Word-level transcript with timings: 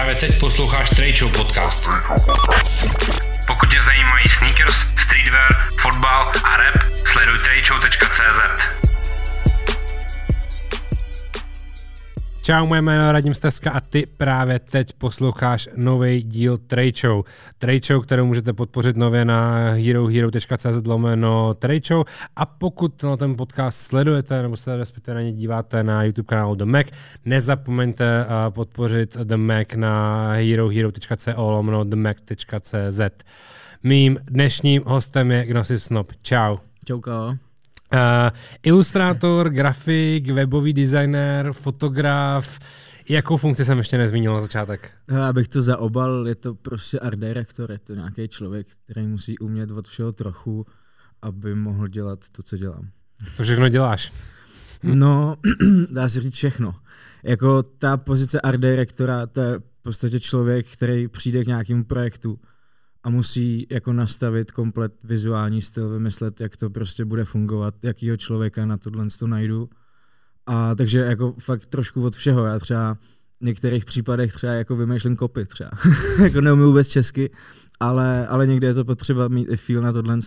Právě 0.00 0.14
teď 0.14 0.40
posloucháš 0.40 0.90
Show 1.18 1.32
podcast. 1.36 1.88
Pokud 3.46 3.70
tě 3.70 3.82
zajímají 3.82 4.28
sneakers, 4.28 4.74
streetwear, 4.96 5.48
fotbal 5.82 6.32
a 6.44 6.56
rap, 6.56 6.74
sleduj 7.12 7.38
tradeshow.cz. 7.38 8.89
Čau, 12.42 12.66
moje 12.66 12.82
jméno 12.82 13.04
je 13.04 13.12
Radim 13.12 13.34
Steska 13.34 13.70
a 13.70 13.80
ty 13.80 14.06
právě 14.16 14.58
teď 14.58 14.92
posloucháš 14.92 15.68
nový 15.76 16.22
díl 16.22 16.58
Trade 16.58 16.92
Show. 17.00 17.24
Trade 17.58 17.80
Show, 17.86 18.02
kterou 18.02 18.26
můžete 18.26 18.52
podpořit 18.52 18.96
nově 18.96 19.24
na 19.24 19.68
herohero.cz 19.72 20.86
lomeno 20.86 21.54
Trade 21.54 21.80
Show 21.86 22.04
a 22.36 22.46
pokud 22.46 23.02
na 23.02 23.16
ten 23.16 23.36
podcast 23.36 23.80
sledujete 23.80 24.42
nebo 24.42 24.56
se 24.56 24.76
respektive 24.76 25.14
na 25.14 25.22
ně 25.22 25.32
díváte 25.32 25.84
na 25.84 26.04
YouTube 26.04 26.26
kanálu 26.26 26.54
The 26.54 26.64
Mac, 26.64 26.86
nezapomeňte 27.24 28.24
uh, 28.24 28.54
podpořit 28.54 29.16
The 29.16 29.36
Mac 29.36 29.66
na 29.76 30.28
herohero.co 30.32 31.50
lomeno 31.50 31.84
themac.cz. 31.84 33.00
Mým 33.82 34.18
dnešním 34.22 34.82
hostem 34.86 35.30
je 35.30 35.46
Gnosis 35.46 35.84
Snob. 35.84 36.12
Čau. 36.22 36.56
Čauka. 36.84 37.49
Uh, 37.92 38.30
ilustrátor, 38.62 39.50
grafik, 39.50 40.28
webový 40.28 40.72
designer, 40.72 41.52
fotograf. 41.52 42.58
Jakou 43.08 43.36
funkci 43.36 43.64
jsem 43.64 43.78
ještě 43.78 43.98
nezmínil 43.98 44.34
na 44.34 44.40
začátek? 44.40 44.92
Hele, 45.08 45.26
abych 45.26 45.48
to 45.48 45.62
zaobal, 45.62 46.28
je 46.28 46.34
to 46.34 46.54
prostě 46.54 46.98
art 46.98 47.18
director, 47.18 47.70
je 47.70 47.78
to 47.78 47.94
nějaký 47.94 48.28
člověk, 48.28 48.66
který 48.84 49.06
musí 49.06 49.38
umět 49.38 49.70
od 49.70 49.88
všeho 49.88 50.12
trochu, 50.12 50.66
aby 51.22 51.54
mohl 51.54 51.88
dělat 51.88 52.18
to, 52.32 52.42
co 52.42 52.56
dělám. 52.56 52.88
Co 53.34 53.42
všechno 53.42 53.68
děláš? 53.68 54.12
No, 54.82 55.36
dá 55.90 56.08
se 56.08 56.20
říct 56.20 56.34
všechno. 56.34 56.74
Jako 57.22 57.62
ta 57.62 57.96
pozice 57.96 58.40
art 58.40 58.60
directora, 58.60 59.26
to 59.26 59.40
je 59.40 59.58
v 59.58 59.82
podstatě 59.82 60.20
člověk, 60.20 60.66
který 60.66 61.08
přijde 61.08 61.44
k 61.44 61.46
nějakému 61.46 61.84
projektu 61.84 62.38
a 63.04 63.10
musí 63.10 63.66
jako 63.70 63.92
nastavit 63.92 64.52
komplet 64.52 64.92
vizuální 65.04 65.62
styl, 65.62 65.88
vymyslet, 65.88 66.40
jak 66.40 66.56
to 66.56 66.70
prostě 66.70 67.04
bude 67.04 67.24
fungovat, 67.24 67.74
jakýho 67.82 68.16
člověka 68.16 68.66
na 68.66 68.76
tohle 68.76 69.06
to 69.18 69.26
najdu. 69.26 69.68
A 70.46 70.74
takže 70.74 70.98
jako 70.98 71.34
fakt 71.38 71.66
trošku 71.66 72.04
od 72.04 72.16
všeho. 72.16 72.44
Já 72.44 72.58
třeba 72.58 72.94
v 73.40 73.44
některých 73.44 73.84
případech 73.84 74.32
třeba 74.32 74.52
jako 74.52 74.76
vymýšlím 74.76 75.16
kopy 75.16 75.44
třeba. 75.44 75.70
jako 76.22 76.40
neumím 76.40 76.66
vůbec 76.66 76.88
česky, 76.88 77.30
ale, 77.80 78.26
ale 78.26 78.46
někde 78.46 78.66
je 78.66 78.74
to 78.74 78.84
potřeba 78.84 79.28
mít 79.28 79.48
i 79.50 79.56
feel 79.56 79.82
na 79.82 79.92
tohle 79.92 80.18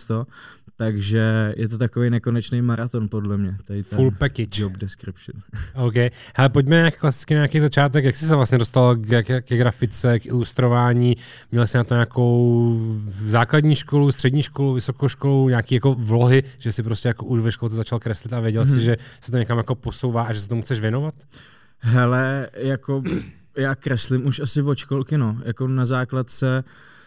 takže 0.76 1.54
je 1.56 1.68
to 1.68 1.78
takový 1.78 2.10
nekonečný 2.10 2.62
maraton 2.62 3.08
podle 3.08 3.36
mě. 3.36 3.56
Tady 3.64 3.82
ten 3.82 3.96
Full 3.96 4.10
package. 4.10 4.62
Job 4.62 4.72
description. 4.72 5.42
OK. 5.74 5.94
Ale 6.38 6.48
pojďme 6.48 6.76
nějak 6.76 6.98
klasicky 6.98 7.34
nějaký 7.34 7.60
začátek. 7.60 8.04
Jak 8.04 8.16
jsi 8.16 8.26
se 8.26 8.36
vlastně 8.36 8.58
dostal 8.58 8.96
k, 8.96 9.22
k, 9.22 9.40
k 9.40 9.48
grafice, 9.48 10.18
k 10.18 10.26
ilustrování? 10.26 11.16
Měl 11.52 11.66
jsi 11.66 11.76
na 11.76 11.84
to 11.84 11.94
nějakou 11.94 12.76
základní 13.24 13.76
školu, 13.76 14.12
střední 14.12 14.42
školu, 14.42 14.74
vysokou 14.74 15.08
školu, 15.08 15.48
nějaký 15.48 15.74
jako 15.74 15.94
vlohy, 15.94 16.42
že 16.58 16.72
jsi 16.72 16.82
prostě 16.82 17.08
jako 17.08 17.24
už 17.24 17.42
ve 17.42 17.52
školce 17.52 17.76
začal 17.76 17.98
kreslit 17.98 18.32
a 18.32 18.40
věděl 18.40 18.64
hmm. 18.64 18.78
si, 18.78 18.84
že 18.84 18.96
se 19.20 19.30
to 19.30 19.38
někam 19.38 19.58
jako 19.58 19.74
posouvá 19.74 20.22
a 20.22 20.32
že 20.32 20.40
se 20.40 20.48
tomu 20.48 20.62
chceš 20.62 20.80
věnovat? 20.80 21.14
Hele, 21.78 22.48
jako 22.54 23.02
já 23.56 23.74
kreslím 23.74 24.26
už 24.26 24.40
asi 24.40 24.62
od 24.62 24.78
školky, 24.78 25.18
no. 25.18 25.36
Jako 25.44 25.68
na 25.68 25.84
základce 25.84 26.64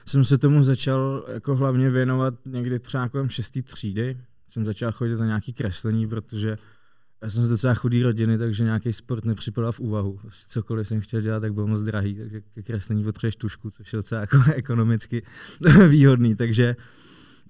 jsem 0.07 0.25
se 0.25 0.37
tomu 0.37 0.63
začal 0.63 1.25
jako 1.33 1.55
hlavně 1.55 1.89
věnovat 1.89 2.33
někdy 2.45 2.79
třeba 2.79 3.09
kolem 3.09 3.29
šestý 3.29 3.61
třídy. 3.61 4.17
Jsem 4.47 4.65
začal 4.65 4.91
chodit 4.91 5.15
na 5.19 5.25
nějaký 5.25 5.53
kreslení, 5.53 6.07
protože 6.07 6.57
já 7.21 7.29
jsem 7.29 7.43
z 7.43 7.49
docela 7.49 7.73
chudý 7.73 8.03
rodiny, 8.03 8.37
takže 8.37 8.63
nějaký 8.63 8.93
sport 8.93 9.25
nepřipadal 9.25 9.71
v 9.71 9.79
úvahu. 9.79 10.19
Cokoliv 10.47 10.87
jsem 10.87 11.01
chtěl 11.01 11.21
dělat, 11.21 11.39
tak 11.39 11.53
byl 11.53 11.67
moc 11.67 11.81
drahý, 11.81 12.15
takže 12.15 12.41
ke 12.41 12.63
kreslení 12.63 13.03
potřebuješ 13.03 13.35
tušku, 13.35 13.71
což 13.71 13.93
je 13.93 13.97
docela 13.97 14.21
jako 14.21 14.37
ekonomicky 14.55 15.23
výhodný. 15.87 16.35
Takže 16.35 16.75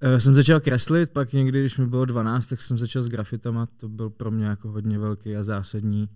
uh, 0.04 0.18
jsem 0.18 0.36
začal 0.36 0.60
kreslit, 0.60 1.10
pak 1.10 1.34
někdy, 1.34 1.60
když 1.60 1.78
mi 1.78 1.88
bylo 1.88 2.06
12, 2.06 2.48
tak 2.48 2.62
jsem 2.62 2.78
začal 2.78 3.04
s 3.04 3.10
grafitama, 3.10 3.66
to 3.66 3.90
byl 3.90 4.10
pro 4.10 4.32
mě 4.32 4.46
jako 4.46 4.72
hodně 4.72 5.00
velký 5.00 5.36
a 5.36 5.44
zásadní 5.44 6.10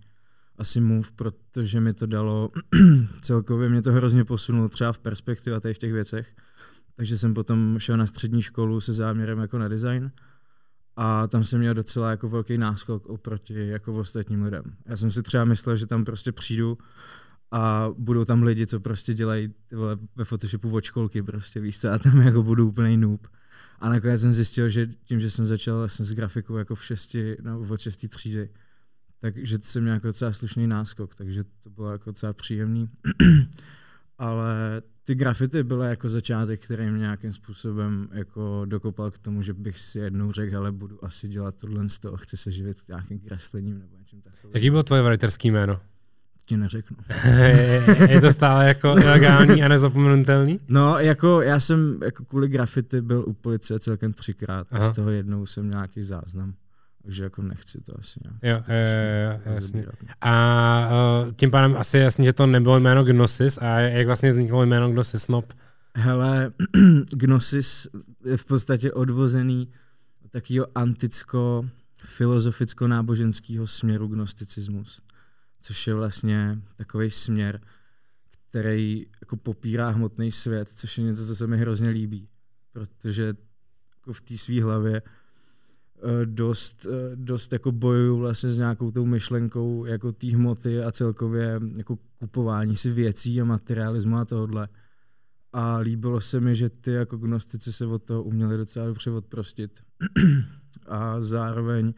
asi 0.58 0.80
move, 0.80 1.08
protože 1.16 1.80
mi 1.80 1.94
to 1.94 2.06
dalo, 2.06 2.50
celkově 3.20 3.68
mě 3.68 3.82
to 3.82 3.92
hrozně 3.92 4.24
posunulo 4.24 4.68
třeba 4.68 4.92
v 4.92 4.98
perspektivě 4.98 5.60
tady 5.60 5.74
v 5.74 5.78
těch 5.78 5.92
věcech. 5.92 6.34
Takže 6.96 7.18
jsem 7.18 7.34
potom 7.34 7.78
šel 7.78 7.96
na 7.96 8.06
střední 8.06 8.42
školu 8.42 8.80
se 8.80 8.94
záměrem 8.94 9.38
jako 9.38 9.58
na 9.58 9.68
design 9.68 10.12
a 10.96 11.26
tam 11.26 11.44
jsem 11.44 11.58
měl 11.58 11.74
docela 11.74 12.10
jako 12.10 12.28
velký 12.28 12.58
náskok 12.58 13.06
oproti 13.06 13.66
jako 13.66 13.92
ostatním 13.92 14.42
lidem. 14.42 14.62
Já 14.86 14.96
jsem 14.96 15.10
si 15.10 15.22
třeba 15.22 15.44
myslel, 15.44 15.76
že 15.76 15.86
tam 15.86 16.04
prostě 16.04 16.32
přijdu 16.32 16.78
a 17.50 17.90
budou 17.98 18.24
tam 18.24 18.42
lidi, 18.42 18.66
co 18.66 18.80
prostě 18.80 19.14
dělají 19.14 19.54
vole, 19.72 19.98
ve 20.16 20.24
Photoshopu 20.24 20.70
od 20.70 20.84
školky, 20.84 21.22
prostě 21.22 21.60
víš 21.60 21.78
co, 21.78 21.90
a 21.90 21.98
tam 21.98 22.20
jako 22.20 22.42
budu 22.42 22.68
úplný 22.68 22.96
noob. 22.96 23.26
A 23.80 23.88
nakonec 23.88 24.20
jsem 24.20 24.32
zjistil, 24.32 24.68
že 24.68 24.86
tím, 24.86 25.20
že 25.20 25.30
jsem 25.30 25.44
začal 25.44 25.88
jsem 25.88 26.06
s 26.06 26.12
grafikou 26.12 26.56
jako 26.56 26.74
v 26.74 26.84
šesti, 26.84 27.36
no, 27.42 27.60
od 27.60 27.80
šestý 27.80 28.08
třídy, 28.08 28.48
takže 29.22 29.58
jsem 29.58 29.82
měl 29.82 29.94
jako 29.94 30.06
docela 30.06 30.32
slušný 30.32 30.66
náskok, 30.66 31.14
takže 31.14 31.44
to 31.60 31.70
bylo 31.70 31.92
jako 31.92 32.10
docela 32.10 32.32
příjemný. 32.32 32.86
Ale 34.18 34.82
ty 35.04 35.14
grafity 35.14 35.62
byly 35.62 35.88
jako 35.88 36.08
začátek, 36.08 36.60
který 36.60 36.90
mě 36.90 36.98
nějakým 36.98 37.32
způsobem 37.32 38.08
jako 38.12 38.62
dokopal 38.64 39.10
k 39.10 39.18
tomu, 39.18 39.42
že 39.42 39.54
bych 39.54 39.80
si 39.80 39.98
jednou 39.98 40.32
řekl, 40.32 40.56
ale 40.56 40.72
budu 40.72 41.04
asi 41.04 41.28
dělat 41.28 41.56
tohle 41.56 41.88
z 41.88 41.98
toho, 41.98 42.16
chci 42.16 42.36
se 42.36 42.50
živit 42.50 42.76
nějakým 42.88 43.18
kreslením 43.18 43.78
nebo 43.78 43.96
něčím 43.98 44.22
takovým. 44.22 44.54
Jaký 44.54 44.70
bylo 44.70 44.82
tvoje 44.82 45.02
writerský 45.02 45.50
jméno? 45.50 45.80
Ti 46.44 46.56
neřeknu. 46.56 46.96
je 48.08 48.20
to 48.20 48.32
stále 48.32 48.68
jako 48.68 48.88
ilegální 48.88 49.62
a 49.62 49.68
nezapomenutelný? 49.68 50.60
No, 50.68 50.98
jako 50.98 51.42
já 51.42 51.60
jsem 51.60 51.98
jako 52.02 52.24
kvůli 52.24 52.48
grafity 52.48 53.00
byl 53.00 53.24
u 53.26 53.32
policie 53.32 53.80
celkem 53.80 54.12
třikrát 54.12 54.66
Aha. 54.70 54.88
a 54.88 54.92
z 54.92 54.96
toho 54.96 55.10
jednou 55.10 55.46
jsem 55.46 55.70
nějaký 55.70 56.04
záznam. 56.04 56.54
Takže 57.02 57.24
jako 57.24 57.42
nechci 57.42 57.80
to 57.80 57.98
asi 57.98 58.20
nějak. 58.24 58.42
Jo, 58.42 58.74
jo, 58.74 59.40
jo, 59.46 59.52
jasně. 59.54 59.86
A 60.20 60.88
uh, 61.24 61.32
tím 61.32 61.50
pádem 61.50 61.76
asi 61.76 61.98
jasně, 61.98 62.24
že 62.24 62.32
to 62.32 62.46
nebylo 62.46 62.80
jméno 62.80 63.04
Gnosis 63.04 63.58
a 63.58 63.80
jak 63.80 64.06
vlastně 64.06 64.30
vzniklo 64.30 64.66
jméno 64.66 64.90
Gnosis 64.90 65.22
Snob? 65.22 65.52
Hele, 65.96 66.52
Gnosis 67.10 67.88
je 68.24 68.36
v 68.36 68.44
podstatě 68.44 68.92
odvozený 68.92 69.68
od 70.24 70.30
takového 70.30 70.66
anticko 70.74 71.68
filozoficko-náboženského 72.04 73.66
směru 73.66 74.08
gnosticismus, 74.08 75.02
což 75.60 75.86
je 75.86 75.94
vlastně 75.94 76.58
takový 76.76 77.10
směr, 77.10 77.60
který 78.50 79.06
jako 79.20 79.36
popírá 79.36 79.88
hmotný 79.88 80.32
svět, 80.32 80.68
což 80.68 80.98
je 80.98 81.04
něco, 81.04 81.26
co 81.26 81.36
se 81.36 81.46
mi 81.46 81.58
hrozně 81.58 81.88
líbí, 81.88 82.28
protože 82.72 83.34
jako 83.96 84.12
v 84.12 84.20
té 84.20 84.38
své 84.38 84.62
hlavě 84.62 85.02
Eh, 85.02 85.21
dost, 86.24 86.86
eh, 86.86 87.16
dost 87.16 87.52
jako 87.52 87.72
bojuju 87.72 88.16
vlastně 88.16 88.50
s 88.50 88.58
nějakou 88.58 88.90
tou 88.90 89.06
myšlenkou 89.06 89.84
jako 89.84 90.12
té 90.12 90.26
hmoty 90.26 90.82
a 90.82 90.92
celkově 90.92 91.60
jako 91.76 91.98
kupování 92.18 92.76
si 92.76 92.90
věcí 92.90 93.40
a 93.40 93.44
materialismu 93.44 94.16
a 94.16 94.24
tohle. 94.24 94.68
A 95.52 95.76
líbilo 95.76 96.20
se 96.20 96.40
mi, 96.40 96.56
že 96.56 96.70
ty 96.70 96.92
jako 96.92 97.16
gnostici 97.16 97.72
se 97.72 97.86
od 97.86 98.02
toho 98.02 98.22
uměli 98.22 98.56
docela 98.56 98.86
dobře 98.86 99.10
odprostit. 99.10 99.80
a 100.86 101.20
zároveň 101.20 101.94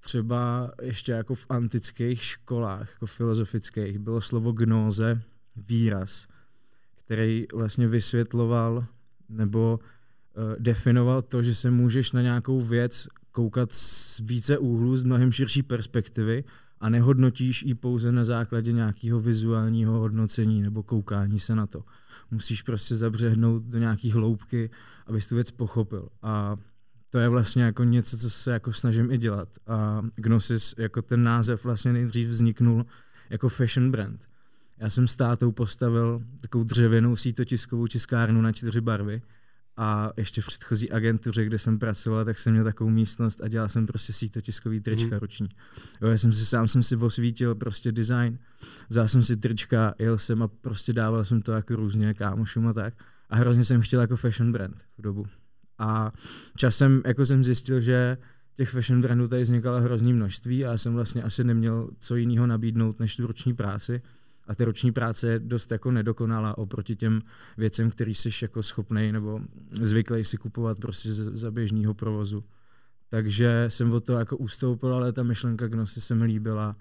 třeba 0.00 0.70
ještě 0.82 1.12
jako 1.12 1.34
v 1.34 1.46
antických 1.48 2.24
školách, 2.24 2.90
jako 2.92 3.06
filozofických, 3.06 3.98
bylo 3.98 4.20
slovo 4.20 4.52
gnóze 4.52 5.22
výraz, 5.56 6.26
který 6.94 7.46
vlastně 7.54 7.88
vysvětloval 7.88 8.86
nebo 9.28 9.80
uh, 9.80 10.54
definoval 10.58 11.22
to, 11.22 11.42
že 11.42 11.54
se 11.54 11.70
můžeš 11.70 12.12
na 12.12 12.22
nějakou 12.22 12.60
věc 12.60 13.08
koukat 13.38 13.72
z 13.72 14.20
více 14.20 14.58
úhlů, 14.58 14.96
z 14.96 15.04
mnohem 15.04 15.32
širší 15.32 15.62
perspektivy 15.62 16.44
a 16.80 16.88
nehodnotíš 16.88 17.62
ji 17.62 17.74
pouze 17.74 18.12
na 18.12 18.24
základě 18.24 18.72
nějakého 18.72 19.20
vizuálního 19.20 19.98
hodnocení 19.98 20.62
nebo 20.62 20.82
koukání 20.82 21.40
se 21.40 21.54
na 21.54 21.66
to. 21.66 21.84
Musíš 22.30 22.62
prostě 22.62 22.96
zabřehnout 22.96 23.62
do 23.62 23.78
nějakých 23.78 24.14
hloubky, 24.14 24.70
abys 25.06 25.28
tu 25.28 25.34
věc 25.34 25.50
pochopil. 25.50 26.08
A 26.22 26.56
to 27.10 27.18
je 27.18 27.28
vlastně 27.28 27.62
jako 27.62 27.84
něco, 27.84 28.18
co 28.18 28.30
se 28.30 28.50
jako 28.50 28.72
snažím 28.72 29.10
i 29.10 29.18
dělat. 29.18 29.48
A 29.66 30.02
Gnosis 30.16 30.74
jako 30.78 31.02
ten 31.02 31.22
název 31.22 31.64
vlastně 31.64 31.92
nejdřív 31.92 32.28
vzniknul 32.28 32.86
jako 33.30 33.48
fashion 33.48 33.90
brand. 33.90 34.28
Já 34.78 34.90
jsem 34.90 35.08
s 35.08 35.16
tátou 35.16 35.52
postavil 35.52 36.22
takovou 36.40 36.64
dřevěnou 36.64 37.16
sítotiskovou 37.16 37.86
tiskárnu 37.86 38.42
na 38.42 38.52
čtyři 38.52 38.80
barvy, 38.80 39.22
a 39.80 40.12
ještě 40.16 40.40
v 40.40 40.46
předchozí 40.46 40.90
agentuře, 40.90 41.44
kde 41.44 41.58
jsem 41.58 41.78
pracoval, 41.78 42.24
tak 42.24 42.38
jsem 42.38 42.52
měl 42.52 42.64
takovou 42.64 42.90
místnost 42.90 43.40
a 43.40 43.48
dělal 43.48 43.68
jsem 43.68 43.86
prostě 43.86 44.12
sítotiskový 44.12 44.80
trička 44.80 45.14
mm. 45.14 45.18
roční. 45.18 45.48
Jo, 46.02 46.08
já 46.08 46.18
jsem 46.18 46.32
si 46.32 46.46
sám 46.46 46.68
jsem 46.68 46.82
si 46.82 46.96
osvítil 46.96 47.54
prostě 47.54 47.92
design, 47.92 48.38
vzal 48.88 49.08
jsem 49.08 49.22
si 49.22 49.36
trička, 49.36 49.94
jel 49.98 50.18
jsem 50.18 50.42
a 50.42 50.48
prostě 50.48 50.92
dával 50.92 51.24
jsem 51.24 51.42
to 51.42 51.52
jako 51.52 51.76
různě 51.76 52.14
kámošům 52.14 52.66
a 52.66 52.72
tak. 52.72 52.94
A 53.30 53.36
hrozně 53.36 53.64
jsem 53.64 53.80
chtěl 53.80 54.00
jako 54.00 54.16
fashion 54.16 54.52
brand 54.52 54.84
v 54.98 55.02
dobu. 55.02 55.26
A 55.78 56.12
časem 56.56 57.02
jako 57.06 57.26
jsem 57.26 57.44
zjistil, 57.44 57.80
že 57.80 58.16
těch 58.54 58.70
fashion 58.70 59.00
brandů 59.00 59.28
tady 59.28 59.42
vznikalo 59.42 59.80
hrozný 59.80 60.12
množství 60.12 60.64
a 60.64 60.70
já 60.70 60.78
jsem 60.78 60.94
vlastně 60.94 61.22
asi 61.22 61.44
neměl 61.44 61.90
co 61.98 62.16
jiného 62.16 62.46
nabídnout 62.46 63.00
než 63.00 63.16
tu 63.16 63.26
roční 63.26 63.54
práci 63.54 64.02
A 64.48 64.54
ta 64.54 64.64
roční 64.64 64.92
práce 64.92 65.28
je 65.28 65.38
dost 65.38 65.72
jako 65.72 65.90
nedokonalá 65.90 66.58
oproti 66.58 66.96
těm 66.96 67.20
věcem, 67.56 67.90
který 67.90 68.14
jsi 68.14 68.30
jako 68.42 68.62
schopný 68.62 69.12
nebo 69.12 69.40
zvyklý 69.70 70.24
si 70.24 70.36
kupovat 70.36 70.78
prostě 70.78 71.12
za 71.12 71.50
běžného 71.50 71.94
provozu. 71.94 72.44
Takže 73.08 73.64
jsem 73.68 73.92
od 73.92 74.04
toho 74.04 74.18
jako 74.18 74.36
ustoupil, 74.36 74.94
ale 74.94 75.12
ta 75.12 75.22
myšlenka 75.22 75.68
Gnosy 75.68 76.00
se 76.00 76.14
mi 76.14 76.24
líbila 76.24 76.76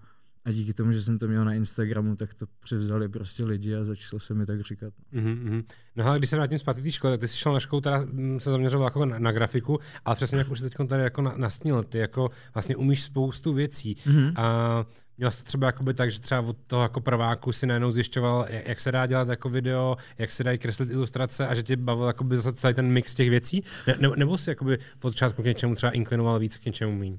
a 0.47 0.51
díky 0.51 0.73
tomu, 0.73 0.91
že 0.91 1.01
jsem 1.01 1.17
to 1.17 1.27
měl 1.27 1.45
na 1.45 1.53
Instagramu, 1.53 2.15
tak 2.15 2.33
to 2.33 2.45
převzali 2.63 3.09
prostě 3.09 3.45
lidi 3.45 3.75
a 3.75 3.83
začalo 3.83 4.19
se 4.19 4.33
mi 4.33 4.45
tak 4.45 4.61
říkat. 4.61 4.93
Mm-hmm. 5.13 5.63
No 5.95 6.05
ale 6.05 6.17
když 6.17 6.29
se 6.29 6.35
vrátím 6.35 6.59
zpátky 6.59 6.81
té 6.81 6.91
škole, 6.91 7.17
ty 7.17 7.27
jsi 7.27 7.37
šel 7.37 7.53
na 7.53 7.59
školu, 7.59 7.81
teda 7.81 8.05
mm, 8.11 8.39
se 8.39 8.51
zaměřoval 8.51 8.87
jako 8.87 9.05
na, 9.05 9.19
na 9.19 9.31
grafiku, 9.31 9.79
ale 10.05 10.15
přesně 10.15 10.37
jak 10.37 10.51
už 10.51 10.59
teď 10.61 10.73
tady 10.89 11.03
jako 11.03 11.21
nastínil, 11.21 11.83
ty 11.83 11.97
jako 11.97 12.29
vlastně 12.53 12.75
umíš 12.75 13.03
spoustu 13.03 13.53
věcí. 13.53 13.95
Mm-hmm. 13.95 14.33
A 14.35 14.85
Měl 15.17 15.31
jsi 15.31 15.43
třeba 15.43 15.67
jakoby 15.67 15.93
tak, 15.93 16.11
že 16.11 16.19
třeba 16.19 16.41
od 16.41 16.57
toho 16.67 16.81
jako 16.81 17.01
prváku 17.01 17.51
si 17.51 17.65
najednou 17.65 17.91
zjišťoval, 17.91 18.45
jak 18.49 18.79
se 18.79 18.91
dá 18.91 19.05
dělat 19.05 19.29
jako 19.29 19.49
video, 19.49 19.97
jak 20.17 20.31
se 20.31 20.43
dají 20.43 20.57
kreslit 20.57 20.89
ilustrace 20.89 21.47
a 21.47 21.53
že 21.53 21.63
tě 21.63 21.75
bavil 21.75 22.07
jakoby 22.07 22.35
zase 22.35 22.53
celý 22.53 22.73
ten 22.73 22.87
mix 22.87 23.13
těch 23.13 23.29
věcí? 23.29 23.63
Ne, 23.87 23.95
nebo, 23.99 24.15
nebo 24.15 24.37
jsi 24.37 24.49
jakoby 24.49 24.77
v 24.77 24.99
počátku 24.99 25.41
k 25.41 25.45
něčemu 25.45 25.75
třeba 25.75 25.91
inklinoval 25.91 26.39
víc, 26.39 26.57
k 26.57 26.65
něčemu 26.65 26.95
méně? 26.95 27.17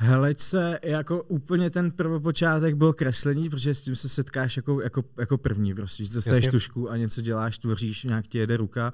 Hele, 0.00 0.34
se 0.34 0.78
jako 0.82 1.22
úplně 1.22 1.70
ten 1.70 1.90
prvopočátek 1.90 2.74
byl 2.74 2.92
kreslení, 2.92 3.50
protože 3.50 3.74
s 3.74 3.82
tím 3.82 3.96
se 3.96 4.08
setkáš 4.08 4.56
jako, 4.56 4.80
jako, 4.80 5.04
jako 5.18 5.38
první 5.38 5.74
prostě, 5.74 6.04
že 6.04 6.14
dostaneš 6.14 6.46
tušku 6.46 6.90
a 6.90 6.96
něco 6.96 7.20
děláš, 7.20 7.58
tvoříš, 7.58 8.04
nějak 8.04 8.26
ti 8.26 8.38
jede 8.38 8.56
ruka, 8.56 8.92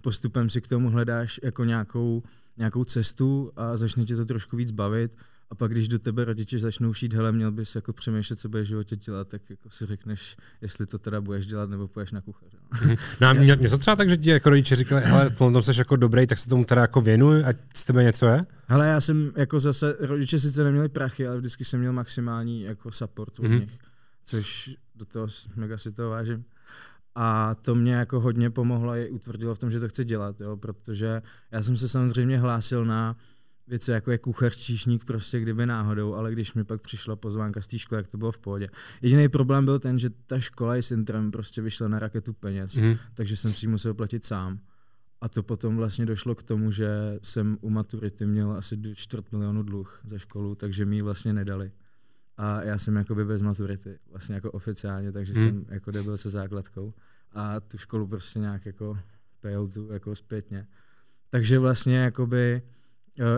postupem 0.00 0.50
si 0.50 0.60
k 0.60 0.68
tomu 0.68 0.90
hledáš 0.90 1.40
jako 1.42 1.64
nějakou, 1.64 2.22
nějakou 2.56 2.84
cestu 2.84 3.52
a 3.56 3.76
začne 3.76 4.04
tě 4.04 4.16
to 4.16 4.24
trošku 4.24 4.56
víc 4.56 4.70
bavit 4.70 5.16
a 5.50 5.54
pak, 5.54 5.70
když 5.70 5.88
do 5.88 5.98
tebe 5.98 6.24
rodiče 6.24 6.58
začnou 6.58 6.94
šít, 6.94 7.14
hele, 7.14 7.32
měl 7.32 7.52
bys 7.52 7.74
jako 7.74 7.92
přemýšlet, 7.92 8.36
co 8.36 8.48
budeš 8.48 8.66
v 8.66 8.68
životě 8.68 8.96
dělat, 8.96 9.28
tak 9.28 9.50
jako 9.50 9.70
si 9.70 9.86
řekneš, 9.86 10.36
jestli 10.60 10.86
to 10.86 10.98
teda 10.98 11.20
budeš 11.20 11.46
dělat, 11.46 11.70
nebo 11.70 11.88
půjdeš 11.88 12.12
na 12.12 12.20
kuchaře. 12.20 12.56
No, 12.86 12.96
no 13.20 13.26
a 13.26 13.32
mě, 13.32 13.56
mě 13.56 13.68
to 13.68 13.78
třeba 13.78 13.96
tak, 13.96 14.08
že 14.08 14.16
ti 14.16 14.30
jako 14.30 14.50
rodiče 14.50 14.76
říkali, 14.76 15.02
hele, 15.04 15.28
v 15.28 15.38
tom 15.38 15.62
jsi 15.62 15.70
jako 15.78 15.96
dobrý, 15.96 16.26
tak 16.26 16.38
se 16.38 16.48
tomu 16.48 16.64
teda 16.64 16.80
jako 16.80 17.00
věnuj, 17.00 17.44
ať 17.44 17.56
z 17.74 17.84
tebe 17.84 18.02
něco 18.02 18.26
je? 18.26 18.40
Hele, 18.66 18.88
já 18.88 19.00
jsem 19.00 19.32
jako 19.36 19.60
zase, 19.60 19.96
rodiče 20.00 20.38
sice 20.38 20.64
neměli 20.64 20.88
prachy, 20.88 21.26
ale 21.26 21.38
vždycky 21.38 21.64
jsem 21.64 21.80
měl 21.80 21.92
maximální 21.92 22.62
jako 22.62 22.92
support 22.92 23.38
od 23.38 23.44
mm-hmm. 23.44 23.60
nich, 23.60 23.78
což 24.24 24.70
do 24.94 25.04
toho 25.04 25.26
mega 25.56 25.78
si 25.78 25.92
to 25.92 26.10
vážím. 26.10 26.44
A 27.14 27.54
to 27.54 27.74
mě 27.74 27.94
jako 27.94 28.20
hodně 28.20 28.50
pomohlo 28.50 28.90
a 28.90 28.96
je 28.96 29.08
utvrdilo 29.08 29.54
v 29.54 29.58
tom, 29.58 29.70
že 29.70 29.80
to 29.80 29.88
chci 29.88 30.04
dělat, 30.04 30.40
jo, 30.40 30.56
protože 30.56 31.22
já 31.50 31.62
jsem 31.62 31.76
se 31.76 31.88
samozřejmě 31.88 32.38
hlásil 32.38 32.84
na 32.84 33.16
věci 33.66 33.90
jako 33.90 34.10
je 34.10 34.18
kuchař, 34.18 34.56
číšník, 34.56 35.04
prostě 35.04 35.40
kdyby 35.40 35.66
náhodou, 35.66 36.14
ale 36.14 36.32
když 36.32 36.54
mi 36.54 36.64
pak 36.64 36.82
přišla 36.82 37.16
pozvánka 37.16 37.60
z 37.60 37.66
té 37.66 37.78
školy, 37.78 38.02
tak 38.02 38.10
to 38.10 38.18
bylo 38.18 38.32
v 38.32 38.38
pohodě. 38.38 38.68
Jediný 39.02 39.28
problém 39.28 39.64
byl 39.64 39.78
ten, 39.78 39.98
že 39.98 40.10
ta 40.10 40.40
škola 40.40 40.76
i 40.76 40.82
s 40.82 40.90
Intrem 40.90 41.30
prostě 41.30 41.62
vyšla 41.62 41.88
na 41.88 41.98
raketu 41.98 42.32
peněz, 42.32 42.76
mm. 42.76 42.96
takže 43.14 43.36
jsem 43.36 43.52
si 43.52 43.66
ji 43.66 43.70
musel 43.70 43.94
platit 43.94 44.24
sám. 44.24 44.58
A 45.20 45.28
to 45.28 45.42
potom 45.42 45.76
vlastně 45.76 46.06
došlo 46.06 46.34
k 46.34 46.42
tomu, 46.42 46.70
že 46.70 47.18
jsem 47.22 47.58
u 47.60 47.70
maturity 47.70 48.26
měl 48.26 48.52
asi 48.52 48.78
čtvrt 48.94 49.32
milionu 49.32 49.62
dluh 49.62 50.00
za 50.06 50.18
školu, 50.18 50.54
takže 50.54 50.84
mi 50.84 50.96
ji 50.96 51.02
vlastně 51.02 51.32
nedali. 51.32 51.72
A 52.36 52.62
já 52.62 52.78
jsem 52.78 52.96
jakoby 52.96 53.24
bez 53.24 53.42
maturity, 53.42 53.98
vlastně 54.10 54.34
jako 54.34 54.50
oficiálně, 54.50 55.12
takže 55.12 55.34
mm. 55.34 55.42
jsem 55.42 55.66
jako 55.68 55.90
debil 55.90 56.16
se 56.16 56.30
základkou. 56.30 56.94
A 57.32 57.60
tu 57.60 57.78
školu 57.78 58.06
prostě 58.06 58.38
nějak 58.38 58.66
jako 58.66 58.98
tu 59.74 59.92
jako 59.92 60.14
zpětně. 60.14 60.66
Takže 61.30 61.58
vlastně 61.58 61.96
jakoby 61.96 62.62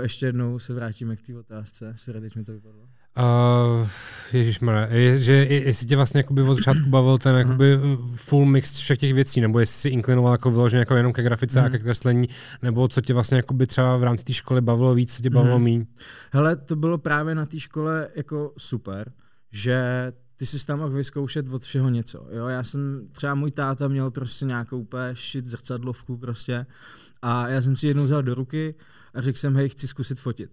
ještě 0.02 0.26
jednou 0.26 0.58
se 0.58 0.74
vrátíme 0.74 1.16
k 1.16 1.20
té 1.20 1.38
otázce. 1.38 1.92
Sorry, 1.96 2.20
teď 2.20 2.36
mi 2.36 2.44
to 2.44 2.52
vypadlo. 2.52 2.82
Uh, 2.82 3.88
Ježišmarja, 4.32 4.86
je, 4.86 5.18
že 5.18 5.32
jestli 5.32 5.86
tě 5.86 5.96
vlastně 5.96 6.18
jakoby 6.18 6.42
od 6.42 6.54
začátku 6.54 6.88
bavil 6.88 7.18
ten 7.18 7.36
jakoby 7.36 7.78
full 8.14 8.44
mix 8.44 8.78
všech 8.78 8.98
těch 8.98 9.14
věcí, 9.14 9.40
nebo 9.40 9.60
jestli 9.60 9.80
si 9.80 9.88
inklinoval 9.88 10.32
jako 10.32 10.50
vyloženě 10.50 10.78
jako 10.78 10.94
jenom 10.94 11.12
ke 11.12 11.22
grafice 11.22 11.60
mm. 11.60 11.66
a 11.66 11.70
ke 11.70 11.78
kreslení, 11.78 12.28
nebo 12.62 12.88
co 12.88 13.00
tě 13.00 13.14
vlastně 13.14 13.36
jakoby 13.36 13.66
třeba 13.66 13.96
v 13.96 14.02
rámci 14.02 14.24
té 14.24 14.32
školy 14.32 14.60
bavilo 14.60 14.94
víc, 14.94 15.16
co 15.16 15.22
tě 15.22 15.30
bavilo 15.30 15.58
mm. 15.58 15.64
míň? 15.64 15.86
Hele, 16.32 16.56
to 16.56 16.76
bylo 16.76 16.98
právě 16.98 17.34
na 17.34 17.46
té 17.46 17.60
škole 17.60 18.08
jako 18.16 18.52
super, 18.58 19.12
že 19.52 20.08
ty 20.36 20.46
jsi 20.46 20.66
tam 20.66 20.78
mohl 20.78 20.90
vyzkoušet 20.94 21.52
od 21.52 21.62
všeho 21.62 21.88
něco. 21.88 22.26
Jo? 22.30 22.46
Já 22.46 22.62
jsem, 22.62 23.08
třeba 23.12 23.34
můj 23.34 23.50
táta 23.50 23.88
měl 23.88 24.10
prostě 24.10 24.44
nějakou 24.44 24.78
úplně 24.78 25.14
shit 25.14 25.46
zrcadlovku 25.46 26.16
prostě 26.16 26.66
a 27.22 27.48
já 27.48 27.62
jsem 27.62 27.76
si 27.76 27.86
jednou 27.86 28.04
vzal 28.04 28.22
do 28.22 28.34
ruky 28.34 28.74
a 29.18 29.20
řekl 29.20 29.38
jsem, 29.38 29.56
hej, 29.56 29.68
chci 29.68 29.88
zkusit 29.88 30.20
fotit. 30.20 30.50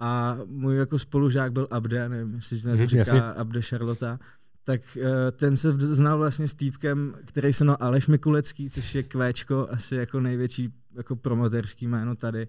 A 0.00 0.38
můj 0.46 0.76
jako 0.76 0.98
spolužák 0.98 1.52
byl 1.52 1.68
Abde, 1.70 2.08
nevím, 2.08 2.34
jestli 2.34 2.60
se 2.60 2.70
mm, 2.70 2.86
říká 2.86 2.98
jasně. 2.98 3.22
Abde 3.22 3.62
Charlotta, 3.62 4.18
tak 4.64 4.80
uh, 4.96 5.06
ten 5.32 5.56
se 5.56 5.72
znal 5.72 6.18
vlastně 6.18 6.48
s 6.48 6.54
týpkem, 6.54 7.14
který 7.24 7.52
se 7.52 7.64
jmenoval 7.64 7.88
Aleš 7.88 8.06
Mikulecký, 8.06 8.70
což 8.70 8.94
je 8.94 9.02
kvéčko, 9.02 9.68
asi 9.70 9.96
jako 9.96 10.20
největší 10.20 10.72
jako 10.94 11.16
promoterský 11.16 11.86
jméno 11.86 12.14
tady. 12.16 12.48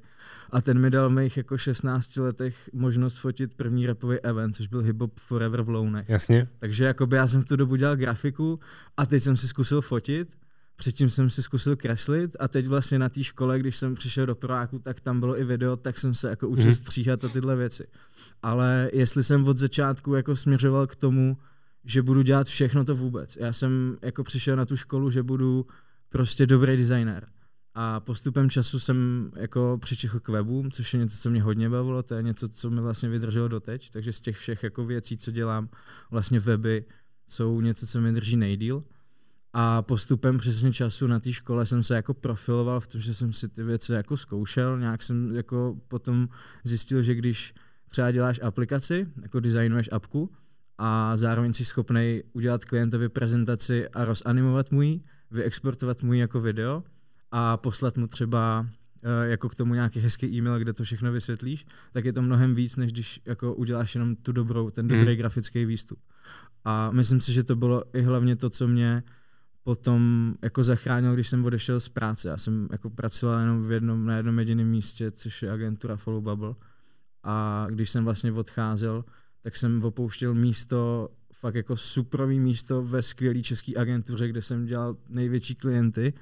A 0.51 0.61
ten 0.61 0.79
mi 0.79 0.89
dal 0.89 1.09
v 1.09 1.13
mých 1.13 1.37
jako 1.37 1.57
16 1.57 2.15
letech 2.15 2.69
možnost 2.73 3.17
fotit 3.17 3.55
první 3.55 3.87
repový 3.87 4.19
event, 4.19 4.55
což 4.55 4.67
byl 4.67 4.81
Hip 4.81 4.99
Hop 4.99 5.19
Forever 5.19 5.61
v 5.61 5.69
Lounech. 5.69 6.09
Jasně. 6.09 6.47
Takže 6.59 6.85
jakoby 6.85 7.15
já 7.15 7.27
jsem 7.27 7.41
v 7.41 7.45
tu 7.45 7.55
dobu 7.55 7.75
dělal 7.75 7.95
grafiku 7.95 8.59
a 8.97 9.05
teď 9.05 9.23
jsem 9.23 9.37
si 9.37 9.47
zkusil 9.47 9.81
fotit 9.81 10.37
Předtím 10.77 11.09
jsem 11.09 11.29
si 11.29 11.43
zkusil 11.43 11.75
kreslit 11.75 12.35
a 12.39 12.47
teď 12.47 12.67
vlastně 12.67 12.99
na 12.99 13.09
té 13.09 13.23
škole, 13.23 13.59
když 13.59 13.77
jsem 13.77 13.95
přišel 13.95 14.25
do 14.25 14.35
prváku, 14.35 14.79
tak 14.79 14.99
tam 14.99 15.19
bylo 15.19 15.39
i 15.39 15.43
video, 15.43 15.75
tak 15.75 15.97
jsem 15.97 16.13
se 16.13 16.29
jako 16.29 16.47
učil 16.47 16.63
hmm. 16.63 16.73
stříhat 16.73 17.23
a 17.23 17.29
tyhle 17.29 17.55
věci. 17.55 17.87
Ale 18.41 18.89
jestli 18.93 19.23
jsem 19.23 19.47
od 19.47 19.57
začátku 19.57 20.13
jako 20.13 20.35
směřoval 20.35 20.87
k 20.87 20.95
tomu, 20.95 21.37
že 21.85 22.01
budu 22.01 22.21
dělat 22.21 22.47
všechno 22.47 22.85
to 22.85 22.95
vůbec. 22.95 23.35
Já 23.35 23.53
jsem 23.53 23.97
jako 24.01 24.23
přišel 24.23 24.55
na 24.55 24.65
tu 24.65 24.77
školu, 24.77 25.09
že 25.09 25.23
budu 25.23 25.65
prostě 26.09 26.47
dobrý 26.47 26.77
designer. 26.77 27.27
A 27.73 27.99
postupem 27.99 28.49
času 28.49 28.79
jsem 28.79 29.31
jako 29.35 29.77
přičichl 29.81 30.19
k 30.19 30.29
webu, 30.29 30.69
což 30.71 30.93
je 30.93 30.99
něco, 30.99 31.17
co 31.17 31.29
mě 31.29 31.41
hodně 31.41 31.69
bavilo, 31.69 32.03
to 32.03 32.15
je 32.15 32.23
něco, 32.23 32.49
co 32.49 32.69
mi 32.69 32.81
vlastně 32.81 33.09
vydrželo 33.09 33.47
doteď, 33.47 33.89
takže 33.89 34.13
z 34.13 34.21
těch 34.21 34.37
všech 34.37 34.63
jako 34.63 34.85
věcí, 34.85 35.17
co 35.17 35.31
dělám, 35.31 35.69
vlastně 36.11 36.39
weby 36.39 36.85
jsou 37.27 37.61
něco, 37.61 37.87
co 37.87 38.01
mi 38.01 38.11
drží 38.11 38.37
nejdíl. 38.37 38.83
A 39.53 39.81
postupem 39.81 40.37
přesně 40.37 40.73
času 40.73 41.07
na 41.07 41.19
té 41.19 41.33
škole 41.33 41.65
jsem 41.65 41.83
se 41.83 41.95
jako 41.95 42.13
profiloval 42.13 42.79
v 42.79 42.87
tom, 42.87 43.01
že 43.01 43.13
jsem 43.13 43.33
si 43.33 43.49
ty 43.49 43.63
věci 43.63 43.93
jako 43.93 44.17
zkoušel. 44.17 44.79
Nějak 44.79 45.03
jsem 45.03 45.35
jako 45.35 45.77
potom 45.87 46.29
zjistil, 46.63 47.01
že 47.01 47.15
když 47.15 47.53
třeba 47.89 48.11
děláš 48.11 48.39
aplikaci, 48.43 49.07
jako 49.21 49.39
designuješ 49.39 49.89
apku 49.91 50.31
a 50.77 51.17
zároveň 51.17 51.53
jsi 51.53 51.65
schopný 51.65 52.23
udělat 52.33 52.65
klientovi 52.65 53.09
prezentaci 53.09 53.89
a 53.89 54.05
rozanimovat 54.05 54.71
mu 54.71 54.81
ji, 54.81 55.01
vyexportovat 55.31 56.03
mu 56.03 56.13
ji 56.13 56.19
jako 56.19 56.39
video 56.39 56.83
a 57.31 57.57
poslat 57.57 57.97
mu 57.97 58.07
třeba 58.07 58.67
eh, 59.03 59.29
jako 59.29 59.49
k 59.49 59.55
tomu 59.55 59.73
nějaký 59.73 59.99
hezký 59.99 60.27
e-mail, 60.27 60.59
kde 60.59 60.73
to 60.73 60.83
všechno 60.83 61.11
vysvětlíš, 61.11 61.65
tak 61.93 62.05
je 62.05 62.13
to 62.13 62.21
mnohem 62.21 62.55
víc, 62.55 62.77
než 62.77 62.91
když 62.91 63.21
jako 63.25 63.55
uděláš 63.55 63.95
jenom 63.95 64.15
tu 64.15 64.31
dobrou, 64.31 64.69
ten 64.69 64.87
dobrý 64.87 65.09
mm. 65.09 65.15
grafický 65.15 65.65
výstup. 65.65 65.99
A 66.65 66.91
myslím 66.91 67.21
si, 67.21 67.33
že 67.33 67.43
to 67.43 67.55
bylo 67.55 67.83
i 67.93 68.01
hlavně 68.01 68.35
to, 68.35 68.49
co 68.49 68.67
mě 68.67 69.03
potom 69.67 70.33
jako 70.41 70.63
zachránil, 70.63 71.13
když 71.13 71.29
jsem 71.29 71.45
odešel 71.45 71.79
z 71.79 71.89
práce. 71.89 72.27
Já 72.27 72.37
jsem 72.37 72.67
jako 72.71 72.89
pracoval 72.89 73.39
jenom 73.39 73.67
v 73.67 73.71
jednom, 73.71 74.05
na 74.05 74.17
jednom 74.17 74.39
jediném 74.39 74.67
místě, 74.67 75.11
což 75.11 75.41
je 75.41 75.51
agentura 75.51 75.95
Follow 75.95 76.23
Bubble. 76.23 76.55
A 77.23 77.65
když 77.69 77.89
jsem 77.89 78.05
vlastně 78.05 78.31
odcházel, 78.31 79.05
tak 79.41 79.57
jsem 79.57 79.83
opouštěl 79.83 80.33
místo, 80.33 81.09
fakt 81.33 81.55
jako 81.55 81.77
suprový 81.77 82.39
místo 82.39 82.81
ve 82.81 83.01
skvělé 83.01 83.41
české 83.41 83.71
agentuře, 83.75 84.27
kde 84.27 84.41
jsem 84.41 84.65
dělal 84.65 84.95
největší 85.09 85.55
klienty 85.55 86.13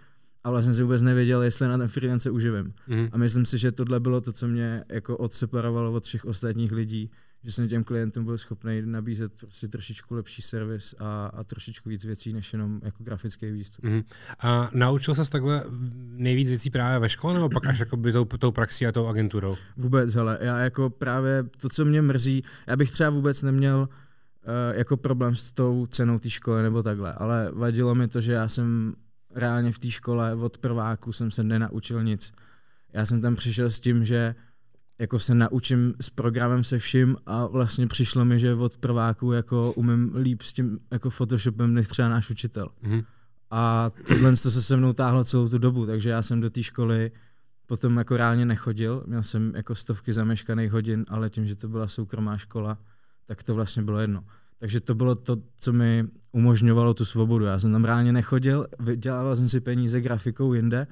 a 0.44 0.52
vlastně 0.52 0.74
jsem 0.74 0.86
vůbec 0.86 1.04
nevěděl, 1.04 1.42
jestli 1.42 1.68
na 1.68 1.78
ten 1.78 1.88
freelance 1.88 2.32
uživím. 2.32 2.74
Mm. 2.88 3.10
A 3.12 3.18
myslím 3.18 3.46
si, 3.46 3.58
že 3.58 3.72
tohle 3.72 4.00
bylo 4.00 4.22
to, 4.22 4.32
co 4.32 4.48
mě 4.48 4.84
jako 4.90 5.18
odseparovalo 5.18 5.94
od 5.94 6.06
všech 6.06 6.26
ostatních 6.26 6.72
lidí, 6.72 7.12
že 7.46 7.52
jsem 7.52 7.68
těm 7.68 7.84
klientům 7.84 8.26
byl 8.26 8.38
schopný 8.38 8.82
nabízet 8.86 9.34
prostě 9.34 9.68
trošičku 9.68 10.16
lepší 10.16 10.42
servis 10.42 10.96
a, 11.00 11.26
a 11.26 11.44
trošičku 11.44 11.90
víc 11.90 12.06
věcí, 12.06 12.34
než 12.34 12.54
jenom 12.54 12.82
jako 12.84 13.04
grafický 13.04 13.52
výstup. 13.52 13.86
Mm. 13.86 14.04
A 14.40 14.70
naučil 14.74 15.16
se 15.16 15.30
takhle 15.30 15.64
nejvíc 16.16 16.50
věcí 16.50 16.70
právě 16.70 17.00
ve 17.00 17.10
škole, 17.10 17.34
nebo 17.34 17.50
pak 17.50 17.66
až 17.66 17.80
jako 17.80 17.98
by 17.98 18.12
tou, 18.12 18.26
tou 18.26 18.52
praxí 18.52 18.88
a 18.88 18.92
tou 18.92 19.08
agenturou? 19.08 19.56
Vůbec, 19.78 20.16
hele, 20.16 20.38
já 20.42 20.60
jako 20.60 20.90
právě 20.90 21.44
to, 21.44 21.70
co 21.70 21.86
mě 21.86 22.02
mrzí, 22.02 22.42
já 22.68 22.76
bych 22.76 22.92
třeba 22.92 23.10
vůbec 23.10 23.42
neměl 23.42 23.90
uh, 23.90 24.78
jako 24.78 24.98
problém 24.98 25.36
s 25.36 25.52
tou 25.52 25.86
cenou 25.86 26.20
té 26.20 26.30
školy 26.30 26.64
nebo 26.64 26.84
takhle, 26.84 27.14
ale 27.14 27.52
vadilo 27.54 27.96
mi 27.96 28.08
to, 28.08 28.22
že 28.22 28.34
já 28.34 28.48
jsem 28.48 28.94
reálně 29.36 29.72
v 29.72 29.80
té 29.80 29.92
škole 29.92 30.36
od 30.36 30.58
prváku 30.58 31.12
jsem 31.12 31.32
se 31.32 31.44
nenaučil 31.44 32.04
nic. 32.04 32.34
Já 32.94 33.06
jsem 33.06 33.22
tam 33.22 33.36
přišel 33.36 33.70
s 33.70 33.80
tím, 33.80 34.06
že 34.06 34.36
jako 35.00 35.20
se 35.20 35.36
naučím 35.36 35.94
s 36.02 36.10
programem 36.10 36.64
se 36.64 36.80
vším 36.80 37.18
a 37.26 37.46
vlastně 37.46 37.88
přišlo 37.88 38.26
mi, 38.26 38.40
že 38.40 38.54
od 38.54 38.78
prváku 38.78 39.32
jako 39.32 39.74
umím 39.74 40.16
líp 40.16 40.42
s 40.42 40.54
tím 40.54 40.78
jako 40.92 41.10
Photoshopem 41.10 41.74
než 41.74 41.88
třeba 41.88 42.10
náš 42.10 42.30
učitel. 42.30 42.70
Mm-hmm. 42.84 43.06
A 43.52 43.90
tohle 44.08 44.32
to 44.32 44.52
se 44.52 44.62
se 44.62 44.78
mnou 44.78 44.94
táhlo 44.94 45.24
celou 45.24 45.50
tu 45.50 45.58
dobu, 45.58 45.86
takže 45.86 46.10
já 46.10 46.22
jsem 46.22 46.42
do 46.42 46.50
té 46.50 46.64
školy 46.64 47.12
potom 47.68 47.98
jako 47.98 48.18
reálně 48.18 48.46
nechodil, 48.46 49.04
měl 49.08 49.24
jsem 49.24 49.54
jako 49.56 49.76
stovky 49.76 50.14
zameškaných 50.14 50.72
hodin, 50.72 51.06
ale 51.08 51.30
tím, 51.30 51.48
že 51.48 51.56
to 51.56 51.68
byla 51.68 51.88
soukromá 51.88 52.38
škola, 52.38 52.78
tak 53.26 53.44
to 53.44 53.56
vlastně 53.56 53.84
bylo 53.84 54.00
jedno. 54.00 54.24
Takže 54.60 54.80
to 54.80 54.96
bylo 54.96 55.16
to, 55.16 55.38
co 55.58 55.74
mi 55.74 56.04
umožňovalo 56.32 56.94
tu 56.94 57.06
svobodu. 57.06 57.46
Já 57.46 57.60
jsem 57.60 57.72
tam 57.72 57.86
reálně 57.86 58.14
nechodil, 58.14 58.68
vydělával 58.80 59.36
jsem 59.36 59.50
si 59.50 59.60
peníze 59.60 60.02
grafikou 60.02 60.54
jinde 60.54 60.88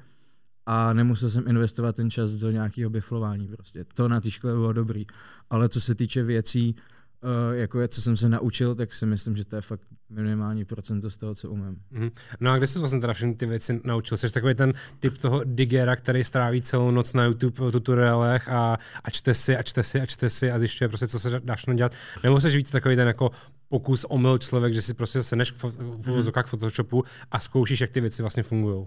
a 0.66 0.92
nemusel 0.92 1.30
jsem 1.30 1.48
investovat 1.48 1.96
ten 1.96 2.10
čas 2.10 2.32
do 2.32 2.50
nějakého 2.50 2.90
biflování. 2.90 3.48
Prostě. 3.48 3.84
To 3.94 4.08
na 4.08 4.20
té 4.20 4.30
škole 4.30 4.52
bylo 4.52 4.72
dobrý. 4.72 5.06
Ale 5.50 5.68
co 5.68 5.80
se 5.80 5.94
týče 5.94 6.22
věcí, 6.22 6.76
Uh, 7.24 7.56
jako 7.58 7.80
je, 7.80 7.88
co 7.88 8.02
jsem 8.02 8.16
se 8.16 8.28
naučil, 8.28 8.74
tak 8.74 8.94
si 8.94 9.06
myslím, 9.06 9.36
že 9.36 9.44
to 9.44 9.56
je 9.56 9.62
fakt 9.62 9.80
minimální 10.10 10.64
procento 10.64 11.10
z 11.10 11.16
toho, 11.16 11.34
co 11.34 11.50
umím. 11.50 11.76
Mm-hmm. 11.92 12.10
No 12.40 12.50
a 12.50 12.56
kde 12.56 12.66
jsi 12.66 12.78
vlastně 12.78 13.00
teda 13.00 13.12
všechny 13.12 13.34
ty 13.34 13.46
věci 13.46 13.80
naučil? 13.84 14.16
Jsi 14.16 14.32
takový 14.32 14.54
ten 14.54 14.72
typ 15.00 15.18
toho 15.18 15.40
digera, 15.44 15.96
který 15.96 16.24
stráví 16.24 16.62
celou 16.62 16.90
noc 16.90 17.12
na 17.12 17.24
YouTube 17.24 17.72
tutoriálech 17.72 18.48
a, 18.48 18.78
a 19.04 19.10
čte 19.10 19.34
si 19.34 19.56
a 19.56 19.62
čte 19.62 19.82
si 19.82 20.00
a 20.00 20.06
čte 20.06 20.30
si 20.30 20.50
a 20.50 20.58
zjišťuje 20.58 20.88
prostě, 20.88 21.08
co 21.08 21.18
se 21.18 21.40
dá 21.44 21.56
všechno 21.56 21.74
dělat. 21.74 21.92
Nebo 22.22 22.40
jsi 22.40 22.48
víc 22.48 22.70
takový 22.70 22.96
ten 22.96 23.08
jako 23.08 23.30
pokus 23.68 24.04
omyl 24.04 24.38
člověk, 24.38 24.74
že 24.74 24.82
si 24.82 24.94
prostě 24.94 25.22
seneš 25.22 25.52
v, 25.52 25.64
v, 25.64 25.78
v, 25.78 26.30
v 26.30 26.46
Photoshopu 26.46 27.04
a 27.30 27.40
zkoušíš, 27.40 27.80
jak 27.80 27.90
ty 27.90 28.00
věci 28.00 28.22
vlastně 28.22 28.42
fungují. 28.42 28.86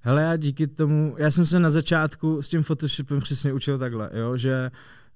Hele, 0.00 0.22
já 0.22 0.36
díky 0.36 0.66
tomu, 0.66 1.14
já 1.18 1.30
jsem 1.30 1.46
se 1.46 1.60
na 1.60 1.70
začátku 1.70 2.42
s 2.42 2.48
tím 2.48 2.62
Photoshopem 2.62 3.20
přesně 3.20 3.52
učil 3.52 3.78
takhle, 3.78 4.10
jo, 4.12 4.36
že 4.36 4.70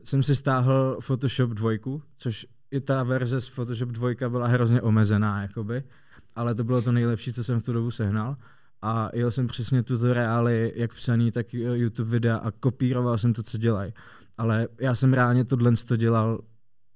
jsem 0.05 0.23
si 0.23 0.37
stáhl 0.37 0.99
Photoshop 1.01 1.51
2, 1.51 1.71
což 2.17 2.47
i 2.71 2.81
ta 2.81 3.03
verze 3.03 3.41
z 3.41 3.49
Photoshop 3.49 3.89
2 3.89 4.29
byla 4.29 4.47
hrozně 4.47 4.83
omezená, 4.83 5.43
jakoby, 5.43 5.83
ale 6.35 6.55
to 6.55 6.65
bylo 6.65 6.83
to 6.83 6.93
nejlepší, 6.93 7.33
co 7.33 7.45
jsem 7.45 7.61
v 7.61 7.65
tu 7.65 7.73
dobu 7.73 7.91
sehnal. 7.91 8.37
A 8.83 9.11
jel 9.15 9.31
jsem 9.31 9.47
přesně 9.47 9.83
tutoriály, 9.83 10.73
jak 10.77 10.95
psaný, 10.95 11.31
tak 11.31 11.55
YouTube 11.55 12.11
videa 12.11 12.37
a 12.37 12.51
kopíroval 12.51 13.19
jsem 13.19 13.33
to, 13.33 13.43
co 13.43 13.59
dělají. 13.59 13.93
Ale 14.39 14.69
já 14.81 14.95
jsem 14.95 15.13
reálně 15.15 15.45
tohle 15.45 15.73
to 15.89 15.97
dělal 15.97 16.41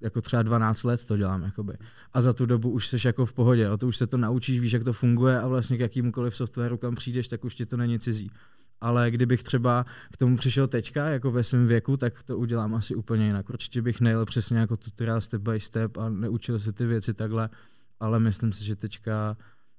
jako 0.00 0.20
třeba 0.20 0.42
12 0.42 0.84
let 0.84 1.04
to 1.04 1.16
dělám, 1.16 1.42
jakoby. 1.42 1.72
A 2.12 2.22
za 2.22 2.32
tu 2.32 2.46
dobu 2.46 2.70
už 2.70 2.88
jsi 2.88 2.96
jako 3.04 3.26
v 3.26 3.32
pohodě, 3.32 3.68
a 3.68 3.76
to 3.76 3.88
už 3.88 3.96
se 3.96 4.06
to 4.06 4.16
naučíš, 4.16 4.60
víš, 4.60 4.72
jak 4.72 4.84
to 4.84 4.92
funguje 4.92 5.40
a 5.40 5.46
vlastně 5.46 5.76
k 5.76 5.80
jakýmukoliv 5.80 6.36
softwaru, 6.36 6.76
kam 6.76 6.94
přijdeš, 6.94 7.28
tak 7.28 7.44
už 7.44 7.54
ti 7.54 7.66
to 7.66 7.76
není 7.76 7.98
cizí 7.98 8.30
ale 8.80 9.10
kdybych 9.10 9.42
třeba 9.42 9.84
k 10.12 10.16
tomu 10.16 10.36
přišel 10.36 10.68
teďka, 10.68 11.08
jako 11.08 11.30
ve 11.30 11.44
svém 11.44 11.66
věku, 11.66 11.96
tak 11.96 12.22
to 12.22 12.38
udělám 12.38 12.74
asi 12.74 12.94
úplně 12.94 13.26
jinak. 13.26 13.50
Určitě 13.50 13.82
bych 13.82 14.00
nejel 14.00 14.24
přesně 14.24 14.58
jako 14.58 14.76
tutoriál 14.76 15.20
step 15.20 15.42
by 15.42 15.60
step 15.60 15.96
a 15.98 16.08
neučil 16.08 16.58
se 16.58 16.72
ty 16.72 16.86
věci 16.86 17.14
takhle, 17.14 17.48
ale 18.00 18.20
myslím 18.20 18.52
si, 18.52 18.64
že 18.64 18.76
teďka 18.76 19.36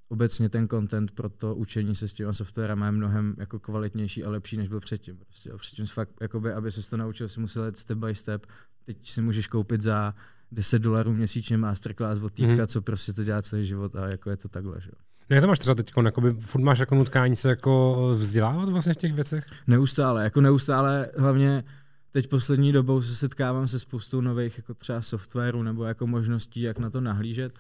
obecně 0.09 0.49
ten 0.49 0.67
content 0.67 1.11
pro 1.11 1.29
to 1.29 1.55
učení 1.55 1.95
se 1.95 2.07
s 2.07 2.13
těma 2.13 2.33
softwarem 2.33 2.81
je 2.81 2.91
mnohem 2.91 3.35
jako 3.37 3.59
kvalitnější 3.59 4.23
a 4.23 4.29
lepší, 4.29 4.57
než 4.57 4.67
byl 4.67 4.79
předtím. 4.79 5.17
Prostě. 5.17 5.51
A 5.51 5.57
předtím 5.57 5.85
fakt, 5.85 6.09
jakoby, 6.21 6.53
aby 6.53 6.71
se 6.71 6.89
to 6.89 6.97
naučil, 6.97 7.29
si 7.29 7.39
musel 7.39 7.65
jít 7.65 7.77
step 7.77 7.97
by 7.97 8.15
step. 8.15 8.45
Teď 8.85 9.09
si 9.09 9.21
můžeš 9.21 9.47
koupit 9.47 9.81
za 9.81 10.15
10 10.51 10.79
dolarů 10.79 11.13
měsíčně 11.13 11.57
masterclass 11.57 12.21
od 12.21 12.33
týpka, 12.33 12.53
mm-hmm. 12.53 12.67
co 12.67 12.81
prostě 12.81 13.13
to 13.13 13.23
dělá 13.23 13.41
celý 13.41 13.65
život 13.65 13.95
a 13.95 14.05
jako 14.05 14.29
je 14.29 14.37
to 14.37 14.49
takhle. 14.49 14.81
Že? 14.81 14.91
No 15.29 15.35
jak 15.35 15.43
to 15.43 15.47
máš 15.47 15.59
třeba 15.59 15.75
teď? 15.75 15.91
Jakoby, 16.05 16.33
furt 16.33 16.61
máš 16.61 16.79
jako 16.79 16.95
nutkání 16.95 17.35
se 17.35 17.49
jako 17.49 17.95
vzdělávat 18.15 18.69
vlastně 18.69 18.93
v 18.93 18.97
těch 18.97 19.13
věcech? 19.13 19.45
Neustále, 19.67 20.23
jako 20.23 20.41
neustále, 20.41 21.09
hlavně 21.17 21.63
teď 22.11 22.27
poslední 22.27 22.71
dobou 22.71 23.01
se 23.01 23.15
setkávám 23.15 23.67
se 23.67 23.79
spoustou 23.79 24.21
nových 24.21 24.57
jako 24.57 24.73
třeba 24.73 25.01
softwarů 25.01 25.63
nebo 25.63 25.83
jako 25.83 26.07
možností, 26.07 26.61
jak 26.61 26.79
na 26.79 26.89
to 26.89 27.01
nahlížet. 27.01 27.59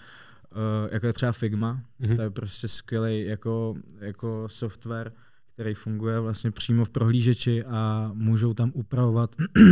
Uh, 0.55 0.93
jako 0.93 1.07
je 1.07 1.13
třeba 1.13 1.31
Figma, 1.31 1.81
mm-hmm. 2.01 2.15
to 2.15 2.21
je 2.21 2.29
prostě 2.29 2.67
skvělý 2.67 3.25
jako, 3.25 3.75
jako 3.99 4.43
software, 4.47 5.11
který 5.57 5.73
funguje 5.73 6.19
vlastně 6.19 6.51
přímo 6.51 6.85
v 6.85 6.89
prohlížeči 6.89 7.63
a 7.63 8.11
můžou 8.13 8.53
tam 8.53 8.71
upravovat 8.73 9.35
eh, 9.57 9.63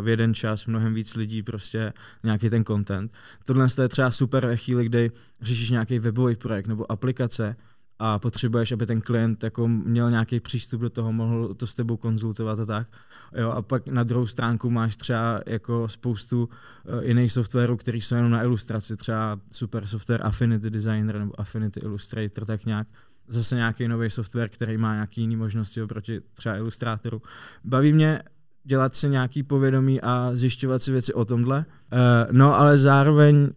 v 0.00 0.08
jeden 0.08 0.34
čas 0.34 0.66
mnohem 0.66 0.94
víc 0.94 1.14
lidí 1.14 1.42
prostě 1.42 1.92
nějaký 2.24 2.50
ten 2.50 2.64
content. 2.64 3.12
Tohle 3.46 3.68
je 3.82 3.88
třeba 3.88 4.10
super 4.10 4.46
ve 4.46 4.56
chvíli, 4.56 4.84
kdy 4.84 5.10
řešíš 5.40 5.70
nějaký 5.70 5.98
webový 5.98 6.36
projekt 6.36 6.66
nebo 6.66 6.92
aplikace 6.92 7.56
a 7.98 8.18
potřebuješ, 8.18 8.72
aby 8.72 8.86
ten 8.86 9.00
klient 9.00 9.44
jako 9.44 9.68
měl 9.68 10.10
nějaký 10.10 10.40
přístup 10.40 10.80
do 10.80 10.90
toho, 10.90 11.12
mohl 11.12 11.54
to 11.54 11.66
s 11.66 11.74
tebou 11.74 11.96
konzultovat 11.96 12.58
a 12.58 12.66
tak. 12.66 12.86
Jo, 13.34 13.50
a 13.50 13.62
pak 13.62 13.88
na 13.88 14.02
druhou 14.02 14.26
stránku 14.26 14.70
máš 14.70 14.96
třeba 14.96 15.40
jako 15.46 15.88
spoustu 15.88 16.48
uh, 16.48 17.04
jiných 17.04 17.32
softwarů, 17.32 17.76
který 17.76 18.00
jsou 18.00 18.14
jenom 18.14 18.30
na 18.30 18.42
ilustraci, 18.42 18.96
třeba 18.96 19.40
super 19.50 19.86
software 19.86 20.26
Affinity 20.26 20.70
Designer 20.70 21.18
nebo 21.18 21.40
Affinity 21.40 21.80
Illustrator, 21.80 22.44
tak 22.44 22.66
nějak 22.66 22.88
zase 23.28 23.56
nějaký 23.56 23.88
nový 23.88 24.10
software, 24.10 24.48
který 24.48 24.76
má 24.76 24.94
nějaké 24.94 25.20
jiné 25.20 25.36
možnosti 25.36 25.82
oproti 25.82 26.20
třeba 26.34 26.56
Illustratoru. 26.56 27.22
Baví 27.64 27.92
mě 27.92 28.22
dělat 28.64 28.94
si 28.94 29.08
nějaký 29.08 29.42
povědomí 29.42 30.00
a 30.00 30.30
zjišťovat 30.32 30.82
si 30.82 30.92
věci 30.92 31.14
o 31.14 31.24
tomhle. 31.24 31.58
Uh, 31.92 32.32
no, 32.32 32.58
ale 32.58 32.78
zároveň 32.78 33.36
uh, 33.36 33.48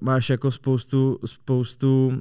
máš 0.00 0.30
jako 0.30 0.50
spoustu, 0.50 1.18
spoustu 1.24 2.06
um, 2.08 2.20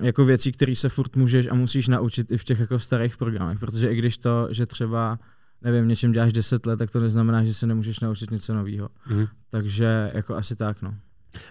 jako 0.00 0.24
věcí, 0.24 0.52
které 0.52 0.76
se 0.76 0.88
furt 0.88 1.16
můžeš 1.16 1.46
a 1.50 1.54
musíš 1.54 1.88
naučit 1.88 2.30
i 2.30 2.36
v 2.36 2.44
těch 2.44 2.60
jako 2.60 2.78
starých 2.78 3.16
programech, 3.16 3.58
protože 3.58 3.88
i 3.88 3.96
když 3.96 4.18
to, 4.18 4.48
že 4.50 4.66
třeba 4.66 5.18
nevím, 5.62 5.88
něčem 5.88 6.12
děláš 6.12 6.32
10 6.32 6.66
let, 6.66 6.76
tak 6.76 6.90
to 6.90 7.00
neznamená, 7.00 7.44
že 7.44 7.54
se 7.54 7.66
nemůžeš 7.66 8.00
naučit 8.00 8.30
něco 8.30 8.54
nového. 8.54 8.88
Mm. 9.10 9.26
Takže 9.50 10.10
jako 10.14 10.36
asi 10.36 10.56
tak, 10.56 10.82
no. 10.82 10.94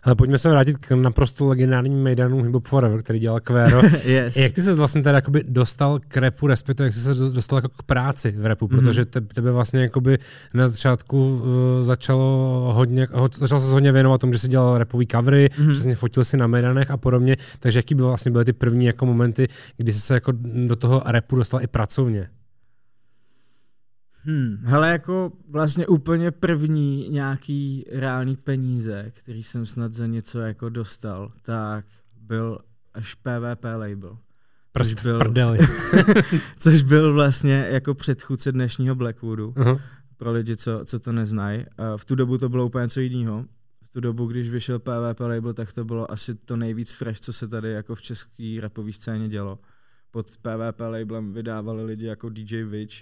Ale 0.03 0.15
pojďme 0.15 0.37
se 0.37 0.49
vrátit 0.49 0.77
k 0.77 0.91
naprosto 0.91 1.47
legendárním 1.47 2.03
Maidanu 2.03 2.43
Hip 2.43 2.67
Forever, 2.67 3.01
který 3.01 3.19
dělal 3.19 3.39
Quero. 3.39 3.81
yes. 4.03 4.37
Jak 4.37 4.51
ty 4.51 4.61
se 4.61 4.73
vlastně 4.73 5.01
teda 5.01 5.15
jakoby 5.15 5.43
dostal 5.47 5.99
k 6.07 6.17
repu, 6.17 6.47
respektive 6.47 6.87
jak 6.87 6.93
jsi 6.93 6.99
se 6.99 7.13
dostal 7.13 7.57
jako 7.57 7.69
k 7.69 7.83
práci 7.83 8.31
v 8.31 8.45
repu, 8.45 8.67
mm-hmm. 8.67 8.75
protože 8.75 9.05
te, 9.05 9.21
tebe 9.21 9.51
vlastně 9.51 9.81
jakoby 9.81 10.17
na 10.53 10.67
začátku 10.67 11.35
uh, 11.35 11.43
začalo 11.81 12.71
hodně, 12.75 13.07
ho, 13.11 13.29
začal 13.37 13.59
se 13.59 13.71
hodně 13.71 13.91
věnovat 13.91 14.21
tomu, 14.21 14.33
že 14.33 14.39
jsi 14.39 14.47
dělal 14.47 14.77
repový 14.77 15.07
covery, 15.07 15.49
mm-hmm. 15.51 15.71
přesně 15.71 15.95
fotil 15.95 16.25
si 16.25 16.37
na 16.37 16.47
Maidanech 16.47 16.91
a 16.91 16.97
podobně, 16.97 17.35
takže 17.59 17.79
jaký 17.79 17.95
byl 17.95 18.07
vlastně 18.07 18.31
byly 18.31 18.45
ty 18.45 18.53
první 18.53 18.85
jako 18.85 19.05
momenty, 19.05 19.47
kdy 19.77 19.93
jsi 19.93 19.99
se 19.99 20.13
jako 20.13 20.31
do 20.67 20.75
toho 20.75 21.01
repu 21.05 21.35
dostal 21.35 21.61
i 21.61 21.67
pracovně? 21.67 22.29
Hmm, 24.29 24.57
hele, 24.63 24.91
jako 24.91 25.31
vlastně 25.49 25.87
úplně 25.87 26.31
první 26.31 27.09
nějaký 27.09 27.85
reálný 27.91 28.35
peníze, 28.35 29.11
který 29.15 29.43
jsem 29.43 29.65
snad 29.65 29.93
za 29.93 30.07
něco 30.07 30.39
jako 30.39 30.69
dostal, 30.69 31.31
tak 31.41 31.85
byl 32.21 32.59
až 32.93 33.15
PVP 33.15 33.63
label. 33.63 34.17
Což 34.77 34.93
byl, 34.93 35.19
což 36.57 36.83
byl 36.83 37.13
vlastně 37.13 37.67
jako 37.69 37.93
předchůdce 37.93 38.51
dnešního 38.51 38.95
Blackwoodu. 38.95 39.51
Uh-huh. 39.51 39.81
Pro 40.17 40.31
lidi, 40.31 40.57
co, 40.57 40.81
co 40.85 40.99
to 40.99 41.11
neznají. 41.11 41.65
V 41.97 42.05
tu 42.05 42.15
dobu 42.15 42.37
to 42.37 42.49
bylo 42.49 42.65
úplně 42.65 42.81
něco 42.81 42.99
jiného. 42.99 43.45
V 43.83 43.89
tu 43.89 43.99
dobu, 43.99 44.25
když 44.25 44.49
vyšel 44.49 44.79
PVP 44.79 45.19
label, 45.19 45.53
tak 45.53 45.73
to 45.73 45.85
bylo 45.85 46.11
asi 46.11 46.35
to 46.35 46.57
nejvíc 46.57 46.93
fresh, 46.93 47.19
co 47.19 47.33
se 47.33 47.47
tady 47.47 47.71
jako 47.71 47.95
v 47.95 48.01
české 48.01 48.57
rapové 48.61 48.93
scéně 48.93 49.29
dělo. 49.29 49.59
Pod 50.11 50.27
PVP 50.37 50.79
labelem 50.79 51.33
vydávali 51.33 51.85
lidi 51.85 52.05
jako 52.05 52.29
DJ 52.29 52.63
Witch, 52.63 52.95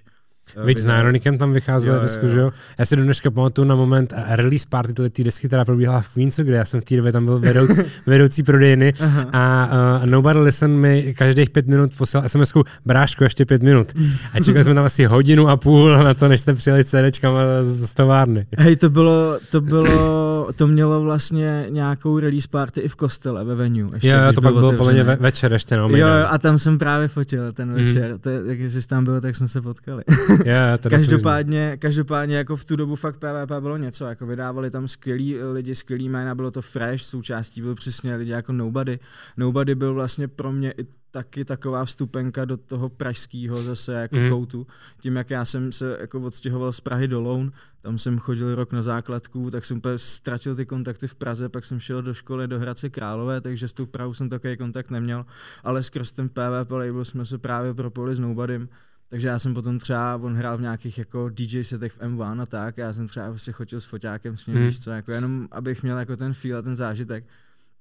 Víc 0.65 0.79
s 0.79 0.87
Ironikem 0.99 1.37
tam 1.37 1.53
vycházela 1.53 1.99
desku, 1.99 2.27
že 2.27 2.39
jo? 2.39 2.51
Já 2.77 2.85
si 2.85 2.95
do 2.95 3.03
dneška 3.03 3.31
pamatuju 3.31 3.67
na 3.67 3.75
moment 3.75 4.13
release 4.27 4.65
party 4.69 4.93
tyhle 4.93 5.09
tý 5.09 5.23
desky, 5.23 5.47
která 5.47 5.65
probíhala 5.65 6.01
v 6.01 6.09
Queensu, 6.09 6.43
kde 6.43 6.55
já 6.55 6.65
jsem 6.65 6.81
v 6.81 6.83
té 6.83 6.95
době 6.95 7.11
tam 7.11 7.25
byl 7.25 7.39
vedoucí, 7.39 7.81
vedoucí 8.05 8.43
prodejny 8.43 8.93
a 9.33 9.69
uh, 10.01 10.09
Nobody 10.09 10.39
Listen 10.39 10.71
mi 10.71 11.13
každých 11.17 11.49
pět 11.49 11.67
minut 11.67 11.91
poslal 11.97 12.23
sms 12.27 12.53
bráško, 12.85 13.23
ještě 13.23 13.45
pět 13.45 13.63
minut. 13.63 13.93
A 14.33 14.39
čekali 14.39 14.63
jsme 14.63 14.73
tam 14.73 14.85
asi 14.85 15.05
hodinu 15.05 15.49
a 15.49 15.57
půl 15.57 16.03
na 16.03 16.13
to, 16.13 16.27
než 16.27 16.41
jste 16.41 16.53
přijeli 16.53 16.83
s 16.83 16.87
CDčkama 16.87 17.39
z 17.61 17.93
továrny. 17.93 18.45
Hej, 18.57 18.75
to 18.75 18.89
bylo, 18.89 19.39
to 19.51 19.61
bylo, 19.61 20.49
to 20.55 20.67
mělo 20.67 21.01
vlastně 21.01 21.65
nějakou 21.69 22.19
release 22.19 22.47
party 22.51 22.81
i 22.81 22.87
v 22.87 22.95
kostele 22.95 23.45
ve 23.45 23.55
venue. 23.55 23.89
Ještě, 23.93 24.07
jo, 24.07 24.17
jo, 24.25 24.33
to 24.33 24.41
pak 24.41 24.53
bylo 24.53 24.73
podle 24.73 25.03
ve, 25.03 25.15
večer 25.15 25.53
ještě, 25.53 25.77
no. 25.77 25.89
Jo, 25.89 26.07
jo, 26.07 26.25
a 26.29 26.37
tam 26.37 26.59
jsem 26.59 26.77
právě 26.77 27.07
fotil 27.07 27.51
ten 27.51 27.73
večer. 27.73 28.11
Mm. 28.11 28.19
To, 28.19 28.29
když 28.43 28.73
jsi 28.73 28.87
tam 28.87 29.03
byl, 29.03 29.21
tak 29.21 29.35
jsme 29.35 29.47
se 29.47 29.61
potkali. 29.61 30.03
Yeah, 30.45 30.79
každopádně, 30.89 31.77
každopádně 31.77 32.37
jako 32.37 32.55
v 32.55 32.65
tu 32.65 32.75
dobu 32.75 32.95
fakt 32.95 33.17
PvP 33.17 33.51
bylo 33.59 33.77
něco, 33.77 34.05
jako 34.05 34.25
vydávali 34.25 34.71
tam 34.71 34.87
skvělí 34.87 35.43
lidi, 35.53 35.75
skvělý 35.75 36.09
jména, 36.09 36.35
bylo 36.35 36.51
to 36.51 36.61
fresh, 36.61 37.03
součástí 37.03 37.61
byl 37.61 37.75
přesně 37.75 38.15
lidi 38.15 38.31
jako 38.31 38.51
Nobody. 38.51 38.99
Nobody 39.37 39.75
byl 39.75 39.93
vlastně 39.93 40.27
pro 40.27 40.51
mě 40.51 40.71
i 40.71 40.85
taky 41.11 41.45
taková 41.45 41.85
vstupenka 41.85 42.45
do 42.45 42.57
toho 42.57 42.89
pražského 42.89 43.61
zase 43.61 43.93
jako 43.93 44.15
mm. 44.15 44.29
koutu. 44.29 44.67
Tím, 44.99 45.15
jak 45.15 45.29
já 45.29 45.45
jsem 45.45 45.71
se 45.71 45.97
jako 46.01 46.19
odstěhoval 46.19 46.73
z 46.73 46.81
Prahy 46.81 47.07
do 47.07 47.21
Loun, 47.21 47.51
tam 47.81 47.97
jsem 47.97 48.19
chodil 48.19 48.55
rok 48.55 48.73
na 48.73 48.81
základku, 48.81 49.51
tak 49.51 49.65
jsem 49.65 49.81
ztratil 49.95 50.55
ty 50.55 50.65
kontakty 50.65 51.07
v 51.07 51.15
Praze, 51.15 51.49
pak 51.49 51.65
jsem 51.65 51.79
šel 51.79 52.01
do 52.01 52.13
školy 52.13 52.47
do 52.47 52.59
Hradce 52.59 52.89
Králové, 52.89 53.41
takže 53.41 53.67
s 53.67 53.73
tou 53.73 53.85
Prahou 53.85 54.13
jsem 54.13 54.29
takový 54.29 54.57
kontakt 54.57 54.89
neměl, 54.91 55.25
ale 55.63 55.83
skrz 55.83 56.11
ten 56.11 56.29
PvP 56.29 56.71
label 56.71 57.05
jsme 57.05 57.25
se 57.25 57.37
právě 57.37 57.73
propojili 57.73 58.15
s 58.15 58.19
Nobodym 58.19 58.69
takže 59.09 59.27
já 59.27 59.39
jsem 59.39 59.53
potom 59.53 59.79
třeba, 59.79 60.15
on 60.15 60.35
hrál 60.35 60.57
v 60.57 60.61
nějakých 60.61 60.97
jako 60.97 61.29
DJ 61.29 61.63
setech 61.63 61.93
v 61.93 61.99
M1 61.99 62.41
a 62.41 62.45
tak, 62.45 62.77
já 62.77 62.93
jsem 62.93 63.07
třeba 63.07 63.29
prostě 63.29 63.51
chodil 63.51 63.81
s 63.81 63.85
foťákem 63.85 64.37
s 64.37 64.47
ním, 64.47 64.55
hmm. 64.55 64.71
co, 64.71 64.91
jako 64.91 65.11
jenom 65.11 65.47
abych 65.51 65.83
měl 65.83 65.97
jako 65.97 66.15
ten 66.15 66.33
feel 66.33 66.57
a 66.57 66.61
ten 66.61 66.75
zážitek, 66.75 67.25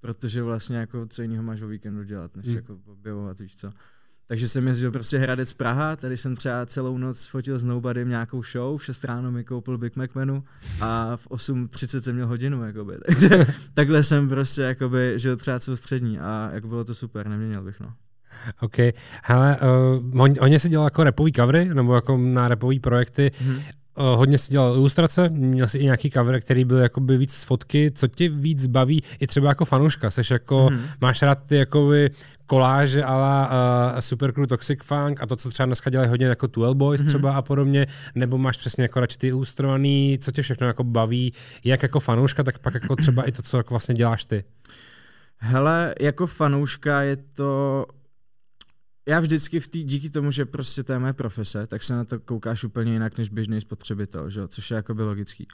protože 0.00 0.42
vlastně 0.42 0.76
jako 0.76 1.06
co 1.06 1.23
jiného 1.23 1.42
máš 1.42 1.62
o 1.62 1.68
víkendu 1.68 2.02
dělat, 2.02 2.37
než 2.37 2.47
hmm. 2.47 2.56
jako 2.56 2.78
objevovat, 2.87 3.38
víš 3.38 3.56
co. 3.56 3.73
Takže 4.28 4.49
jsem 4.49 4.66
jezdil 4.66 4.90
prostě 4.90 5.18
Hradec 5.18 5.52
Praha, 5.52 5.97
tady 5.97 6.16
jsem 6.16 6.37
třeba 6.37 6.66
celou 6.66 6.99
noc 6.99 7.26
fotil 7.26 7.59
s 7.59 7.64
Nobodym 7.64 8.09
nějakou 8.09 8.42
show, 8.42 8.78
v 8.78 8.85
6 8.85 9.04
ráno 9.04 9.33
mi 9.33 9.45
koupil 9.45 9.78
Big 9.78 9.97
Mac 9.97 10.14
menu 10.14 10.45
a 10.80 11.16
v 11.16 11.28
8.30 11.28 12.00
jsem 12.00 12.14
měl 12.14 12.26
hodinu, 12.26 12.64
jakoby. 12.64 12.95
Takže 13.06 13.47
takhle 13.75 14.02
jsem 14.02 14.28
prostě 14.28 14.62
jakoby 14.62 15.14
žil 15.16 15.37
třeba 15.37 15.59
soustřední 15.59 16.18
a 16.18 16.50
jako 16.52 16.68
bylo 16.68 16.85
to 16.85 16.95
super, 16.95 17.28
neměnil 17.28 17.62
bych, 17.62 17.80
no. 17.80 17.95
OK. 18.60 18.76
Hele, 19.22 19.58
uh, 20.12 20.28
hodně 20.40 20.58
si 20.58 20.68
dělal 20.68 20.86
jako 20.86 21.04
repový 21.04 21.32
covery, 21.32 21.64
nebo 21.64 21.94
jako 21.94 22.16
na 22.16 22.48
repový 22.48 22.80
projekty. 22.80 23.30
Mm-hmm. 23.34 23.62
Uh, 23.98 24.18
hodně 24.18 24.38
si 24.38 24.52
dělal 24.52 24.74
ilustrace, 24.74 25.28
měl 25.28 25.68
si 25.68 25.78
i 25.78 25.84
nějaký 25.84 26.10
cover, 26.10 26.40
který 26.40 26.64
byl 26.64 26.78
jakoby 26.78 27.16
víc 27.16 27.34
z 27.34 27.44
fotky. 27.44 27.92
Co 27.94 28.08
tě 28.08 28.28
víc 28.28 28.66
baví, 28.66 29.02
i 29.20 29.26
třeba 29.26 29.48
jako 29.48 29.64
fanouška? 29.64 30.10
Seš 30.10 30.30
jako, 30.30 30.66
mm-hmm. 30.66 30.80
máš 31.00 31.22
rád 31.22 31.38
ty 31.46 31.56
jakoby 31.56 32.10
koláže 32.46 33.04
ala 33.04 33.50
uh, 33.94 34.00
Supercrew 34.00 34.46
Toxic 34.46 34.78
Funk 34.82 35.22
a 35.22 35.26
to, 35.26 35.36
co 35.36 35.50
třeba 35.50 35.66
dneska 35.66 35.90
dělají 35.90 36.10
hodně 36.10 36.26
jako 36.26 36.48
Twelve 36.48 36.74
Boys 36.74 37.00
mm-hmm. 37.00 37.06
třeba 37.06 37.32
a 37.32 37.42
podobně, 37.42 37.86
nebo 38.14 38.38
máš 38.38 38.56
přesně 38.56 38.82
jako 38.82 39.00
radši 39.00 39.18
ty 39.18 39.28
ilustrovaný, 39.28 40.18
co 40.20 40.32
tě 40.32 40.42
všechno 40.42 40.66
jako 40.66 40.84
baví, 40.84 41.32
jak 41.64 41.82
jako 41.82 42.00
fanouška, 42.00 42.42
tak 42.42 42.58
pak 42.58 42.74
jako 42.74 42.96
třeba 42.96 43.22
i 43.22 43.32
to, 43.32 43.42
co 43.42 43.56
jako 43.56 43.74
vlastně 43.74 43.94
děláš 43.94 44.24
ty. 44.24 44.44
Hele, 45.38 45.94
jako 46.00 46.26
fanouška 46.26 47.02
je 47.02 47.16
to 47.16 47.84
já 49.08 49.20
vždycky 49.20 49.60
v 49.60 49.68
tý, 49.68 49.84
díky 49.84 50.10
tomu, 50.10 50.30
že 50.30 50.44
prostě 50.44 50.82
to 50.82 50.92
je 50.92 50.98
moje 50.98 51.12
profese, 51.12 51.66
tak 51.66 51.82
se 51.82 51.94
na 51.94 52.04
to 52.04 52.20
koukáš 52.20 52.64
úplně 52.64 52.92
jinak 52.92 53.18
než 53.18 53.28
běžný 53.28 53.60
spotřebitel, 53.60 54.30
že? 54.30 54.48
což 54.48 54.70
je 54.70 54.75
jako 54.75 54.94
by 54.94 55.02
logický. 55.02 55.46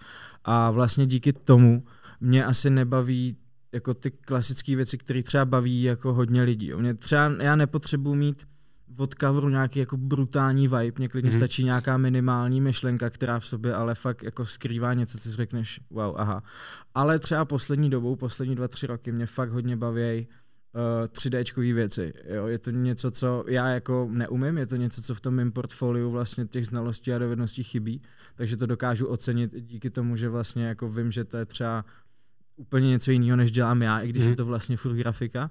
A 0.44 0.70
vlastně 0.70 1.06
díky 1.06 1.32
tomu 1.32 1.84
mě 2.20 2.44
asi 2.44 2.70
nebaví 2.70 3.36
jako 3.72 3.94
ty 3.94 4.10
klasické 4.10 4.76
věci, 4.76 4.98
které 4.98 5.22
třeba 5.22 5.44
baví 5.44 5.82
jako 5.82 6.12
hodně 6.12 6.42
lidí. 6.42 6.72
Mě 6.74 6.94
třeba, 6.94 7.32
já 7.40 7.56
nepotřebuji 7.56 8.14
mít 8.14 8.46
od 8.96 9.14
coveru 9.14 9.48
nějaký 9.48 9.78
jako 9.78 9.96
brutální 9.96 10.68
vibe, 10.68 10.98
mě 10.98 11.08
klidně 11.08 11.30
mm-hmm. 11.30 11.36
stačí 11.36 11.64
nějaká 11.64 11.96
minimální 11.96 12.60
myšlenka, 12.60 13.10
která 13.10 13.38
v 13.38 13.46
sobě 13.46 13.74
ale 13.74 13.94
fakt 13.94 14.22
jako 14.22 14.46
skrývá 14.46 14.94
něco, 14.94 15.18
co 15.18 15.28
si 15.28 15.36
řekneš, 15.36 15.80
wow, 15.90 16.14
aha. 16.16 16.42
Ale 16.94 17.18
třeba 17.18 17.44
poslední 17.44 17.90
dobou, 17.90 18.16
poslední 18.16 18.54
dva, 18.54 18.68
tři 18.68 18.86
roky 18.86 19.12
mě 19.12 19.26
fakt 19.26 19.50
hodně 19.50 19.76
baví 19.76 20.28
uh, 20.74 21.06
3D 21.06 21.74
věci. 21.74 22.12
Jo? 22.24 22.46
Je 22.46 22.58
to 22.58 22.70
něco, 22.70 23.10
co 23.10 23.44
já 23.48 23.68
jako 23.68 24.08
neumím, 24.10 24.58
je 24.58 24.66
to 24.66 24.76
něco, 24.76 25.02
co 25.02 25.14
v 25.14 25.20
tom 25.20 25.34
mém 25.34 25.52
portfoliu 25.52 26.10
vlastně 26.10 26.46
těch 26.46 26.66
znalostí 26.66 27.12
a 27.12 27.18
dovedností 27.18 27.62
chybí, 27.62 28.02
takže 28.34 28.56
to 28.56 28.66
dokážu 28.66 29.06
ocenit 29.06 29.54
díky 29.60 29.90
tomu, 29.90 30.16
že 30.16 30.28
vlastně 30.28 30.66
jako 30.66 30.88
vím, 30.88 31.12
že 31.12 31.24
to 31.24 31.36
je 31.36 31.46
třeba 31.46 31.84
úplně 32.56 32.88
něco 32.88 33.10
jiného, 33.10 33.36
než 33.36 33.50
dělám 33.50 33.82
já, 33.82 34.00
i 34.00 34.08
když 34.08 34.22
mm. 34.22 34.30
je 34.30 34.36
to 34.36 34.44
vlastně 34.44 34.76
furt 34.76 34.94
grafika. 34.94 35.50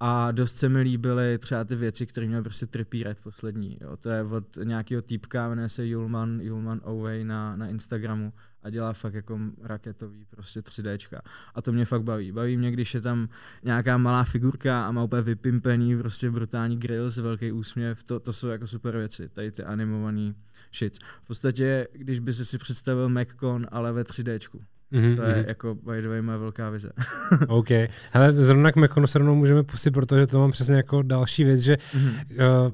A 0.00 0.32
dost 0.32 0.56
se 0.56 0.68
mi 0.68 0.80
líbily 0.80 1.38
třeba 1.38 1.64
ty 1.64 1.76
věci, 1.76 2.06
které 2.06 2.26
měly 2.26 2.42
prostě 2.42 2.66
trippy 2.66 3.02
red 3.02 3.20
poslední. 3.20 3.78
Jo. 3.80 3.96
To 3.96 4.10
je 4.10 4.22
od 4.22 4.56
nějakého 4.64 5.02
týpka, 5.02 5.48
jmenuje 5.48 5.68
se 5.68 5.86
Julman, 5.86 6.40
Julman 6.40 6.80
Oway 6.84 7.24
na, 7.24 7.56
na 7.56 7.68
Instagramu 7.68 8.32
a 8.62 8.70
dělá 8.70 8.92
fakt 8.92 9.14
jako 9.14 9.38
raketový 9.62 10.24
prostě 10.30 10.60
3Dčka. 10.60 11.18
A 11.54 11.62
to 11.62 11.72
mě 11.72 11.84
fakt 11.84 12.02
baví. 12.02 12.32
Baví 12.32 12.56
mě, 12.56 12.70
když 12.70 12.94
je 12.94 13.00
tam 13.00 13.28
nějaká 13.62 13.98
malá 13.98 14.24
figurka 14.24 14.86
a 14.86 14.92
má 14.92 15.04
úplně 15.04 15.22
vypimpený 15.22 15.98
prostě 15.98 16.30
brutální 16.30 16.76
grill 16.76 17.10
s 17.10 17.18
velký 17.18 17.52
úsměv. 17.52 18.04
To, 18.04 18.20
to 18.20 18.32
jsou 18.32 18.48
jako 18.48 18.66
super 18.66 18.96
věci, 18.96 19.28
tady 19.28 19.50
ty 19.50 19.62
animovaný 19.62 20.34
shit. 20.78 20.98
V 21.22 21.26
podstatě, 21.26 21.88
když 21.92 22.18
by 22.18 22.32
si 22.32 22.58
představil 22.58 23.08
MacCon, 23.08 23.66
ale 23.70 23.92
ve 23.92 24.02
3Dčku. 24.02 24.58
Mm-hmm. 24.92 25.16
To 25.16 25.22
je 25.22 25.36
mhm. 25.36 25.44
jako 25.48 25.74
by 25.74 26.02
the 26.02 26.08
way 26.08 26.22
moje 26.22 26.38
velká 26.38 26.70
vize. 26.70 26.92
OK. 27.48 27.68
Hele, 28.12 28.32
zrovna 28.32 28.72
k 28.72 28.76
Mekonu 28.76 29.06
se 29.06 29.18
rovnou 29.18 29.34
můžeme 29.34 29.62
pustit, 29.62 29.90
protože 29.90 30.26
to 30.26 30.38
mám 30.38 30.50
přesně 30.50 30.74
jako 30.74 31.02
další 31.02 31.44
věc, 31.44 31.60
že 31.60 31.74
mm-hmm. 31.74 32.66
uh, 32.66 32.72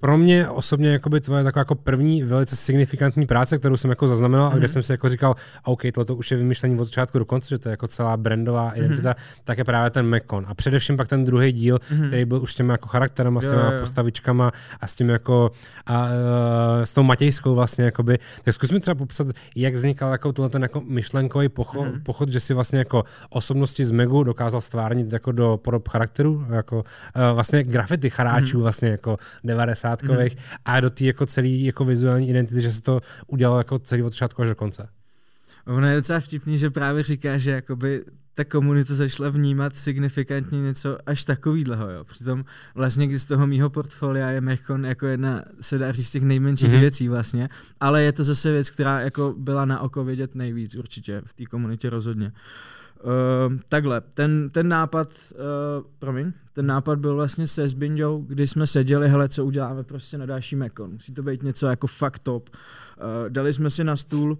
pro 0.00 0.18
mě 0.18 0.48
osobně 0.48 0.90
jakoby 0.90 1.20
tvoje 1.20 1.44
taková 1.44 1.60
jako 1.60 1.74
první 1.74 2.22
velice 2.22 2.56
signifikantní 2.56 3.26
práce, 3.26 3.58
kterou 3.58 3.76
jsem 3.76 3.90
jako 3.90 4.08
zaznamenal 4.08 4.48
mm-hmm. 4.48 4.54
a 4.54 4.58
kde 4.58 4.66
mhm. 4.66 4.72
jsem 4.72 4.82
si 4.82 4.92
jako 4.92 5.08
říkal, 5.08 5.34
OK, 5.64 5.82
tohle 5.94 6.16
už 6.16 6.30
je 6.30 6.36
vymyšlení 6.36 6.80
od 6.80 6.84
začátku 6.84 7.18
do 7.18 7.24
konce, 7.24 7.48
že 7.48 7.58
to 7.58 7.68
je 7.68 7.70
jako 7.70 7.86
celá 7.86 8.16
brandová 8.16 8.68
mhm. 8.68 8.76
identita, 8.78 9.12
mm-hmm. 9.12 9.40
tak 9.44 9.58
je 9.58 9.64
právě 9.64 9.90
ten 9.90 10.06
Mekon. 10.06 10.44
A 10.48 10.54
především 10.54 10.96
pak 10.96 11.08
ten 11.08 11.24
druhý 11.24 11.52
díl, 11.52 11.76
mm-hmm. 11.76 12.06
který 12.06 12.24
byl 12.24 12.42
už 12.42 12.52
s 12.52 12.54
těmi 12.54 12.72
jako 12.72 12.88
charakterem 12.88 13.38
a 13.38 13.40
s 13.40 13.48
těmi 13.48 13.62
postavičkama 13.80 14.52
a 14.80 14.86
s 14.86 14.94
tím 14.94 15.08
jako 15.08 15.50
a, 15.86 16.04
uh, 16.04 16.08
s 16.84 16.94
tou 16.94 17.02
Matějskou 17.02 17.54
vlastně 17.54 17.84
jakoby. 17.84 18.18
Tak 18.44 18.54
zkus 18.54 18.70
mi 18.70 18.80
třeba 18.80 18.94
popsat, 18.94 19.26
jak 19.56 19.74
vznikal 19.74 20.12
jako 20.12 20.32
tohle 20.32 20.50
ten 20.50 20.62
jako 20.62 20.80
myšlenkový 20.80 21.48
pochod, 21.48 21.86
mm-hmm. 21.86 22.02
pochod, 22.02 22.32
že 22.32 22.40
si 22.40 22.54
vlastně 22.54 22.78
jako 22.78 23.04
osobnosti 23.30 23.84
z 23.84 23.90
Megu 23.90 24.22
dokázal 24.22 24.60
stvárnit 24.60 25.12
jako 25.12 25.32
do 25.32 25.56
podob 25.62 25.88
charakteru, 25.88 26.46
jako 26.50 26.76
uh, 26.76 26.82
vlastně 27.34 27.62
grafity 27.62 28.10
charáčů 28.10 28.58
mm-hmm. 28.58 28.62
vlastně 28.62 28.88
jako 28.88 29.16
90 29.44 29.85
devadesátkových 29.86 30.36
mm. 30.36 30.42
a 30.64 30.80
do 30.80 30.90
té 30.90 31.04
jako 31.04 31.26
celý 31.26 31.64
jako 31.64 31.84
vizuální 31.84 32.28
identity, 32.28 32.60
že 32.60 32.72
se 32.72 32.82
to 32.82 33.00
udělalo 33.26 33.58
jako 33.58 33.78
celý 33.78 34.02
od 34.02 34.12
začátku 34.12 34.42
až 34.42 34.48
do 34.48 34.54
konce. 34.54 34.88
Ono 35.66 35.88
je 35.88 35.96
docela 35.96 36.20
vtipný, 36.20 36.58
že 36.58 36.70
právě 36.70 37.02
říká, 37.02 37.38
že 37.38 37.50
jakoby 37.50 38.04
ta 38.34 38.44
komunita 38.44 38.94
začala 38.94 39.30
vnímat 39.30 39.76
signifikantně 39.76 40.62
něco 40.62 40.98
až 41.06 41.24
takovýhleho, 41.24 41.90
jo. 41.90 42.04
Přitom 42.04 42.44
vlastně, 42.74 43.06
když 43.06 43.22
z 43.22 43.26
toho 43.26 43.46
mýho 43.46 43.70
portfolia 43.70 44.30
je 44.30 44.40
Mechon 44.40 44.84
jako 44.84 45.06
jedna, 45.06 45.42
se 45.60 45.78
dá 45.78 45.92
říct, 45.92 46.08
z 46.08 46.10
těch 46.10 46.22
nejmenších 46.22 46.70
mm-hmm. 46.70 46.80
věcí 46.80 47.08
vlastně, 47.08 47.48
ale 47.80 48.02
je 48.02 48.12
to 48.12 48.24
zase 48.24 48.52
věc, 48.52 48.70
která 48.70 49.00
jako 49.00 49.34
byla 49.38 49.64
na 49.64 49.80
oko 49.80 50.04
vidět 50.04 50.34
nejvíc 50.34 50.76
určitě 50.76 51.22
v 51.24 51.34
té 51.34 51.44
komunitě 51.44 51.90
rozhodně. 51.90 52.26
Uh, 52.26 52.75
takhle, 53.68 54.00
ten, 54.00 54.50
ten 54.50 54.68
nápad, 54.68 55.08
uh, 55.32 55.90
promiň, 55.98 56.32
ten 56.52 56.66
nápad 56.66 56.98
byl 56.98 57.14
vlastně 57.14 57.46
se 57.46 57.68
Zbindou, 57.68 58.24
kdy 58.28 58.46
jsme 58.46 58.66
seděli, 58.66 59.08
hele, 59.08 59.28
co 59.28 59.44
uděláme 59.44 59.84
prostě 59.84 60.18
na 60.18 60.26
další 60.26 60.56
Mekon. 60.56 60.92
Musí 60.92 61.12
to 61.12 61.22
být 61.22 61.42
něco 61.42 61.66
jako 61.66 61.86
fakt 61.86 62.18
top. 62.18 62.50
Uh, 62.50 63.28
dali 63.28 63.52
jsme 63.52 63.70
si 63.70 63.84
na 63.84 63.96
stůl 63.96 64.38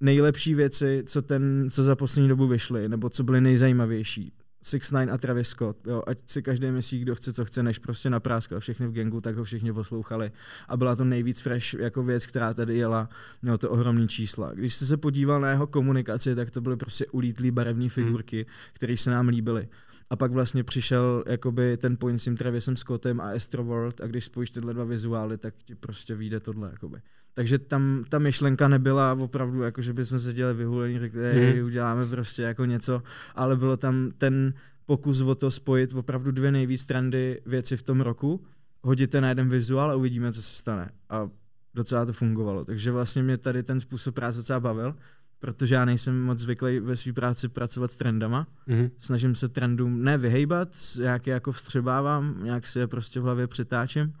nejlepší 0.00 0.54
věci, 0.54 1.02
co, 1.06 1.22
ten, 1.22 1.66
co 1.70 1.82
za 1.82 1.96
poslední 1.96 2.28
dobu 2.28 2.46
vyšly, 2.46 2.88
nebo 2.88 3.08
co 3.08 3.24
byly 3.24 3.40
nejzajímavější. 3.40 4.32
6 4.66 4.90
9 4.92 5.12
a 5.12 5.18
Travis 5.18 5.48
Scott, 5.48 5.86
jo, 5.86 6.02
ať 6.06 6.18
si 6.26 6.42
každý 6.42 6.70
myslí, 6.70 6.98
kdo 6.98 7.14
chce, 7.14 7.32
co 7.32 7.44
chce, 7.44 7.62
než 7.62 7.78
prostě 7.78 8.10
napráskal 8.10 8.60
všechny 8.60 8.86
v 8.86 8.92
gengu, 8.92 9.20
tak 9.20 9.36
ho 9.36 9.44
všichni 9.44 9.72
poslouchali. 9.72 10.32
A 10.68 10.76
byla 10.76 10.96
to 10.96 11.04
nejvíc 11.04 11.40
fresh 11.40 11.74
jako 11.74 12.02
věc, 12.02 12.26
která 12.26 12.54
tady 12.54 12.78
jela, 12.78 13.08
mělo 13.42 13.58
to 13.58 13.70
ohromný 13.70 14.08
čísla. 14.08 14.52
Když 14.54 14.74
jste 14.74 14.86
se 14.86 14.96
podíval 14.96 15.40
na 15.40 15.50
jeho 15.50 15.66
komunikaci, 15.66 16.34
tak 16.34 16.50
to 16.50 16.60
byly 16.60 16.76
prostě 16.76 17.06
ulítlý 17.06 17.50
barevné 17.50 17.88
figurky, 17.88 18.36
hmm. 18.36 18.46
které 18.72 18.96
se 18.96 19.10
nám 19.10 19.28
líbily. 19.28 19.68
A 20.10 20.16
pak 20.16 20.32
vlastně 20.32 20.64
přišel 20.64 21.24
jakoby 21.26 21.76
ten 21.76 21.96
point 21.96 22.20
s 22.20 22.24
tím 22.24 22.36
Travisem 22.36 22.76
Scottem 22.76 23.20
a 23.20 23.30
Astro 23.30 23.64
World 23.64 24.00
a 24.00 24.06
když 24.06 24.24
spojíš 24.24 24.50
tyhle 24.50 24.74
dva 24.74 24.84
vizuály, 24.84 25.38
tak 25.38 25.54
ti 25.64 25.74
prostě 25.74 26.14
vyjde 26.14 26.40
tohle. 26.40 26.70
Jakoby. 26.72 26.98
Takže 27.34 27.58
tam 27.58 28.04
ta 28.08 28.18
myšlenka 28.18 28.68
nebyla 28.68 29.12
opravdu, 29.12 29.62
jako 29.62 29.82
že 29.82 29.92
bychom 29.92 30.18
se 30.18 30.32
dělali 30.32 30.56
vyhulení, 30.56 30.98
řekli, 30.98 31.22
hej, 31.22 31.60
mm. 31.60 31.66
uděláme 31.66 32.06
prostě 32.06 32.42
jako 32.42 32.64
něco, 32.64 33.02
ale 33.34 33.56
bylo 33.56 33.76
tam 33.76 34.10
ten 34.18 34.54
pokus 34.86 35.20
o 35.20 35.34
to 35.34 35.50
spojit 35.50 35.94
opravdu 35.94 36.30
dvě 36.30 36.52
nejvíc 36.52 36.86
trendy 36.86 37.42
věci 37.46 37.76
v 37.76 37.82
tom 37.82 38.00
roku, 38.00 38.44
hodíte 38.82 39.20
na 39.20 39.28
jeden 39.28 39.48
vizuál 39.48 39.90
a 39.90 39.94
uvidíme, 39.94 40.32
co 40.32 40.42
se 40.42 40.56
stane. 40.56 40.90
A 41.10 41.30
docela 41.74 42.06
to 42.06 42.12
fungovalo. 42.12 42.64
Takže 42.64 42.92
vlastně 42.92 43.22
mě 43.22 43.36
tady 43.36 43.62
ten 43.62 43.80
způsob 43.80 44.14
práce 44.14 44.38
docela 44.38 44.60
bavil, 44.60 44.94
protože 45.38 45.74
já 45.74 45.84
nejsem 45.84 46.22
moc 46.22 46.38
zvyklý 46.38 46.80
ve 46.80 46.96
své 46.96 47.12
práci 47.12 47.48
pracovat 47.48 47.90
s 47.90 47.96
trendama. 47.96 48.46
Mm-hmm. 48.68 48.90
Snažím 48.98 49.34
se 49.34 49.48
trendům 49.48 50.04
nevyhejbat, 50.04 50.68
nějak 50.98 51.26
je 51.26 51.32
jako 51.32 51.52
vstřebávám, 51.52 52.44
nějak 52.44 52.66
si 52.66 52.78
je 52.78 52.86
prostě 52.86 53.20
v 53.20 53.22
hlavě 53.22 53.46
přetáčím, 53.46 54.12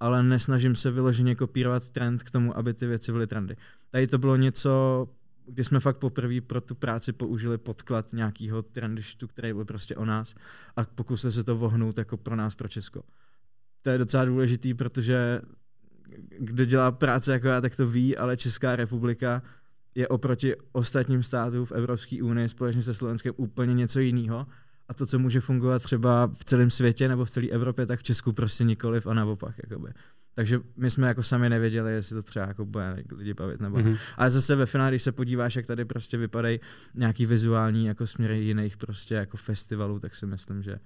ale 0.00 0.22
nesnažím 0.22 0.74
se 0.74 0.90
vyloženě 0.90 1.34
kopírovat 1.34 1.90
trend 1.90 2.22
k 2.22 2.30
tomu, 2.30 2.56
aby 2.56 2.74
ty 2.74 2.86
věci 2.86 3.12
byly 3.12 3.26
trendy. 3.26 3.56
Tady 3.90 4.06
to 4.06 4.18
bylo 4.18 4.36
něco, 4.36 5.06
kdy 5.46 5.64
jsme 5.64 5.80
fakt 5.80 5.96
poprvé 5.96 6.40
pro 6.40 6.60
tu 6.60 6.74
práci 6.74 7.12
použili 7.12 7.58
podklad 7.58 8.12
nějakého 8.12 8.62
trendištu, 8.62 9.28
který 9.28 9.52
byl 9.52 9.64
prostě 9.64 9.96
o 9.96 10.04
nás 10.04 10.34
a 10.76 10.84
pokusili 10.84 11.32
se 11.32 11.44
to 11.44 11.56
vohnout 11.56 11.98
jako 11.98 12.16
pro 12.16 12.36
nás, 12.36 12.54
pro 12.54 12.68
Česko. 12.68 13.02
To 13.82 13.90
je 13.90 13.98
docela 13.98 14.24
důležitý, 14.24 14.74
protože 14.74 15.40
kdo 16.38 16.64
dělá 16.64 16.90
práce 16.92 17.32
jako 17.32 17.46
já, 17.46 17.60
tak 17.60 17.76
to 17.76 17.86
ví, 17.86 18.16
ale 18.16 18.36
Česká 18.36 18.76
republika 18.76 19.42
je 19.98 20.08
oproti 20.08 20.54
ostatním 20.72 21.22
státům 21.22 21.66
v 21.66 21.72
Evropské 21.72 22.22
unii 22.22 22.48
společně 22.48 22.82
se 22.82 22.94
Slovenskem 22.94 23.34
úplně 23.36 23.74
něco 23.74 24.00
jiného. 24.00 24.46
A 24.88 24.94
to, 24.94 25.06
co 25.06 25.18
může 25.18 25.40
fungovat 25.40 25.82
třeba 25.82 26.30
v 26.38 26.44
celém 26.44 26.70
světě 26.70 27.08
nebo 27.08 27.24
v 27.24 27.30
celé 27.30 27.48
Evropě, 27.48 27.86
tak 27.86 28.00
v 28.00 28.02
Česku 28.02 28.32
prostě 28.32 28.64
nikoliv 28.64 29.06
a 29.06 29.14
naopak. 29.14 29.54
Jakoby. 29.70 29.90
Takže 30.34 30.60
my 30.76 30.90
jsme 30.90 31.08
jako 31.08 31.22
sami 31.22 31.48
nevěděli, 31.48 31.92
jestli 31.92 32.14
to 32.14 32.22
třeba 32.22 32.46
jako 32.46 32.64
bude 32.64 33.04
lidi 33.10 33.34
bavit 33.34 33.60
nebo 33.60 33.76
mm-hmm. 33.76 33.98
Ale 34.16 34.30
zase 34.30 34.56
ve 34.56 34.66
finále, 34.66 34.90
když 34.90 35.02
se 35.02 35.12
podíváš, 35.12 35.56
jak 35.56 35.66
tady 35.66 35.84
prostě 35.84 36.16
vypadají 36.16 36.60
nějaký 36.94 37.26
vizuální 37.26 37.86
jako 37.86 38.06
směry 38.06 38.38
jiných 38.38 38.76
prostě 38.76 39.14
jako 39.14 39.36
festivalů, 39.36 39.98
tak 39.98 40.14
si 40.14 40.26
myslím, 40.26 40.62
že 40.62 40.78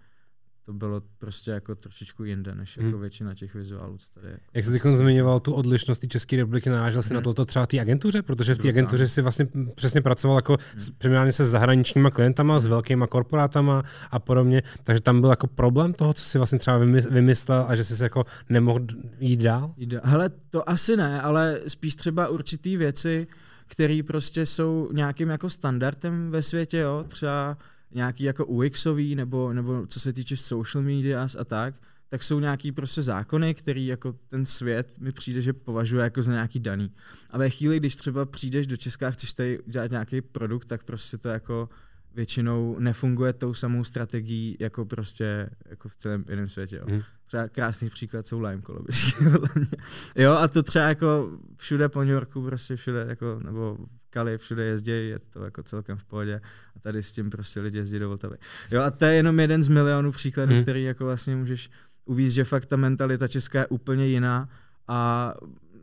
to 0.65 0.73
bylo 0.73 1.03
prostě 1.19 1.51
jako 1.51 1.75
trošičku 1.75 2.25
jinde, 2.25 2.55
než 2.55 2.77
jako 2.77 2.89
Hmm. 2.91 3.01
většina 3.01 3.35
těch 3.35 3.55
vizuálů, 3.55 3.99
co 3.99 4.21
tady 4.21 4.27
jako 4.33 4.43
Jak 4.55 4.65
jsi 4.65 4.71
teď 4.71 4.83
zmiňoval 4.83 5.41
tu 5.41 5.53
odlišnost 5.53 5.99
té 5.99 6.07
České 6.07 6.37
republiky, 6.37 6.71
narážel 6.71 7.03
si 7.03 7.15
na 7.15 7.19
Mhm. 7.21 7.25
toto 7.25 7.45
třeba 7.45 7.67
té 7.67 7.81
agentuře, 7.81 8.23
protože 8.23 8.55
v 8.55 8.59
té 8.59 8.69
agentuře 8.69 9.09
si 9.09 9.23
vlastně 9.23 9.49
přesně 9.75 10.01
pracoval 10.01 10.39
jako 10.39 10.57
s, 10.77 10.91
primárně 10.91 11.33
se 11.33 11.45
zahraničníma 11.45 12.11
klientama, 12.11 12.61
s 12.61 12.67
velkýma 12.67 13.07
korporátama 13.07 13.83
a 14.11 14.19
podobně, 14.19 14.63
takže 14.85 15.01
tam 15.01 15.21
byl 15.21 15.31
jako 15.31 15.47
problém 15.47 15.93
toho, 15.93 16.13
co 16.13 16.25
si 16.25 16.39
vlastně 16.39 16.59
třeba 16.59 16.79
vymys- 16.79 17.11
vymyslel 17.11 17.65
a 17.69 17.77
že 17.77 17.85
jsi 17.85 17.97
se 17.97 18.05
jako 18.05 18.25
nemohl 18.49 18.87
jít 19.21 19.41
dál? 19.41 19.73
Hele, 20.05 20.31
to 20.51 20.71
asi 20.71 20.97
ne, 20.97 21.21
ale 21.21 21.61
spíš 21.69 21.95
třeba 21.95 22.29
určitý 22.29 22.77
věci, 22.77 23.27
které 23.67 24.01
prostě 24.07 24.47
jsou 24.47 24.89
nějakým 24.93 25.29
jako 25.29 25.51
standardem 25.51 26.31
ve 26.31 26.43
světě, 26.43 26.79
jo, 26.79 27.05
třeba 27.09 27.57
nějaký 27.95 28.25
jako 28.25 28.47
UXový, 28.47 29.15
nebo, 29.15 29.53
nebo 29.53 29.87
co 29.87 30.01
se 30.01 30.13
týče 30.13 30.37
social 30.37 30.85
medias 30.85 31.37
a 31.39 31.45
tak, 31.45 31.75
tak 32.09 32.25
jsou 32.25 32.41
nějaký 32.41 32.73
prostě 32.73 33.03
zákony, 33.03 33.55
který 33.55 33.87
jako 33.87 34.15
ten 34.29 34.47
svět 34.47 34.95
mi 34.99 35.13
přijde, 35.13 35.41
že 35.41 35.53
považuje 35.53 36.05
jako 36.05 36.23
za 36.23 36.33
nějaký 36.33 36.61
daný. 36.61 36.93
A 37.31 37.39
ve 37.39 37.51
chvíli, 37.51 37.77
když 37.77 37.97
třeba 37.97 38.25
přijdeš 38.25 38.67
do 38.67 38.77
Česka 38.77 39.09
a 39.09 39.11
chceš 39.11 39.35
tady 39.35 39.59
dělat 39.67 39.91
nějaký 39.91 40.21
produkt, 40.21 40.65
tak 40.65 40.85
prostě 40.85 41.19
to 41.19 41.29
jako 41.29 41.69
většinou 42.15 42.77
nefunguje 42.79 43.33
tou 43.33 43.55
samou 43.55 43.85
strategií, 43.85 44.57
jako 44.61 44.85
prostě 44.85 45.51
jako 45.67 45.89
v 45.89 45.97
celém 45.97 46.25
jiném 46.31 46.49
světě. 46.49 46.77
Jo. 46.77 46.85
Mhm. 46.89 47.03
Třeba 47.27 47.49
krásný 47.49 47.91
příklad 47.91 48.27
jsou 48.27 48.41
Lime 48.41 48.63
koloběžky. 48.63 49.25
Jo, 50.17 50.33
a 50.33 50.49
to 50.49 50.63
třeba 50.63 50.89
jako 50.89 51.39
všude 51.57 51.89
po 51.89 52.01
New 52.01 52.13
Yorku, 52.13 52.43
prostě 52.43 52.77
všude, 52.77 53.07
jako, 53.09 53.41
nebo 53.45 53.79
Kali, 54.13 54.39
všude 54.39 54.65
jezdí, 54.65 54.91
je 54.91 55.19
to 55.31 55.45
jako 55.45 55.63
celkem 55.63 55.97
v 55.99 56.05
pohodě 56.05 56.41
a 56.77 56.81
tady 56.81 57.03
s 57.03 57.13
tím 57.13 57.31
prostě 57.31 57.61
lidi 57.61 57.79
jezdí 57.79 57.99
do 57.99 58.09
Vltavy. 58.09 58.37
Jo, 58.71 58.83
a 58.83 58.91
to 58.91 59.05
je 59.05 59.15
jenom 59.15 59.41
jeden 59.41 59.63
z 59.63 59.69
milionů 59.69 60.13
příkladů, 60.13 60.53
Hmm. 60.53 60.63
který 60.63 60.85
jako 60.85 61.05
vlastně 61.05 61.37
můžeš 61.37 61.71
uvíct, 62.05 62.35
že 62.35 62.45
fakt 62.45 62.67
ta 62.67 62.77
mentalita 62.77 63.29
česká 63.29 63.59
je 63.61 63.67
úplně 63.67 64.07
jiná 64.07 64.49
a 64.89 65.35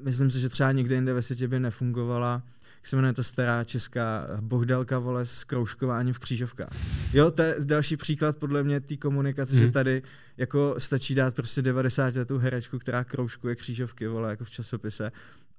myslím 0.03 0.31
si, 0.31 0.39
že 0.39 0.49
třeba 0.49 0.71
nikde 0.71 0.95
jinde 0.95 1.13
ve 1.13 1.21
světě 1.21 1.47
by 1.47 1.59
nefungovala 1.59 2.43
jak 2.79 2.87
se 2.87 2.95
jmenuje 2.95 3.13
ta 3.13 3.23
stará 3.23 3.63
česká 3.63 4.27
bohdalka, 4.41 4.99
vole, 4.99 5.25
s 5.25 5.43
kroužkováním 5.43 6.13
v 6.13 6.19
křížovkách. 6.19 6.69
Jo, 7.13 7.31
to 7.31 7.41
je 7.41 7.55
další 7.65 7.97
příklad 7.97 8.35
podle 8.37 8.63
mě 8.63 8.79
té 8.79 8.97
komunikace, 8.97 9.55
Mhm. 9.55 9.65
že 9.65 9.71
tady 9.71 10.01
jako 10.37 10.75
stačí 10.77 11.15
dát 11.15 11.35
prostě 11.35 11.61
90 11.61 12.15
letou 12.15 12.37
herečku, 12.37 12.79
která 12.79 13.03
kroužkuje 13.03 13.55
křížovky, 13.55 14.07
vole, 14.07 14.29
jako 14.29 14.43
v 14.45 14.49
časopise 14.49 15.11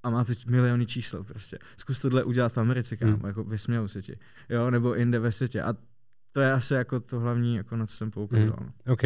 a 0.03 0.11
má 0.11 0.25
teď 0.25 0.47
miliony 0.47 0.87
čísel 0.87 1.25
prostě. 1.25 1.59
Zkus 1.77 2.03
tohle 2.03 2.25
udělat 2.25 2.53
v 2.53 2.59
Americe, 2.59 2.97
kámo, 2.97 3.13
Mhm. 3.17 3.27
jako 3.27 3.45
vysmějou 3.45 3.89
se 3.89 4.03
ti. 4.03 4.17
Jo, 4.49 4.71
nebo 4.71 4.95
jinde 4.95 5.19
ve 5.19 5.33
světě. 5.33 5.63
A 5.63 5.75
to 6.33 6.41
je 6.41 6.53
asi 6.53 6.75
jako 6.75 7.01
to 7.01 7.21
hlavní, 7.21 7.55
jako 7.57 7.77
na 7.77 7.87
co 7.87 7.97
jsem 7.97 8.11
poukazoval. 8.11 8.57
Mhm. 8.61 8.73
no. 8.87 8.93
OK. 8.93 9.01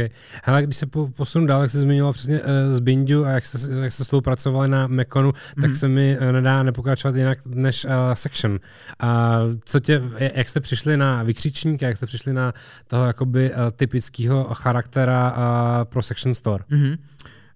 Hele, 0.45 0.63
když 0.63 0.77
se 0.77 0.87
po, 0.87 1.09
posunu 1.09 1.47
dál, 1.47 1.63
jak 1.63 1.71
jsi 1.71 1.79
zmiňoval 1.79 2.13
přesně 2.13 2.41
uh, 2.41 2.47
z 2.71 2.81
Bindu 2.81 3.25
a 3.25 3.31
jak 3.31 3.47
jste, 3.47 3.73
jak 3.73 3.93
jste 3.93 4.05
spolupracovali 4.05 4.69
na 4.69 4.87
Mekonu, 4.87 5.33
tak 5.33 5.65
Mhm. 5.71 5.77
se 5.77 5.89
mi 5.89 6.19
uh, 6.19 6.33
nedá 6.33 6.63
nepokračovat 6.63 7.17
jinak 7.17 7.47
než 7.47 7.85
uh, 7.85 7.91
Section. 8.15 8.61
A 9.01 9.39
co 9.65 9.81
tě, 9.81 10.03
jak 10.35 10.49
jste 10.49 10.61
přišli 10.61 10.97
na 10.97 11.23
vykřičník, 11.23 11.83
jak 11.83 11.97
jste 11.97 12.07
přišli 12.07 12.33
na 12.33 12.53
toho 12.87 13.07
jakoby 13.07 13.51
uh, 13.51 13.57
typického 13.77 14.45
charaktera 14.55 15.33
uh, 15.33 15.85
pro 15.85 16.03
Section 16.03 16.35
Store? 16.35 16.65
Mhm. 16.69 16.95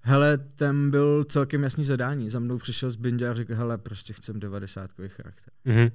Hele, 0.08 0.38
ten 0.38 0.90
byl 0.90 1.24
celkem 1.24 1.62
jasný 1.62 1.84
zadání. 1.84 2.30
Za 2.30 2.38
mnou 2.38 2.58
přišel 2.58 2.90
z 2.90 2.96
Bindia 2.96 3.30
a 3.30 3.34
řekl, 3.34 3.54
hele, 3.54 3.78
prostě 3.78 4.12
chcem 4.12 4.40
90 4.40 4.90
charakter. 5.08 5.52
Mhm. 5.64 5.88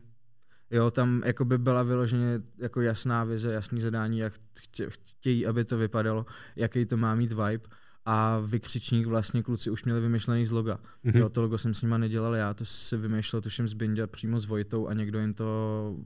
Jo, 0.71 0.91
tam 0.91 1.21
jako 1.25 1.45
by 1.45 1.57
byla 1.57 1.83
vyloženě 1.83 2.41
jako 2.57 2.81
jasná 2.81 3.23
vize, 3.23 3.53
jasný 3.53 3.81
zadání, 3.81 4.19
jak 4.19 4.33
chtě, 4.61 4.89
chtějí, 4.89 5.45
aby 5.45 5.65
to 5.65 5.77
vypadalo, 5.77 6.25
jaký 6.55 6.85
to 6.85 6.97
má 6.97 7.15
mít 7.15 7.31
vibe. 7.31 7.69
A 8.05 8.39
vykřičník 8.39 9.05
vlastně 9.07 9.43
kluci 9.43 9.69
už 9.69 9.83
měli 9.83 10.01
vymyšlený 10.01 10.45
z 10.45 10.51
loga. 10.51 10.79
Mhm. 11.03 11.17
Jo, 11.19 11.29
to 11.29 11.41
logo 11.41 11.57
jsem 11.57 11.73
s 11.73 11.81
nima 11.81 11.97
nedělal 11.97 12.35
já, 12.35 12.53
to 12.53 12.65
si 12.65 12.97
vymýšlel 12.97 13.41
tuším 13.41 13.67
z 13.67 13.73
Bindia 13.73 14.07
přímo 14.07 14.39
s 14.39 14.45
Vojtou 14.45 14.87
a 14.87 14.93
někdo 14.93 15.19
jim 15.19 15.33
to 15.33 15.97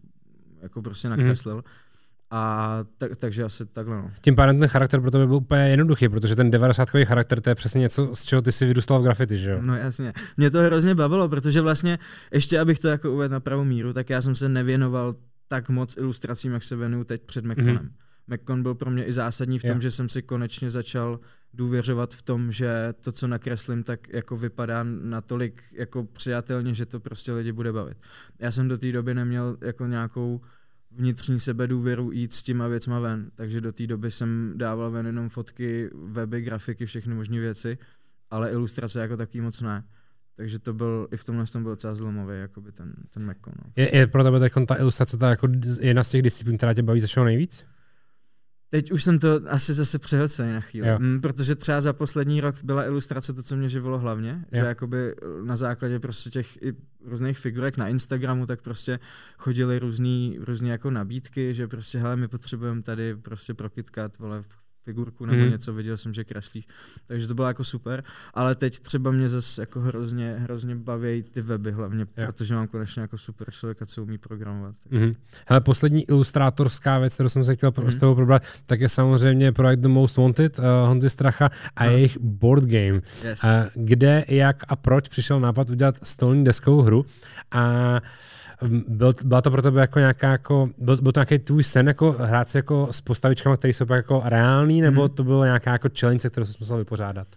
jako 0.61 0.81
prostě 0.81 1.09
nakreslil. 1.09 1.63
A 2.31 2.79
tak, 2.97 3.17
takže 3.17 3.43
asi 3.43 3.65
takhle 3.65 3.95
no. 3.95 4.11
Tím 4.21 4.35
pádem 4.35 4.59
ten 4.59 4.69
charakter 4.69 5.01
pro 5.01 5.11
tebe 5.11 5.27
byl 5.27 5.35
úplně 5.35 5.69
jednoduchý, 5.69 6.09
protože 6.09 6.35
ten 6.35 6.51
90 6.51 6.89
charakter 7.03 7.41
to 7.41 7.49
je 7.49 7.55
přesně 7.55 7.79
něco, 7.79 8.15
z 8.15 8.23
čeho 8.23 8.41
ty 8.41 8.51
si 8.51 8.65
vyrůstal 8.65 8.99
v 8.99 9.03
grafity, 9.03 9.37
že 9.37 9.51
jo? 9.51 9.59
No 9.61 9.75
jasně. 9.75 10.13
Mě 10.37 10.51
to 10.51 10.59
hrozně 10.59 10.95
bavilo, 10.95 11.29
protože 11.29 11.61
vlastně, 11.61 11.99
ještě 12.31 12.59
abych 12.59 12.79
to 12.79 12.87
jako 12.87 13.11
uvedl 13.11 13.33
na 13.33 13.39
pravou 13.39 13.63
míru, 13.63 13.93
tak 13.93 14.09
já 14.09 14.21
jsem 14.21 14.35
se 14.35 14.49
nevěnoval 14.49 15.15
tak 15.47 15.69
moc 15.69 15.97
ilustracím, 15.97 16.51
jak 16.51 16.63
se 16.63 16.75
věnuju 16.75 17.03
teď 17.03 17.21
před 17.21 17.45
Maconem. 17.45 17.75
Mhm. 17.75 17.85
Mm-hmm. 17.85 17.91
Macon 18.27 18.63
byl 18.63 18.75
pro 18.75 18.91
mě 18.91 19.05
i 19.05 19.13
zásadní 19.13 19.59
v 19.59 19.61
tom, 19.61 19.71
Jo. 19.71 19.79
že 19.79 19.91
jsem 19.91 20.09
si 20.09 20.21
konečně 20.21 20.69
začal 20.69 21.19
důvěřovat 21.53 22.13
v 22.13 22.21
tom, 22.21 22.51
že 22.51 22.93
to, 22.99 23.11
co 23.11 23.27
nakreslím, 23.27 23.83
tak 23.83 24.09
jako 24.09 24.37
vypadá 24.37 24.83
natolik 24.83 25.63
jako 25.77 26.03
přijatelně, 26.03 26.73
že 26.73 26.85
to 26.85 26.99
prostě 26.99 27.33
lidi 27.33 27.51
bude 27.51 27.73
bavit. 27.73 27.97
Já 28.39 28.51
jsem 28.51 28.67
do 28.67 28.77
té 28.77 28.91
doby 28.91 29.13
neměl 29.13 29.57
jako 29.61 29.85
nějakou 29.85 30.41
vnitřní 30.91 31.39
sebedůvěru 31.39 32.11
jít 32.11 32.33
s 32.33 32.43
těma 32.43 32.67
věcma 32.67 32.99
ven, 32.99 33.31
takže 33.35 33.61
do 33.61 33.71
té 33.71 33.87
doby 33.87 34.11
jsem 34.11 34.53
dával 34.55 34.91
ven 34.91 35.05
jenom 35.05 35.29
fotky, 35.29 35.89
weby, 35.93 36.41
grafiky, 36.41 36.85
všechny 36.85 37.13
možné 37.13 37.39
věci, 37.39 37.77
ale 38.29 38.51
ilustrace 38.51 38.99
jako 38.99 39.17
taky 39.17 39.41
moc 39.41 39.61
ne. 39.61 39.83
Takže 40.35 40.59
to 40.59 40.73
byl, 40.73 41.07
i 41.11 41.17
v 41.17 41.23
tomhle 41.23 41.45
tom 41.45 41.63
byl 41.63 41.71
docela 41.71 41.95
zlomový, 41.95 42.35
ten, 42.71 42.93
ten 43.09 43.25
Macon. 43.25 43.53
No. 43.65 43.71
Je, 43.75 43.95
je 43.95 44.07
pro 44.07 44.23
tebe 44.23 44.49
ta 44.67 44.75
ilustrace 44.75 45.17
ta 45.17 45.29
jako 45.29 45.47
jedna 45.79 46.03
z 46.03 46.09
těch 46.09 46.21
disciplín, 46.21 46.57
která 46.57 46.73
tě 46.73 46.83
baví 46.83 47.01
všeho 47.07 47.25
nejvíc? 47.25 47.65
Teď 48.69 48.91
už 48.91 49.03
jsem 49.03 49.19
to 49.19 49.41
asi 49.47 49.73
zase 49.73 49.99
přehlcený 49.99 50.53
na 50.53 50.61
chvíli, 50.61 50.87
Jo. 50.87 50.97
mm, 50.99 51.21
protože 51.21 51.55
třeba 51.55 51.81
za 51.81 51.93
poslední 51.93 52.41
rok 52.41 52.55
byla 52.63 52.85
ilustrace 52.85 53.33
to, 53.33 53.43
co 53.43 53.55
mě 53.55 53.69
živilo 53.69 53.99
hlavně, 53.99 54.45
Jo. 54.51 54.59
že 54.61 54.65
jakoby 54.67 55.15
na 55.43 55.55
základě 55.55 55.99
prostě 55.99 56.29
těch 56.29 56.61
i 56.61 56.73
různých 57.05 57.39
figurek 57.39 57.77
na 57.77 57.87
Instagramu, 57.87 58.45
tak 58.45 58.61
prostě 58.61 58.99
chodily 59.37 59.79
různý, 59.79 60.37
různý 60.41 60.69
jako 60.69 60.91
nabídky, 60.91 61.53
že 61.53 61.67
prostě 61.67 61.97
hele, 61.97 62.15
my 62.15 62.27
potřebujeme 62.27 62.81
tady 62.81 63.15
prostě 63.15 63.53
prokytkat, 63.53 64.17
vole, 64.17 64.43
figurku 64.87 65.25
nebo 65.25 65.35
Mhm. 65.37 65.45
mm. 65.45 65.51
něco, 65.51 65.73
viděl 65.73 65.97
jsem, 65.97 66.13
že 66.13 66.23
kreslíš. 66.23 66.67
Takže 67.07 67.27
to 67.27 67.33
bylo 67.33 67.47
jako 67.47 67.63
super, 67.63 68.03
ale 68.33 68.55
teď 68.55 68.79
třeba 68.79 69.11
mě 69.11 69.27
zase 69.27 69.61
jako 69.61 69.79
hrozně, 69.79 70.35
hrozně 70.39 70.75
baví 70.75 71.23
ty 71.23 71.41
weby 71.41 71.71
hlavně, 71.71 72.07
Jo. 72.17 72.25
protože 72.25 72.55
mám 72.55 72.67
konečně 72.67 73.01
jako 73.01 73.17
super 73.17 73.51
člověka, 73.51 73.85
co 73.85 74.03
umí 74.03 74.17
programovat. 74.17 74.75
Mhm. 74.89 75.11
Hele, 75.47 75.61
poslední 75.61 76.03
ilustrátorská 76.09 76.99
věc, 76.99 77.13
kterou 77.13 77.29
jsem 77.29 77.43
se 77.43 77.55
chtěl 77.55 77.71
Mhm. 77.77 77.91
s 77.91 77.97
tebou 77.97 78.15
probrat, 78.15 78.43
tak 78.65 78.81
je 78.81 78.89
samozřejmě 78.89 79.51
projekt 79.51 79.79
The 79.79 79.87
Most 79.87 80.17
Wanted 80.17 80.59
uh, 80.59 80.65
Honzy 80.87 81.09
Stracha 81.09 81.45
a 81.45 81.49
Aha. 81.75 81.85
jejich 81.91 82.17
board 82.19 82.63
game. 82.63 83.01
Yes. 83.23 83.43
Uh, 83.43 83.49
kde, 83.75 84.25
jak 84.27 84.63
a 84.67 84.75
proč 84.75 85.07
přišel 85.07 85.39
nápad 85.39 85.69
udělat 85.69 85.95
stolní 86.03 86.43
deskovou 86.43 86.81
hru 86.81 87.05
a 87.51 87.93
mm, 87.93 87.99
byl, 88.87 89.13
byla 89.23 89.41
to 89.41 89.51
pro 89.51 89.61
tebe 89.61 89.81
jako 89.81 89.99
nějaká, 89.99 90.31
jako, 90.31 90.69
byl, 90.77 90.97
byl 91.01 91.11
to 91.11 91.19
nějaký 91.19 91.39
tvůj 91.39 91.63
sen 91.63 91.87
jako 91.87 92.11
hrát 92.11 92.49
si 92.49 92.57
jako 92.57 92.87
s 92.91 93.01
postavičkami, 93.01 93.57
které 93.57 93.73
jsou 93.73 93.85
pak 93.85 93.95
jako 93.95 94.21
reální, 94.25 94.81
nebo 94.81 95.01
Mhm. 95.01 95.09
to 95.09 95.23
bylo 95.23 95.43
nějaká 95.45 95.71
jako 95.71 95.89
challenge, 95.99 96.19
se 96.19 96.29
kterou 96.29 96.45
jsi 96.45 96.53
musel 96.59 96.77
vypořádat? 96.77 97.27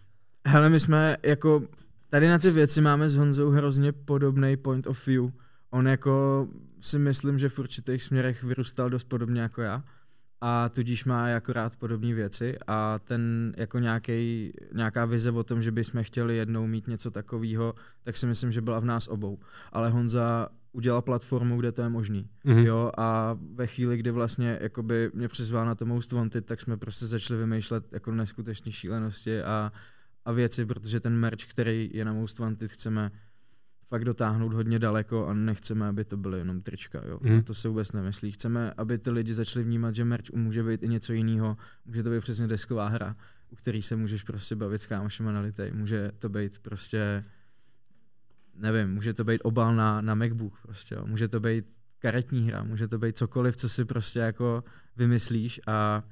Hele, 0.47 0.69
my 0.69 0.81
jsme 0.81 1.17
jako, 1.23 1.63
tady 2.11 2.29
na 2.29 2.39
ty 2.39 2.51
věci 2.51 2.81
máme 2.81 3.09
s 3.09 3.17
Honzou 3.17 3.51
hrozně 3.51 3.93
podobný 3.93 4.57
point 4.57 4.87
of 4.87 5.07
view. 5.07 5.25
On 5.71 5.89
jako 5.89 6.47
si 6.81 6.99
myslím, 6.99 7.39
že 7.39 7.49
v 7.49 7.59
určitých 7.59 8.03
směrech 8.03 8.43
vyrůstal 8.45 8.91
dost 8.91 9.05
podobně 9.05 9.41
jako 9.41 9.63
já 9.63 9.83
a 10.41 10.69
tudíž 10.69 11.05
má 11.05 11.29
jako 11.29 11.53
rád 11.53 11.77
podobné 11.77 12.15
věci 12.15 12.59
a 12.67 12.99
ten 12.99 13.53
jako 13.57 13.79
nějaký, 13.79 14.53
nějaká 14.75 15.05
vize 15.05 15.31
o 15.31 15.43
tom, 15.45 15.63
že 15.63 15.71
bychom 15.73 16.03
chtěli 16.05 16.37
jednou 16.37 16.67
mít 16.67 16.89
něco 16.89 17.11
takového, 17.11 17.75
tak 18.03 18.17
si 18.17 18.27
myslím, 18.27 18.53
že 18.53 18.61
byla 18.61 18.81
v 18.81 18.85
nás 18.85 19.09
obou. 19.09 19.39
Ale 19.73 19.91
Honza 19.91 20.49
udělal 20.73 21.03
platformu, 21.03 21.57
kde 21.57 21.73
to 21.73 21.83
je 21.83 21.89
možný. 21.89 22.29
Mhm. 22.45 22.59
Jo, 22.59 22.93
a 22.97 23.39
ve 23.55 23.67
chvíli, 23.67 23.97
kdy 23.97 24.11
vlastně 24.11 24.59
jakoby 24.61 25.11
mě 25.15 25.29
přizval 25.29 25.67
na 25.67 25.75
to 25.75 25.87
Most 25.87 26.13
Wanted, 26.13 26.47
tak 26.47 26.61
jsme 26.61 26.77
prostě 26.77 27.07
začali 27.07 27.41
vymýšlet 27.41 27.93
jako 27.93 28.13
neskutečné 28.13 28.73
šílenosti 28.73 29.43
a, 29.43 29.73
a 30.25 30.33
věci, 30.33 30.67
protože 30.67 31.01
ten 31.01 31.17
merch, 31.17 31.45
který 31.51 31.91
je 31.93 32.05
na 32.05 32.13
Most 32.13 32.39
Wanted, 32.39 32.73
chceme 32.73 33.11
fakt 33.87 34.05
dotáhnout 34.05 34.53
hodně 34.53 34.79
daleko 34.79 35.27
a 35.27 35.35
nechceme, 35.35 35.89
aby 35.89 36.05
to 36.05 36.17
byly 36.17 36.39
jenom 36.39 36.63
trička. 36.63 37.03
Jo. 37.09 37.19
Mhm. 37.23 37.35
Mm. 37.35 37.43
To 37.43 37.55
se 37.55 37.69
vůbec 37.69 37.93
nemyslí. 37.93 38.31
Chceme, 38.31 38.73
aby 38.77 38.99
ty 38.99 39.11
lidi 39.11 39.35
začali 39.35 39.65
vnímat, 39.65 39.95
že 39.95 40.05
merch 40.05 40.31
může 40.35 40.63
být 40.63 40.83
i 40.83 40.89
něco 40.89 41.13
jiného. 41.13 41.57
Může 41.87 42.03
to 42.03 42.11
být 42.11 42.21
přesně 42.21 42.47
desková 42.47 42.89
hra, 42.89 43.17
u 43.51 43.57
který 43.57 43.83
se 43.83 43.97
můžeš 43.97 44.23
prostě 44.23 44.57
bavit 44.57 44.79
s 44.79 44.87
kámošema 44.87 45.33
na 45.33 45.41
litej. 45.41 45.73
Může 45.73 46.13
to 46.19 46.29
být 46.29 46.59
prostě 46.59 47.25
nevím, 48.61 48.95
může 48.95 49.15
to 49.15 49.25
být 49.25 49.41
obal 49.45 49.75
na, 49.75 50.01
na 50.01 50.15
MacBook 50.15 50.61
prostě, 50.63 50.95
jo. 50.95 51.07
může 51.07 51.29
to 51.29 51.41
být 51.41 51.65
karetní 51.99 52.47
hra, 52.49 52.63
může 52.63 52.89
to 52.89 52.99
být 52.99 53.17
cokoliv, 53.17 53.57
co 53.57 53.69
si 53.69 53.85
prostě 53.85 54.19
jako 54.19 54.65
vymyslíš 54.97 55.61
a, 55.67 56.03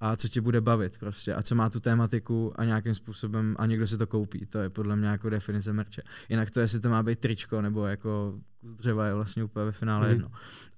a 0.00 0.16
co 0.16 0.28
ti 0.28 0.40
bude 0.40 0.60
bavit 0.60 0.98
prostě 0.98 1.34
a 1.34 1.42
co 1.42 1.54
má 1.54 1.70
tu 1.70 1.80
tématiku 1.80 2.52
a 2.60 2.64
nějakým 2.64 2.94
způsobem 2.94 3.56
a 3.58 3.66
někdo 3.66 3.86
si 3.86 3.98
to 3.98 4.06
koupí, 4.06 4.46
to 4.46 4.58
je 4.58 4.70
podle 4.70 4.96
mě 4.96 5.08
jako 5.08 5.30
definice 5.30 5.72
merče. 5.72 6.02
Jinak 6.28 6.50
to, 6.50 6.60
jestli 6.60 6.80
to 6.80 6.88
má 6.90 7.02
být 7.02 7.18
tričko 7.18 7.62
nebo 7.62 7.86
jako 7.86 8.40
kus 8.60 8.70
dřeva 8.74 9.06
je 9.06 9.14
vlastně 9.14 9.44
úplně 9.44 9.64
ve 9.66 9.72
finále 9.72 10.06
Mhm. 10.06 10.10
jedno. 10.14 10.30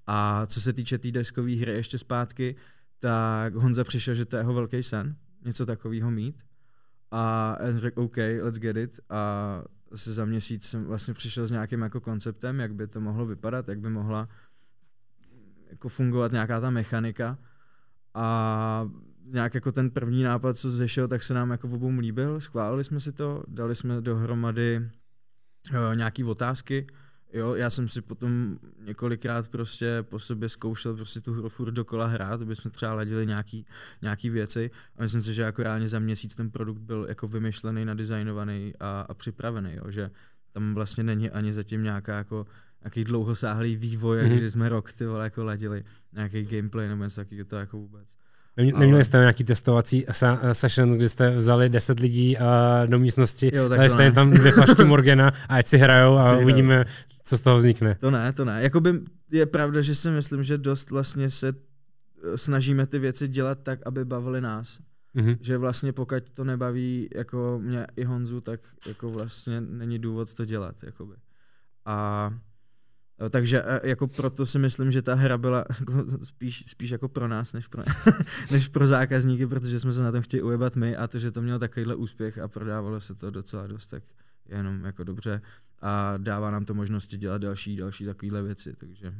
A 0.07 0.47
co 0.47 0.61
se 0.61 0.73
týče 0.73 0.99
té 0.99 1.03
tý 1.03 1.13
deskové 1.13 1.55
hry 1.57 1.73
ještě 1.73 1.99
zpátky, 1.99 2.57
tak 2.99 3.55
Honza 3.55 3.85
přišel, 3.85 4.15
že 4.15 4.25
to 4.25 4.37
je 4.37 4.41
jeho 4.41 4.55
velký 4.55 4.83
sen, 4.83 5.17
něco 5.45 5.67
takového 5.67 6.11
mít. 6.11 6.43
A 7.11 7.57
on 7.69 7.79
řekl, 7.79 8.03
OK, 8.03 8.17
let's 8.17 8.59
get 8.59 8.77
it. 8.77 9.01
A 9.11 9.63
se 9.95 10.13
za 10.13 10.25
měsíc 10.25 10.65
jsem 10.65 10.85
vlastně 10.85 11.15
přišel 11.15 11.47
s 11.47 11.51
nějakým 11.51 11.83
jako 11.83 12.01
konceptem, 12.01 12.61
jak 12.61 12.75
by 12.75 12.87
to 12.87 13.01
mohlo 13.01 13.27
vypadat, 13.27 13.69
jak 13.69 13.81
by 13.81 13.91
mohla 13.91 14.29
jako 15.71 15.89
fungovat 15.89 16.33
nějaká 16.33 16.61
ta 16.61 16.71
mechanika. 16.71 17.39
A 18.15 18.91
nějak 19.25 19.55
jako 19.55 19.73
ten 19.73 19.91
první 19.91 20.23
nápad, 20.23 20.57
co 20.57 20.71
zešel, 20.71 21.09
tak 21.09 21.23
se 21.23 21.35
nám 21.35 21.51
jako 21.51 21.69
obou 21.69 21.99
líbil, 21.99 22.41
schválili 22.41 22.85
jsme 22.85 23.01
si 23.01 23.13
to, 23.13 23.43
dali 23.49 23.75
jsme 23.75 24.01
dohromady 24.01 24.91
uh, 25.71 25.97
nějaký 25.97 26.25
otázky, 26.25 26.87
Jo, 27.33 27.55
já 27.55 27.71
jsem 27.71 27.89
si 27.89 28.01
potom 28.03 28.59
několikrát 28.81 29.49
prostě 29.49 29.99
po 30.03 30.19
sobě 30.19 30.49
zkoušel 30.49 30.97
prostě 30.97 31.21
tu 31.21 31.33
hru 31.33 31.49
furt 31.49 31.71
dokola 31.71 32.07
hrát, 32.07 32.43
aby 32.43 32.57
jsme 32.57 32.71
třeba 32.71 32.95
ladili 32.95 33.27
nějaký, 33.27 33.67
nějaký 34.03 34.31
věci 34.31 34.71
a 34.97 35.03
myslím 35.03 35.23
si, 35.23 35.35
že 35.35 35.43
jako 35.43 35.63
reálně 35.63 35.89
za 35.89 35.99
měsíc 35.99 36.35
ten 36.35 36.51
produkt 36.51 36.79
byl 36.79 37.07
jako 37.09 37.29
vymyšlený, 37.29 37.85
nadizajnovaný 37.85 38.73
a, 38.81 39.01
a 39.09 39.15
připravený, 39.15 39.75
jo, 39.75 39.91
že 39.91 40.11
tam 40.53 40.75
vlastně 40.75 41.05
není 41.05 41.31
ani 41.31 41.53
zatím 41.53 41.83
nějaká 41.83 42.17
jako 42.17 42.47
nějaký 42.83 43.05
dlouhosáhlý 43.05 43.77
vývoj, 43.77 44.19
mm-hmm. 44.19 44.39
že 44.39 44.51
jsme 44.51 44.69
rok 44.69 44.93
ty 44.93 45.07
vole 45.07 45.25
jako 45.25 45.45
ladili 45.45 45.85
nějaký 46.13 46.43
gameplay 46.43 46.89
nebo 46.89 47.05
něco 47.05 47.21
takového 47.21 47.45
to 47.45 47.57
jako 47.57 47.77
vůbec. 47.77 48.17
Neměli 48.59 49.05
jste 49.05 49.19
nějaký 49.19 49.45
testovací 49.45 50.07
session, 50.53 50.91
kdy 50.91 51.09
jste 51.09 51.31
vzali 51.31 51.69
10 51.69 52.01
lidí 52.01 52.37
do 52.87 52.99
místnosti, 52.99 53.51
jo, 53.55 53.69
dali 53.69 53.91
jste 53.91 54.13
tam 54.13 54.31
dvě 54.31 54.53
flašky 54.53 54.85
Morgana 54.85 55.33
a 55.49 55.57
ať 55.57 55.67
si 55.67 55.79
hrajou 55.79 56.17
a 56.17 56.37
si 56.37 56.43
uvidíme, 56.43 56.75
hrajou. 56.75 56.91
co 57.25 57.37
z 57.37 57.41
toho 57.41 57.59
vznikne. 57.59 57.95
To 58.01 58.11
ne, 58.11 58.33
to 58.33 58.45
ne. 58.45 58.63
Jakoby 58.63 59.01
je 59.33 59.47
pravda, 59.47 59.81
že 59.81 59.95
si 59.95 60.11
myslím, 60.11 60.43
že 60.43 60.59
dost 60.59 60.91
vlastně 60.91 61.31
se 61.31 61.49
eh, 61.49 62.39
snažíme 62.39 62.87
ty 62.87 62.99
věci 62.99 63.29
dělat 63.29 63.59
tak, 63.63 63.79
aby 63.87 64.05
bavily 64.05 64.41
nás. 64.41 64.79
Mm-hmm. 65.17 65.39
Že 65.41 65.59
vlastně 65.59 65.93
pokud 65.93 66.31
to 66.31 66.45
nebaví 66.45 67.09
jako 67.15 67.61
mě 67.63 67.87
i 67.97 68.05
Honzu, 68.05 68.41
tak 68.41 68.61
jako 68.89 69.09
vlastně 69.09 69.61
není 69.61 69.99
důvod 69.99 70.35
to 70.35 70.45
dělat. 70.45 70.77
Jakoby. 70.83 71.15
A 71.85 72.31
takže 73.31 73.63
e, 73.63 73.89
jako 73.89 74.07
proto 74.07 74.47
si 74.47 74.59
myslím, 74.59 74.93
že 74.93 75.03
ta 75.03 75.15
hra 75.15 75.39
byla 75.39 75.65
jako 75.81 76.05
spíš, 76.25 76.65
spíš 76.67 76.91
jako 76.91 77.09
pro 77.09 77.29
nás, 77.29 77.53
než 77.53 77.67
pro, 77.67 77.83
než 78.51 78.69
pro 78.69 78.87
zákazníky, 78.87 79.47
protože 79.47 79.81
jsme 79.81 79.93
se 79.93 80.03
na 80.03 80.13
tom 80.13 80.23
chtěli 80.23 80.43
ujebat 80.43 80.77
my 80.77 80.97
a 80.97 81.07
to, 81.07 81.19
že 81.19 81.31
to 81.31 81.43
mělo 81.43 81.59
takovýhle 81.59 81.95
úspěch 81.95 82.39
a 82.39 82.49
prodávalo 82.49 83.01
se 83.01 83.15
to 83.15 83.31
docela 83.31 83.67
dost, 83.67 83.87
tak 83.87 84.03
je 84.49 84.57
jenom 84.57 84.85
jako 84.85 85.05
dobře 85.05 85.43
a 85.81 86.17
dává 86.17 86.51
nám 86.51 86.65
to 86.65 86.75
možnosti 86.75 87.17
dělat 87.17 87.43
další, 87.43 87.77
další 87.77 88.05
takovéhle 88.05 88.43
věci, 88.43 88.75
takže 88.79 89.15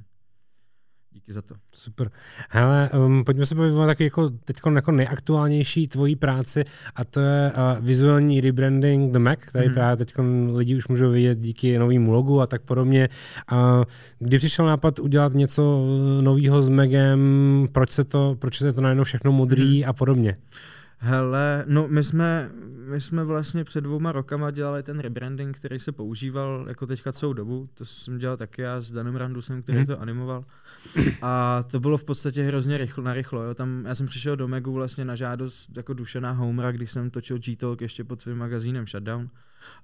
díky 1.13 1.33
za 1.33 1.43
to. 1.43 1.55
Super. 1.75 2.11
Hele, 2.51 2.91
um, 3.07 3.25
pojďme 3.25 3.47
se 3.47 3.55
bavit 3.55 3.73
o 3.73 3.87
taky 3.87 4.05
jako 4.05 4.31
teď 4.31 4.57
jako 4.75 4.91
nejaktuálnější 4.91 5.89
tvojí 5.89 6.17
práci 6.17 6.65
a 6.95 7.05
to 7.05 7.21
je 7.21 7.53
uh, 7.53 7.85
vizuální 7.85 8.41
rebranding 8.41 9.13
The 9.13 9.19
Mac, 9.19 9.39
který 9.41 9.69
mm. 9.69 9.75
právě 9.75 9.97
teď 9.97 10.15
lidi 10.55 10.77
už 10.77 10.89
můžou 10.89 11.11
vidět 11.11 11.39
díky 11.39 11.79
novému 11.79 12.13
logu 12.13 12.41
a 12.41 12.47
tak 12.47 12.63
podobně. 12.63 13.09
Uh, 13.53 13.59
kdy 14.19 14.39
přišel 14.39 14.67
nápad 14.67 14.99
udělat 14.99 15.35
něco 15.35 15.87
nového 16.21 16.63
s 16.63 16.69
Megem, 16.69 17.69
proč 17.73 17.91
se 17.91 18.05
to, 18.05 18.37
proč 18.39 18.59
se 18.59 18.73
to 18.73 18.81
najednou 18.81 19.05
všechno 19.05 19.33
modrý 19.33 19.83
mm. 19.83 19.89
a 19.89 19.93
podobně? 19.93 20.35
Hele, 21.01 21.65
no 21.69 21.89
my 21.89 22.05
jsme, 22.05 22.51
my 22.89 23.01
jsme 23.01 23.25
vlastně 23.25 23.65
před 23.65 23.81
dvouma 23.81 24.13
rokama 24.13 24.51
dělali 24.51 24.83
ten 24.83 24.99
rebranding, 24.99 25.59
který 25.59 25.79
se 25.79 25.93
používal 25.93 26.65
jako 26.69 26.87
teďka 26.87 27.13
celou 27.13 27.33
dobu. 27.33 27.69
To 27.75 27.85
jsem 27.85 28.19
dělal 28.19 28.37
taky 28.37 28.63
já 28.63 28.81
s 28.81 28.91
Danem 28.91 29.17
Randusem, 29.17 29.63
který 29.63 29.79
hmm. 29.79 29.87
to 29.87 30.01
animoval. 30.01 30.45
A 31.23 31.63
to 31.63 31.81
bylo 31.81 31.97
v 31.99 32.05
podstatě 32.05 32.43
hrozně 32.43 32.79
rychlo, 32.79 33.05
narychlo. 33.05 33.43
Jo. 33.43 33.55
Tam, 33.55 33.85
já 33.87 33.95
jsem 33.95 34.07
přišel 34.07 34.37
do 34.37 34.49
Megu 34.49 34.73
vlastně 34.73 35.05
na 35.05 35.15
žádost 35.15 35.77
jako 35.77 35.95
dušená 35.95 36.33
Homera, 36.33 36.73
když 36.73 36.93
jsem 36.93 37.11
točil 37.11 37.39
G-Talk 37.39 37.81
ještě 37.81 38.05
pod 38.05 38.23
svým 38.23 38.37
magazínem 38.37 38.87
Shutdown. 38.87 39.31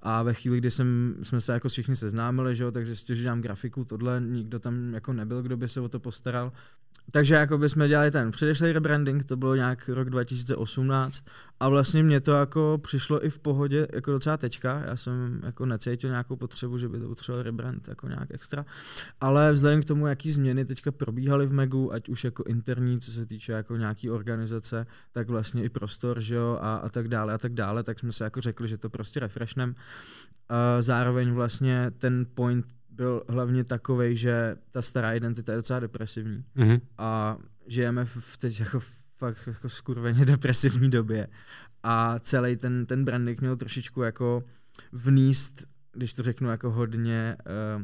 A 0.03 0.23
ve 0.23 0.35
chvíli, 0.35 0.59
kdy 0.59 0.71
jsem, 0.71 1.17
jsme 1.23 1.41
se 1.41 1.53
jako 1.53 1.69
všichni 1.69 1.97
seznámili, 1.97 2.57
že 2.57 2.65
jo, 2.65 2.71
tak 2.71 2.87
zjistil, 2.87 3.17
že 3.17 3.23
dělám 3.23 3.41
grafiku, 3.41 3.85
tohle, 3.85 4.21
nikdo 4.21 4.59
tam 4.59 4.95
jako 4.95 5.13
nebyl, 5.13 5.43
kdo 5.43 5.57
by 5.57 5.69
se 5.69 5.81
o 5.81 5.89
to 5.89 6.01
postaral. 6.01 6.53
Takže 7.11 7.35
jako 7.35 7.59
by 7.59 7.69
jsme 7.69 7.89
dělali 7.89 8.11
ten 8.11 8.31
předešlý 8.31 8.73
rebranding, 8.73 9.25
to 9.25 9.37
bylo 9.37 9.55
nějak 9.55 9.89
rok 9.89 10.11
2018 10.11 11.25
a 11.61 11.69
vlastně 11.69 12.03
mě 12.03 12.21
to 12.21 12.33
jako 12.33 12.81
přišlo 12.83 13.25
i 13.27 13.31
v 13.31 13.38
pohodě 13.38 13.88
jako 13.93 14.11
docela 14.11 14.37
teďka, 14.37 14.83
já 14.87 14.97
jsem 14.97 15.40
jako 15.45 15.67
necítil 15.67 16.11
nějakou 16.11 16.37
potřebu, 16.37 16.79
že 16.79 16.88
by 16.88 17.01
to 17.01 17.09
potřeboval 17.09 17.43
rebrand 17.43 17.88
jako 17.88 18.09
nějak 18.09 18.29
extra, 18.31 18.64
ale 19.21 19.53
vzhledem 19.53 19.83
k 19.83 19.85
tomu, 19.85 20.07
jaký 20.07 20.31
změny 20.31 20.64
teďka 20.64 20.93
probíhaly 20.93 21.47
v 21.47 21.53
Megu, 21.53 21.93
ať 21.93 22.09
už 22.09 22.25
jako 22.25 22.45
interní, 22.45 23.01
co 23.01 23.12
se 23.12 23.27
týče 23.27 23.53
jako 23.53 23.77
nějaký 23.77 24.11
organizace, 24.11 24.87
tak 25.12 25.29
vlastně 25.29 25.64
i 25.64 25.69
prostor, 25.69 26.21
že 26.21 26.35
jo, 26.35 26.59
a, 26.61 26.75
a 26.75 26.88
tak 26.88 27.09
dále 27.09 27.35
a 27.35 27.38
tak 27.38 27.53
dále, 27.53 27.83
tak 27.83 27.99
jsme 27.99 28.12
se 28.12 28.25
jako 28.25 28.40
řekli, 28.40 28.69
že 28.69 28.79
to 28.79 28.90
prostě 28.90 29.21
refreshnem. 29.21 29.75
A 30.49 30.83
zároveň 30.83 31.33
vlastně 31.33 31.90
ten 31.99 32.27
point 32.35 32.67
byl 32.90 33.23
hlavně 33.29 33.64
takový, 33.64 34.17
že 34.17 34.57
ta 34.71 34.83
stará 34.83 35.12
identita 35.12 35.53
je 35.53 35.57
docela 35.57 35.81
depresivní 35.81 36.45
mm-hmm. 36.57 36.81
a 36.99 37.37
žijeme 37.67 38.05
v 38.05 38.37
teď 38.37 38.61
jako 38.61 38.81
fakt 39.16 39.46
jako 39.46 39.68
skurveně 39.68 40.24
depresivní 40.24 40.90
době 40.90 41.29
a 41.83 42.18
celý 42.18 42.57
ten, 42.57 42.87
ten 42.87 43.05
branding 43.05 43.40
měl 43.40 43.57
trošičku 43.57 44.03
jako 44.03 44.44
vníst, 44.92 45.66
když 45.92 46.14
to 46.14 46.22
řeknu 46.22 46.50
jako 46.50 46.70
hodně, 46.70 47.37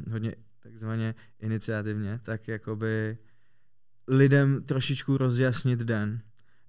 uh, 0.02 0.12
hodně 0.12 0.34
takzvaně 0.62 1.14
iniciativně, 1.40 2.18
tak 2.18 2.48
jakoby 2.48 3.18
lidem 4.08 4.62
trošičku 4.62 5.16
rozjasnit 5.16 5.80
den. 5.80 6.20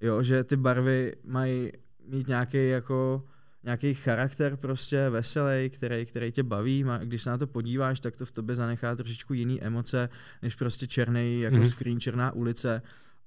Jo, 0.02 0.24
že 0.24 0.44
ty 0.44 0.58
barvy 0.58 1.16
mají 1.24 1.72
mít 2.08 2.28
nějaký 2.28 2.70
jako 2.70 3.26
nějaký 3.64 3.94
charakter 3.94 4.58
prostě 4.58 5.10
veselý, 5.10 5.70
který, 5.70 6.06
který 6.06 6.32
tě 6.32 6.44
baví 6.44 6.86
a 6.86 6.98
když 6.98 7.24
se 7.24 7.30
na 7.30 7.38
to 7.38 7.48
podíváš, 7.48 8.00
tak 8.00 8.18
to 8.18 8.26
v 8.26 8.32
tobě 8.32 8.56
zanechá 8.56 8.96
trošičku 8.96 9.34
jiný 9.34 9.62
emoce, 9.62 10.10
než 10.42 10.56
prostě 10.56 10.88
černý 10.88 11.42
jako 11.42 11.56
mm-hmm. 11.56 11.70
screen, 11.70 12.00
černá 12.00 12.32
ulice 12.32 12.82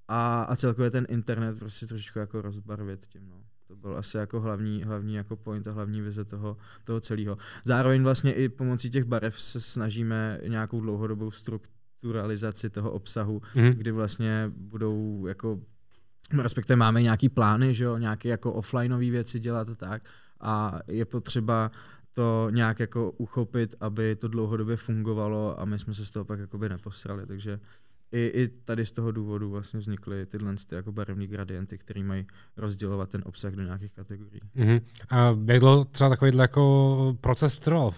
a, 0.09 0.43
a 0.43 0.57
celkově 0.57 0.91
ten 0.91 1.07
internet 1.09 1.59
prostě 1.59 1.87
trošičku 1.87 2.19
jako 2.19 2.43
rozbarvit 2.43 3.07
tím, 3.07 3.29
no. 3.29 3.43
To 3.67 3.77
byl 3.77 3.97
asi 3.97 4.17
jako 4.17 4.41
hlavní, 4.41 4.83
hlavní 4.85 5.15
jako 5.15 5.37
point 5.37 5.67
a 5.67 5.73
hlavní 5.73 6.01
vize 6.01 6.25
toho, 6.25 6.57
toho 6.85 7.01
celého. 7.01 7.39
Zároveň 7.65 8.03
vlastně 8.03 8.33
i 8.33 8.49
pomocí 8.49 8.91
těch 8.91 9.05
barev 9.05 9.41
se 9.41 9.61
snažíme 9.61 10.41
nějakou 10.47 10.81
dlouhodobou 10.81 11.31
strukturalizaci 11.31 12.71
toho 12.71 12.91
obsahu, 12.91 13.39
mm-hmm. 13.39 13.71
kdy 13.75 13.91
vlastně 13.91 14.53
budou 14.57 15.27
jako 15.27 15.61
respektive 16.43 16.77
máme 16.77 17.03
nějaký 17.03 17.29
plány, 17.29 17.75
že 17.75 17.85
jo, 17.85 17.97
nějaké 17.97 18.29
jako 18.29 18.53
offlineové 18.53 19.11
věci 19.11 19.41
dělat 19.41 19.69
a 19.69 19.75
tak, 19.75 20.03
a 20.41 20.79
je 20.89 21.05
potřeba 21.05 21.71
to 22.13 22.49
nějak 22.51 22.81
jako 22.81 23.11
uchopit, 23.11 23.75
aby 23.81 24.17
to 24.17 24.29
dlouhodobě 24.29 24.77
fungovalo 24.77 25.61
a 25.61 25.65
my 25.65 25.79
jsme 25.79 25.95
se 25.95 26.07
z 26.07 26.11
toho 26.11 26.25
pak 26.25 26.41
jakoby 26.41 26.69
neposrali, 26.69 27.27
takže 27.27 27.61
i, 28.15 28.31
i 28.35 28.49
tady 28.49 28.87
z 28.87 28.93
toho 28.93 29.13
důvodu 29.13 29.51
vlastně 29.51 29.81
vznikly 29.81 30.27
tyhle 30.27 30.55
ty 30.67 30.75
jako 30.75 30.93
barevné 30.93 31.27
gradienty, 31.27 31.79
které 31.79 32.03
mají 32.03 32.27
rozdělovat 32.57 33.11
ten 33.11 33.23
obsah 33.27 33.53
do 33.53 33.63
nějakých 33.63 33.93
kategorií. 33.93 34.41
Mm-hmm. 34.57 34.83
A 35.11 35.37
jak 35.45 35.61
dlouho 35.61 35.85
třeba 35.85 36.11
takovýhle 36.11 36.45
jako 36.45 37.17
proces 37.21 37.59
trval 37.59 37.91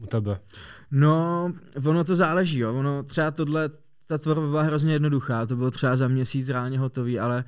u 0.00 0.06
tebe? 0.06 0.40
No, 0.90 1.52
ono 1.86 2.04
to 2.04 2.16
záleží, 2.16 2.58
jo. 2.58 2.74
Ono 2.74 3.02
třeba 3.02 3.30
tohle, 3.30 3.70
ta 4.08 4.18
tvorba 4.18 4.48
byla 4.48 4.62
hrozně 4.62 4.92
jednoduchá, 4.92 5.46
to 5.46 5.56
bylo 5.56 5.70
třeba 5.70 5.96
za 5.96 6.08
měsíc 6.08 6.48
reálně 6.48 6.78
hotový, 6.78 7.18
ale 7.18 7.44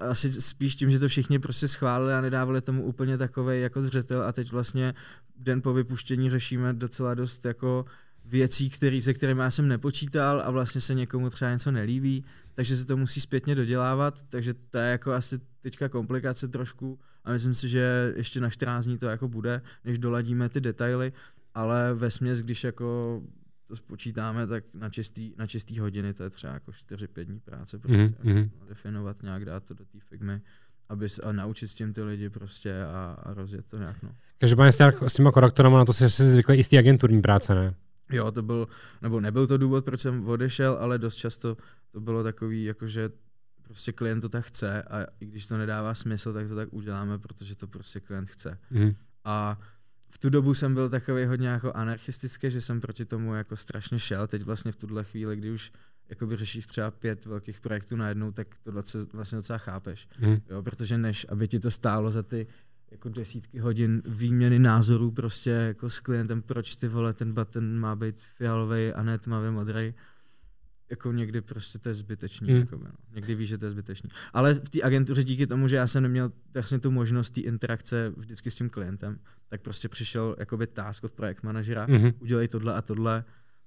asi 0.00 0.32
spíš 0.32 0.76
tím, 0.76 0.90
že 0.90 0.98
to 0.98 1.08
všichni 1.08 1.38
prostě 1.38 1.68
schválili 1.68 2.14
a 2.14 2.20
nedávali 2.20 2.60
tomu 2.60 2.82
úplně 2.82 3.18
takový 3.18 3.60
jako 3.60 3.82
zřetel 3.82 4.22
a 4.22 4.32
teď 4.32 4.52
vlastně 4.52 4.94
den 5.36 5.62
po 5.62 5.72
vypuštění 5.72 6.30
řešíme 6.30 6.72
docela 6.72 7.14
dost 7.14 7.44
jako 7.44 7.84
věcí, 8.30 8.70
který, 8.70 9.02
se 9.02 9.14
kterými 9.14 9.40
já 9.40 9.50
jsem 9.50 9.68
nepočítal 9.68 10.42
a 10.44 10.50
vlastně 10.50 10.80
se 10.80 10.94
někomu 10.94 11.30
třeba 11.30 11.50
něco 11.50 11.70
nelíbí, 11.70 12.24
takže 12.54 12.76
se 12.76 12.86
to 12.86 12.96
musí 12.96 13.20
zpětně 13.20 13.54
dodělávat, 13.54 14.22
takže 14.28 14.54
to 14.54 14.78
je 14.78 14.90
jako 14.90 15.12
asi 15.12 15.40
teďka 15.60 15.88
komplikace 15.88 16.48
trošku 16.48 16.98
a 17.24 17.32
myslím 17.32 17.54
si, 17.54 17.68
že 17.68 18.12
ještě 18.16 18.40
na 18.40 18.50
14 18.50 18.84
dní 18.84 18.98
to 18.98 19.06
jako 19.06 19.28
bude, 19.28 19.62
než 19.84 19.98
doladíme 19.98 20.48
ty 20.48 20.60
detaily, 20.60 21.12
ale 21.54 21.94
ve 21.94 22.10
směs, 22.10 22.42
když 22.42 22.64
jako 22.64 23.20
to 23.68 23.76
spočítáme, 23.76 24.46
tak 24.46 24.64
na 24.74 24.90
čistý, 24.90 25.32
na 25.38 25.46
čistý 25.46 25.78
hodiny 25.78 26.14
to 26.14 26.22
je 26.22 26.30
třeba 26.30 26.52
jako 26.52 26.70
4-5 26.70 27.24
dní 27.24 27.40
práce, 27.40 27.78
prostě 27.78 28.14
mm-hmm. 28.24 28.50
definovat 28.68 29.22
nějak, 29.22 29.44
dát 29.44 29.64
to 29.64 29.74
do 29.74 29.84
té 29.84 29.98
figmy, 30.08 30.40
aby 30.88 31.08
se, 31.08 31.22
a 31.22 31.32
naučit 31.32 31.68
s 31.68 31.74
tím 31.74 31.92
ty 31.92 32.02
lidi 32.02 32.30
prostě 32.30 32.82
a, 32.82 33.16
a 33.22 33.34
rozjet 33.34 33.66
to 33.66 33.78
nějak. 33.78 34.02
No. 34.02 34.14
Každopádně 34.38 34.72
s, 35.06 35.14
těma 35.14 35.32
korektorama 35.32 35.78
na 35.78 35.84
to 35.84 35.92
si 35.92 36.10
jsi 36.10 36.30
zvykli 36.30 36.56
i 36.56 36.64
z 36.64 36.68
té 36.68 36.78
agenturní 36.78 37.22
práce, 37.22 37.54
ne? 37.54 37.74
Jo, 38.10 38.32
to 38.32 38.42
byl, 38.42 38.68
nebo 39.02 39.20
nebyl 39.20 39.46
to 39.46 39.58
důvod, 39.58 39.84
proč 39.84 40.00
jsem 40.00 40.28
odešel, 40.28 40.76
ale 40.80 40.98
dost 40.98 41.16
často 41.16 41.56
to 41.90 42.00
bylo 42.00 42.22
takový, 42.22 42.64
jakože 42.64 43.10
prostě 43.62 43.92
klient 43.92 44.20
to 44.20 44.28
tak 44.28 44.44
chce 44.44 44.82
a 44.82 45.06
i 45.20 45.26
když 45.26 45.46
to 45.46 45.58
nedává 45.58 45.94
smysl, 45.94 46.32
tak 46.32 46.48
to 46.48 46.56
tak 46.56 46.68
uděláme, 46.72 47.18
protože 47.18 47.56
to 47.56 47.66
prostě 47.66 48.00
klient 48.00 48.28
chce. 48.30 48.58
Mm. 48.70 48.92
A 49.24 49.60
v 50.08 50.18
tu 50.18 50.30
dobu 50.30 50.54
jsem 50.54 50.74
byl 50.74 50.90
takový 50.90 51.24
hodně 51.24 51.48
jako 51.48 51.72
anarchistický, 51.72 52.50
že 52.50 52.60
jsem 52.60 52.80
proti 52.80 53.04
tomu 53.04 53.34
jako 53.34 53.56
strašně 53.56 53.98
šel. 53.98 54.26
Teď 54.26 54.42
vlastně 54.42 54.72
v 54.72 54.76
tuhle 54.76 55.04
chvíli, 55.04 55.36
kdy 55.36 55.50
už 55.50 55.72
jakoby 56.08 56.36
řešíš 56.36 56.66
třeba 56.66 56.90
pět 56.90 57.26
velkých 57.26 57.60
projektů 57.60 57.96
najednou, 57.96 58.32
tak 58.32 58.46
se 58.82 59.06
vlastně 59.12 59.36
docela 59.36 59.58
chápeš. 59.58 60.08
Hmm. 60.18 60.40
Jo, 60.50 60.62
protože 60.62 60.98
než, 60.98 61.26
aby 61.28 61.48
ti 61.48 61.60
to 61.60 61.70
stálo 61.70 62.10
za 62.10 62.22
ty 62.22 62.46
jako 62.90 63.08
desítky 63.08 63.58
hodin 63.58 64.02
výměny 64.06 64.58
názorů 64.58 65.10
prostě 65.10 65.50
jako 65.50 65.90
s 65.90 66.00
klientem, 66.00 66.42
proč 66.42 66.76
ty 66.76 66.88
vole, 66.88 67.12
ten 67.12 67.32
button 67.32 67.78
má 67.78 67.96
být 67.96 68.20
fialový 68.20 68.92
a 68.92 69.02
ne 69.02 69.18
tmavě 69.18 69.50
modrý, 69.50 69.94
jako 70.90 71.12
někdy 71.12 71.40
prostě 71.40 71.78
to 71.78 71.88
je 71.88 71.94
zbytečný. 71.94 72.48
Hmm. 72.48 72.56
Hmm. 72.56 72.60
Jako, 72.70 72.84
no. 72.84 72.90
Někdy 73.14 73.34
víš, 73.34 73.48
že 73.48 73.58
to 73.58 73.64
je 73.64 73.70
zbytečný. 73.70 74.10
Ale 74.32 74.54
v 74.54 74.70
té 74.70 74.82
agentuře 74.82 75.24
díky 75.24 75.46
tomu, 75.46 75.68
že 75.68 75.76
já 75.76 75.86
jsem 75.86 76.02
neměl 76.02 76.30
vlastně 76.54 76.78
tu 76.78 76.90
možnost 76.90 77.30
té 77.30 77.40
interakce 77.40 78.12
vždycky 78.16 78.50
s 78.50 78.54
tím 78.54 78.70
klientem, 78.70 79.18
tak 79.48 79.60
prostě 79.62 79.88
přišel 79.88 80.36
jakoby 80.38 80.66
task 80.66 81.04
od 81.04 81.12
projekt 81.12 81.42
manažera, 81.42 81.86
Mhm. 81.86 82.12
udělej 82.18 82.48
tohle 82.48 82.74
a 82.74 82.82
tohle. 82.82 83.24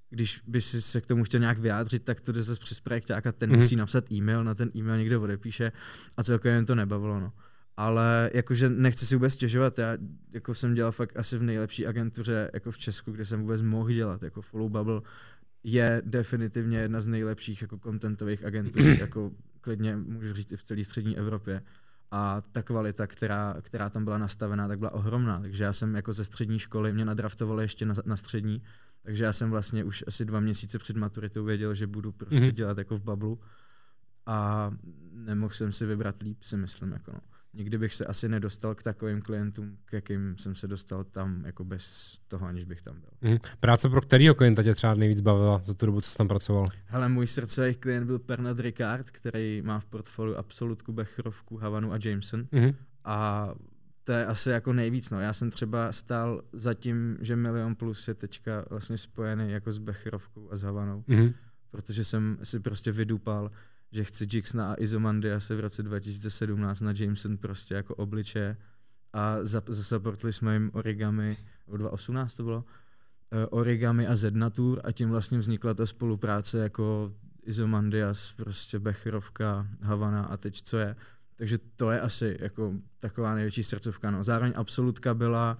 Když 0.10 0.42
by 0.48 0.62
si 0.62 0.82
se 0.82 1.02
k 1.02 1.06
tomu 1.06 1.24
chtěl 1.24 1.40
nějak 1.40 1.60
vyjádřit, 1.60 2.04
tak 2.04 2.22
to 2.22 2.32
jde 2.32 2.44
zase 2.44 2.60
přes 2.60 2.80
projekták 2.80 3.28
a 3.28 3.32
ten 3.32 3.52
mm-hmm. 3.52 3.56
musí 3.58 3.76
napsat 3.76 4.12
e-mail, 4.12 4.44
na 4.44 4.56
ten 4.56 4.72
e-mail 4.76 4.98
někdo 4.98 5.22
odepíše 5.22 5.72
a 6.18 6.24
celkově 6.24 6.56
jen 6.56 6.66
to 6.66 6.76
nebavilo. 6.76 7.20
No. 7.20 7.34
Ale 7.78 8.32
jakože 8.34 8.70
nechci 8.70 9.06
si 9.06 9.16
vůbec 9.16 9.34
stěžovat, 9.34 9.80
já 9.80 9.98
jako 10.34 10.54
jsem 10.54 10.74
dělal 10.74 10.92
fakt 10.92 11.18
asi 11.18 11.38
v 11.38 11.44
nejlepší 11.44 11.88
agentuře 11.88 12.52
jako 12.54 12.72
v 12.72 12.78
Česku, 12.78 13.12
kde 13.12 13.26
jsem 13.26 13.42
vůbec 13.42 13.62
mohl 13.62 13.92
dělat, 13.92 14.24
jako 14.24 14.42
Follow 14.42 14.72
Bubble 14.72 15.02
je 15.64 16.02
definitivně 16.06 16.78
jedna 16.78 17.02
z 17.02 17.08
nejlepších 17.08 17.62
jako 17.62 17.78
contentových 17.78 18.46
agentur, 18.46 18.82
jako 19.00 19.32
klidně 19.62 19.96
můžu 19.96 20.34
říct 20.34 20.52
i 20.52 20.58
v 20.58 20.64
celé 20.64 20.84
střední 20.84 21.18
Evropě. 21.18 21.62
A 22.12 22.42
ta 22.52 22.64
kvalita, 22.64 23.08
která, 23.08 23.56
která 23.62 23.90
tam 23.90 24.04
byla 24.04 24.18
nastavená, 24.18 24.68
tak 24.68 24.80
byla 24.80 24.94
ohromná. 24.94 25.40
Takže 25.40 25.64
já 25.64 25.74
jsem 25.74 25.96
jako 25.96 26.14
ze 26.14 26.26
střední 26.26 26.60
školy, 26.60 26.94
mě 26.94 27.06
nadraftovali 27.06 27.64
ještě 27.64 27.86
na, 27.86 27.96
na 28.06 28.16
střední, 28.16 28.62
takže 29.04 29.24
já 29.24 29.34
jsem 29.34 29.50
vlastně 29.50 29.84
už 29.84 30.04
asi 30.08 30.26
dva 30.26 30.40
měsíce 30.40 30.80
před 30.80 30.96
maturitou 30.98 31.44
věděl, 31.44 31.74
že 31.74 31.88
budu 31.88 32.12
prostě 32.12 32.36
Mhm. 32.36 32.46
mm-hmm. 32.48 32.54
dělat 32.54 32.78
jako 32.78 32.98
v 32.98 33.04
bablu. 33.04 33.40
A 34.26 34.72
nemohl 35.12 35.54
jsem 35.54 35.72
si 35.72 35.86
vybrat 35.86 36.22
líp, 36.22 36.44
si 36.44 36.58
myslím. 36.58 36.92
Jako 36.92 37.12
no. 37.12 37.20
Nikdy 37.56 37.78
bych 37.78 37.94
se 37.96 38.06
asi 38.06 38.30
nedostal 38.30 38.76
k 38.76 38.84
takovým 38.84 39.22
klientům, 39.22 39.78
k 39.86 39.94
jakým 39.94 40.38
jsem 40.38 40.56
se 40.56 40.68
dostal 40.68 41.04
tam, 41.04 41.46
jako 41.46 41.64
bez 41.64 42.18
toho, 42.28 42.48
aniž 42.48 42.64
bych 42.64 42.82
tam 42.82 43.00
byl. 43.00 43.10
Mhm. 43.22 43.38
Práce 43.60 43.90
pro 43.90 44.02
kterého 44.02 44.36
klienta 44.36 44.64
tě 44.64 44.76
třeba 44.76 44.94
nejvíc 44.94 45.22
bavila 45.22 45.62
za 45.64 45.74
tu 45.74 45.86
dobu, 45.86 46.02
co 46.02 46.10
jsi 46.10 46.18
tam 46.18 46.28
pracoval? 46.28 46.66
Hele, 46.86 47.10
můj 47.10 47.28
srdcový 47.28 47.76
klient 47.76 48.06
byl 48.06 48.20
Pernod 48.20 48.60
Ricard, 48.60 49.10
který 49.10 49.62
má 49.62 49.80
v 49.80 49.86
portfoliu 49.86 50.36
Absolutku, 50.36 50.94
Becherovku, 50.94 51.58
Havanu 51.58 51.94
a 51.94 52.00
Jameson. 52.06 52.48
Mhm. 52.52 52.76
A 53.06 53.50
to 54.04 54.12
je 54.12 54.26
asi 54.26 54.50
jako 54.50 54.74
nejvíc. 54.74 55.10
No. 55.12 55.20
Já 55.20 55.34
jsem 55.34 55.50
třeba 55.52 55.92
stál 55.92 56.42
za 56.54 56.74
tím, 56.74 57.18
že 57.22 57.36
Milion 57.36 57.76
Plus 57.76 58.08
je 58.08 58.14
teďka 58.14 58.66
vlastně 58.70 58.98
spojený 58.98 59.52
jako 59.52 59.72
s 59.72 59.78
Becherovkou 59.78 60.52
a 60.52 60.56
s 60.58 60.62
Havanou, 60.62 61.04
Mhm. 61.08 61.34
protože 61.72 62.04
jsem 62.04 62.38
si 62.44 62.60
prostě 62.60 62.92
vydupal, 62.92 63.52
že 63.94 64.04
chci 64.04 64.28
Jixna 64.32 64.72
a 64.72 64.82
Izomandiase 64.82 65.56
v 65.56 65.60
roce 65.60 65.84
2017 65.84 66.82
na 66.82 66.94
Jameson 66.96 67.38
prostě 67.38 67.74
jako 67.76 67.96
obliče 67.96 68.58
a 69.14 69.38
zasaportli 69.68 70.34
jsme 70.34 70.54
jim 70.54 70.72
origami, 70.74 71.38
o 71.68 71.78
2018 71.78 72.34
to 72.34 72.44
bylo, 72.44 72.66
eh, 73.32 73.48
origami 73.48 74.08
a 74.08 74.16
Zednatur 74.16 74.82
a 74.84 74.92
tím 74.92 75.10
vlastně 75.10 75.38
vznikla 75.38 75.74
ta 75.74 75.86
spolupráce 75.86 76.58
jako 76.58 77.14
Izomandias, 77.44 78.32
prostě 78.32 78.80
Becherovka, 78.80 79.68
Havana 79.82 80.24
a 80.24 80.38
teď 80.38 80.62
co 80.62 80.78
je. 80.78 80.96
Takže 81.36 81.58
to 81.76 81.92
je 81.92 82.02
asi 82.02 82.38
jako 82.40 82.74
taková 82.98 83.36
největší 83.36 83.64
srdcovka. 83.64 84.12
No. 84.12 84.24
Zároveň 84.24 84.54
Absolutka 84.56 85.14
byla 85.14 85.58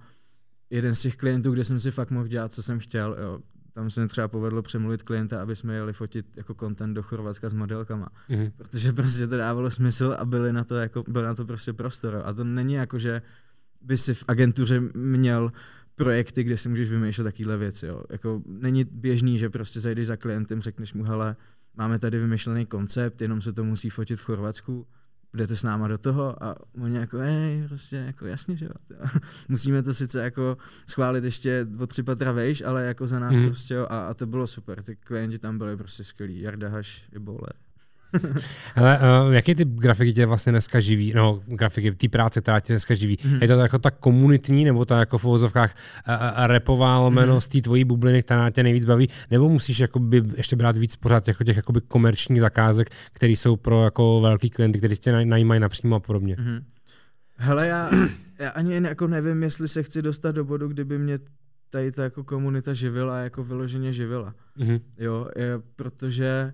jeden 0.70 0.94
z 0.94 1.00
těch 1.00 1.16
klientů, 1.16 1.52
kde 1.52 1.64
jsem 1.64 1.80
si 1.80 1.90
fakt 1.90 2.10
mohl 2.10 2.28
dělat, 2.28 2.52
co 2.52 2.62
jsem 2.62 2.78
chtěl. 2.78 3.16
Jo. 3.20 3.40
Tam 3.74 3.90
se 3.90 4.00
mi 4.00 4.08
třeba 4.08 4.28
povedlo 4.28 4.62
přemluvit 4.62 5.02
klienta, 5.02 5.42
aby 5.42 5.56
jsme 5.56 5.74
jeli 5.74 5.92
fotit 5.92 6.36
jako 6.36 6.54
content 6.54 6.94
do 6.94 7.02
Chorvatska 7.02 7.48
s 7.48 7.54
modelkama. 7.54 8.08
Mhm. 8.28 8.50
Protože 8.56 8.92
prostě 8.92 9.26
to 9.26 9.36
dávalo 9.36 9.70
smysl 9.70 10.16
a 10.18 10.24
byly 10.24 10.52
na 10.52 10.64
to, 10.64 10.76
jako, 10.76 11.04
byl 11.08 11.22
na 11.22 11.34
to 11.34 11.44
prostě 11.44 11.72
prostor. 11.72 12.22
A 12.24 12.32
to 12.32 12.44
není 12.44 12.74
jako, 12.74 12.98
že 12.98 13.22
by 13.80 13.96
si 13.96 14.14
v 14.14 14.24
agentuře 14.28 14.80
měl 14.94 15.52
projekty, 15.94 16.44
kde 16.44 16.56
si 16.56 16.68
můžeš 16.68 16.90
vymýšlet 16.90 17.24
takovéhle 17.24 17.56
věci. 17.56 17.86
Jo. 17.86 18.04
Jako, 18.10 18.42
není 18.46 18.84
běžný, 18.84 19.38
že 19.38 19.50
prostě 19.50 19.80
zajdeš 19.80 20.06
za 20.06 20.16
klientem, 20.16 20.62
řekneš 20.62 20.94
mu, 20.94 21.04
hele, 21.04 21.36
máme 21.74 21.98
tady 21.98 22.18
vymyšlený 22.18 22.66
koncept, 22.66 23.22
jenom 23.22 23.40
se 23.40 23.52
to 23.52 23.64
musí 23.64 23.90
fotit 23.90 24.20
v 24.20 24.24
Chorvatsku, 24.24 24.86
jdete 25.34 25.56
s 25.56 25.62
náma 25.62 25.88
do 25.88 25.98
toho 25.98 26.44
a 26.44 26.56
oni 26.80 26.96
jako, 26.96 27.18
hej, 27.18 27.64
prostě 27.68 27.96
jako 27.96 28.26
jasně, 28.26 28.56
že 28.56 28.64
jo. 28.64 28.98
Musíme 29.48 29.82
to 29.82 29.94
sice 29.94 30.22
jako 30.22 30.56
schválit 30.86 31.24
ještě 31.24 31.66
o 31.78 31.86
tři 31.86 32.02
patra 32.02 32.32
vejš, 32.32 32.62
ale 32.62 32.84
jako 32.84 33.06
za 33.06 33.18
nás 33.18 33.34
mm. 33.34 33.46
prostě 33.46 33.74
jo, 33.74 33.86
a, 33.90 34.06
a, 34.06 34.14
to 34.14 34.26
bylo 34.26 34.46
super, 34.46 34.82
ty 34.82 34.96
klienti 34.96 35.38
tam 35.38 35.58
byli 35.58 35.76
prostě 35.76 36.04
skvělí, 36.04 36.40
Jarda 36.40 36.68
Haš 36.68 37.02
i 37.12 37.18
Bole. 37.18 37.48
Hele, 38.74 38.98
uh, 39.26 39.32
jaký 39.34 39.54
typ 39.54 39.68
grafiky 39.68 40.12
tě 40.12 40.26
vlastně 40.26 40.52
dneska 40.52 40.80
živí, 40.80 41.12
no 41.16 41.42
grafiky, 41.46 41.92
té 41.92 42.08
práce, 42.08 42.40
která 42.40 42.60
tě 42.60 42.72
dneska 42.72 42.94
živí? 42.94 43.18
Mhm. 43.24 43.38
Je 43.42 43.48
to 43.48 43.54
jako 43.54 43.78
ta 43.78 43.90
komunitní, 43.90 44.64
nebo 44.64 44.84
ta 44.84 44.98
jako 44.98 45.18
v 45.18 45.24
uvozovkách 45.24 45.74
uh, 46.08 46.14
repová 46.46 46.98
lomeno 46.98 47.32
Mhm. 47.32 47.40
z 47.40 47.48
té 47.48 47.60
tvojí 47.60 47.84
bubliny, 47.84 48.22
která 48.22 48.50
tě 48.50 48.62
nejvíc 48.62 48.84
baví, 48.84 49.08
nebo 49.30 49.48
musíš 49.48 49.78
jakoby 49.80 50.22
ještě 50.36 50.56
brát 50.56 50.76
víc 50.76 50.96
pořád 50.96 51.28
jako 51.28 51.44
těch 51.44 51.56
jakoby 51.56 51.80
komerčních 51.88 52.40
zakázek, 52.40 52.90
které 53.12 53.32
jsou 53.32 53.56
pro 53.56 53.84
jako 53.84 54.20
velký 54.20 54.50
klienty, 54.50 54.78
kteří 54.78 54.96
tě 54.96 55.12
naj- 55.12 55.26
najímají 55.28 55.60
napřímo 55.60 55.96
a 55.96 56.00
podobně? 56.00 56.36
Mhm. 56.38 56.64
Hele, 57.36 57.66
já, 57.66 57.90
já 58.38 58.50
ani 58.50 58.74
jako 58.74 59.06
nevím, 59.06 59.42
jestli 59.42 59.68
se 59.68 59.82
chci 59.82 60.02
dostat 60.02 60.32
do 60.32 60.44
bodu, 60.44 60.68
kdyby 60.68 60.98
mě 60.98 61.18
tady 61.70 61.92
ta 61.92 62.02
jako 62.02 62.24
komunita 62.24 62.74
živila, 62.74 63.18
jako 63.20 63.44
vyloženě 63.44 63.92
živila. 63.92 64.34
Mhm. 64.58 64.78
Jo, 64.98 65.28
je, 65.36 65.52
protože 65.76 66.52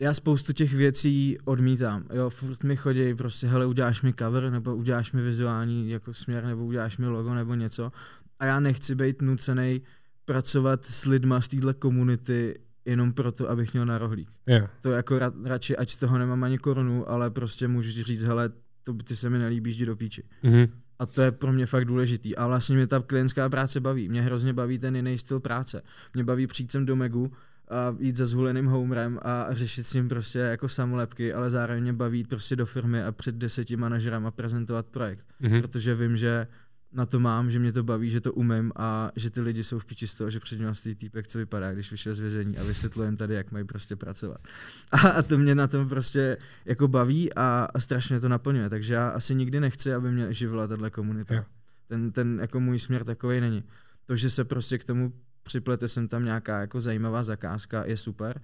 já 0.00 0.14
spoustu 0.14 0.52
těch 0.52 0.74
věcí 0.74 1.38
odmítám. 1.44 2.04
Jo, 2.12 2.30
furt 2.30 2.64
mi 2.64 2.76
chodí 2.76 3.14
prostě, 3.14 3.46
hele, 3.46 3.66
uděláš 3.66 4.02
mi 4.02 4.14
cover, 4.14 4.50
nebo 4.50 4.76
uděláš 4.76 5.12
mi 5.12 5.22
vizuální 5.22 5.90
jako 5.90 6.14
směr, 6.14 6.44
nebo 6.44 6.64
uděláš 6.64 6.98
mi 6.98 7.06
logo, 7.06 7.34
nebo 7.34 7.54
něco. 7.54 7.92
A 8.38 8.44
já 8.44 8.60
nechci 8.60 8.94
být 8.94 9.22
nucený 9.22 9.82
pracovat 10.24 10.84
s 10.84 11.06
lidma 11.06 11.40
z 11.40 11.48
téhle 11.48 11.74
komunity 11.74 12.60
jenom 12.84 13.12
proto, 13.12 13.50
abych 13.50 13.72
měl 13.72 13.86
na 13.86 13.98
rohlík. 13.98 14.30
Jo. 14.46 14.66
To 14.80 14.90
jako 14.90 15.18
ra, 15.18 15.32
radši, 15.44 15.76
ať 15.76 15.90
z 15.90 15.96
toho 15.96 16.18
nemám 16.18 16.44
ani 16.44 16.58
korunu, 16.58 17.10
ale 17.10 17.30
prostě 17.30 17.68
můžu 17.68 18.04
říct, 18.04 18.22
hele, 18.22 18.50
to, 18.84 18.92
ty 18.92 19.16
se 19.16 19.30
mi 19.30 19.38
nelíbíš, 19.38 19.76
jdi 19.76 19.86
do 19.86 19.96
píči. 19.96 20.22
Mhm. 20.42 20.66
A 20.98 21.06
to 21.06 21.22
je 21.22 21.32
pro 21.32 21.52
mě 21.52 21.66
fakt 21.66 21.84
důležitý. 21.84 22.36
A 22.36 22.46
vlastně 22.46 22.76
mě 22.76 22.86
ta 22.86 23.00
klientská 23.00 23.48
práce 23.48 23.80
baví. 23.80 24.08
Mě 24.08 24.22
hrozně 24.22 24.52
baví 24.52 24.78
ten 24.78 24.96
jiný 24.96 25.18
styl 25.18 25.40
práce. 25.40 25.82
Mě 26.14 26.24
baví 26.24 26.46
přijít 26.46 26.72
sem 26.72 26.86
do 26.86 26.96
Megu 26.96 27.32
a 27.70 27.96
jít 27.98 28.16
za 28.16 28.26
zvoleným 28.26 28.66
homerem 28.66 29.18
a 29.22 29.46
řešit 29.50 29.84
s 29.84 29.94
ním 29.94 30.08
prostě 30.08 30.38
jako 30.38 30.68
samolepky, 30.68 31.32
ale 31.32 31.50
zároveň 31.50 31.82
mě 31.82 31.92
baví 31.92 32.18
jít 32.18 32.28
prostě 32.28 32.56
do 32.56 32.66
firmy 32.66 33.02
a 33.02 33.12
před 33.12 33.34
deseti 33.34 33.76
manažerem 33.76 34.26
a 34.26 34.30
prezentovat 34.30 34.86
projekt. 34.86 35.26
Mhm. 35.40 35.60
Protože 35.60 35.94
vím, 35.94 36.16
že 36.16 36.46
na 36.92 37.06
to 37.06 37.20
mám, 37.20 37.50
že 37.50 37.58
mě 37.58 37.72
to 37.72 37.82
baví, 37.82 38.10
že 38.10 38.20
to 38.20 38.32
umím 38.32 38.72
a 38.76 39.10
že 39.16 39.30
ty 39.30 39.40
lidi 39.40 39.64
jsou 39.64 39.78
v 39.78 39.84
piči 39.84 40.06
z 40.06 40.14
toho, 40.14 40.30
že 40.30 40.40
před 40.40 40.58
ním 40.58 40.74
stojí 40.74 40.94
týpek, 40.94 41.26
co 41.26 41.38
vypadá, 41.38 41.72
když 41.72 41.90
vyšel 41.90 42.14
z 42.14 42.20
vězení 42.20 42.58
a 42.58 42.64
vysvětluje 42.64 43.08
jim 43.08 43.16
tady, 43.16 43.34
jak 43.34 43.52
mají 43.52 43.64
prostě 43.64 43.96
pracovat. 43.96 44.40
A, 44.92 45.08
a 45.08 45.22
to 45.22 45.38
mě 45.38 45.54
na 45.54 45.68
tom 45.68 45.88
prostě 45.88 46.36
jako 46.64 46.88
baví 46.88 47.34
a, 47.34 47.68
a 47.74 47.80
strašně 47.80 48.20
to 48.20 48.28
naplňuje, 48.28 48.70
takže 48.70 48.94
já 48.94 49.08
asi 49.08 49.34
nikdy 49.34 49.60
nechci, 49.60 49.94
aby 49.94 50.12
mě 50.12 50.34
živila 50.34 50.66
tahle 50.66 50.90
komunita. 50.90 51.34
Jo. 51.34 51.42
Ten, 51.88 52.12
ten 52.12 52.38
jako 52.40 52.60
můj 52.60 52.78
směr 52.78 53.04
takový 53.04 53.40
není. 53.40 53.64
To, 54.06 54.16
že 54.16 54.30
se 54.30 54.44
prostě 54.44 54.78
k 54.78 54.84
tomu 54.84 55.12
připlete 55.50 55.88
sem 55.88 56.08
tam 56.08 56.24
nějaká 56.24 56.60
jako 56.60 56.80
zajímavá 56.80 57.22
zakázka, 57.22 57.84
je 57.86 57.96
super, 57.96 58.40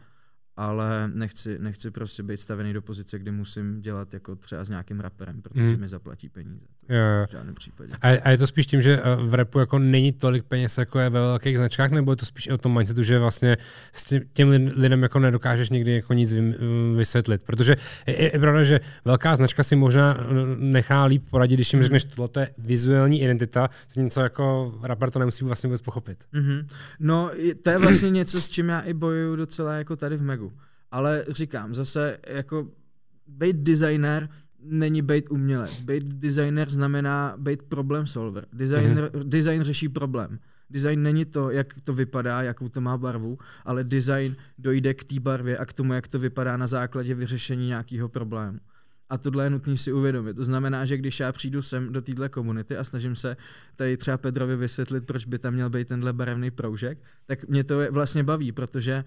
ale 0.56 1.10
nechci, 1.14 1.58
nechci 1.58 1.90
prostě 1.90 2.22
být 2.22 2.40
stavený 2.40 2.72
do 2.72 2.82
pozice, 2.82 3.18
kdy 3.18 3.30
musím 3.30 3.80
dělat 3.82 4.14
jako 4.14 4.36
třeba 4.36 4.64
s 4.64 4.68
nějakým 4.68 5.00
raperem, 5.00 5.42
protože 5.42 5.62
Mhm. 5.64 5.72
mm. 5.74 5.80
mi 5.80 5.88
zaplatí 5.88 6.28
peníze. 6.28 6.66
To 6.86 6.94
Jo, 6.94 7.00
jo. 7.20 7.26
v 7.28 7.30
žádném 7.30 7.54
případě. 7.54 7.92
A, 8.02 8.08
a 8.22 8.30
je 8.30 8.38
to 8.38 8.46
spíš 8.46 8.66
tím, 8.66 8.82
že 8.82 9.00
eh, 9.02 9.16
v 9.22 9.34
repu 9.34 9.58
jako 9.58 9.78
není 9.78 10.12
tolik 10.12 10.44
peněz, 10.44 10.78
jako 10.78 10.98
je 10.98 11.10
ve 11.10 11.20
velkých 11.20 11.56
značkách, 11.56 11.90
nebo 11.90 12.12
je 12.12 12.16
to 12.16 12.26
spíš 12.26 12.48
o 12.48 12.58
tom 12.58 12.74
mindsetu, 12.74 13.02
že 13.02 13.18
vlastně 13.18 13.56
s 13.92 14.04
tím, 14.04 14.22
těm 14.32 14.48
lid- 14.48 14.72
lidem 14.76 15.02
jako 15.02 15.18
nedokážeš 15.18 15.70
nikdy 15.70 15.92
jako 15.92 16.12
nic 16.12 16.32
vym- 16.32 16.54
vysvětlit. 16.96 17.42
Protože 17.44 17.76
je, 18.06 18.22
je, 18.34 18.40
pravda, 18.40 18.64
že 18.64 18.80
velká 19.04 19.36
značka 19.36 19.62
si 19.62 19.76
možná 19.76 20.26
nechá 20.58 21.04
líp 21.04 21.24
poradit, 21.30 21.54
když 21.54 21.72
jim 21.72 21.82
řekneš, 21.82 22.04
tohle 22.04 22.28
je 22.38 22.50
vizuální 22.58 23.22
identita, 23.22 23.70
s 23.88 23.96
něco 23.96 24.20
jako 24.20 24.74
rapper 24.82 25.10
to 25.10 25.18
nemusí 25.18 25.44
vlastně 25.44 25.68
vůbec 25.68 25.80
pochopit. 25.80 26.24
Mm-hmm. 26.34 26.66
No, 27.00 27.30
to 27.62 27.70
je 27.70 27.78
vlastně 27.78 28.10
něco, 28.10 28.40
s 28.40 28.48
čím 28.48 28.68
já 28.68 28.80
i 28.80 28.94
bojuju 28.94 29.36
docela 29.36 29.74
jako 29.74 29.96
tady 29.96 30.16
v 30.16 30.22
Megu. 30.22 30.45
Ale 30.90 31.24
říkám, 31.28 31.74
zase 31.74 32.18
jako 32.26 32.68
být 33.26 33.56
designer 33.56 34.28
není 34.60 35.02
být 35.02 35.30
umělec. 35.30 35.80
Být 35.80 36.04
designer 36.04 36.70
znamená 36.70 37.34
být 37.38 37.62
problem 37.62 38.06
solver. 38.06 38.46
Design, 38.52 38.94
mm-hmm. 38.94 39.22
design 39.24 39.62
řeší 39.62 39.88
problém. 39.88 40.38
Design 40.70 41.02
není 41.02 41.24
to, 41.24 41.50
jak 41.50 41.74
to 41.84 41.94
vypadá, 41.94 42.42
jakou 42.42 42.68
to 42.68 42.80
má 42.80 42.98
barvu, 42.98 43.38
ale 43.64 43.84
design 43.84 44.36
dojde 44.58 44.94
k 44.94 45.04
té 45.04 45.20
barvě 45.20 45.58
a 45.58 45.64
k 45.64 45.72
tomu, 45.72 45.92
jak 45.92 46.08
to 46.08 46.18
vypadá 46.18 46.56
na 46.56 46.66
základě 46.66 47.14
vyřešení 47.14 47.66
nějakého 47.66 48.08
problému. 48.08 48.58
A 49.08 49.18
tohle 49.18 49.44
je 49.44 49.50
nutné 49.50 49.76
si 49.76 49.92
uvědomit. 49.92 50.34
To 50.34 50.44
znamená, 50.44 50.84
že 50.84 50.96
když 50.96 51.20
já 51.20 51.32
přijdu 51.32 51.62
sem 51.62 51.92
do 51.92 52.02
téhle 52.02 52.28
komunity 52.28 52.76
a 52.76 52.84
snažím 52.84 53.16
se 53.16 53.36
tady 53.76 53.96
třeba 53.96 54.18
Pedrovi 54.18 54.56
vysvětlit, 54.56 55.06
proč 55.06 55.26
by 55.26 55.38
tam 55.38 55.54
měl 55.54 55.70
být 55.70 55.88
tenhle 55.88 56.12
barevný 56.12 56.50
proužek, 56.50 56.98
tak 57.26 57.48
mě 57.48 57.64
to 57.64 57.78
vlastně 57.90 58.22
baví, 58.22 58.52
protože 58.52 59.04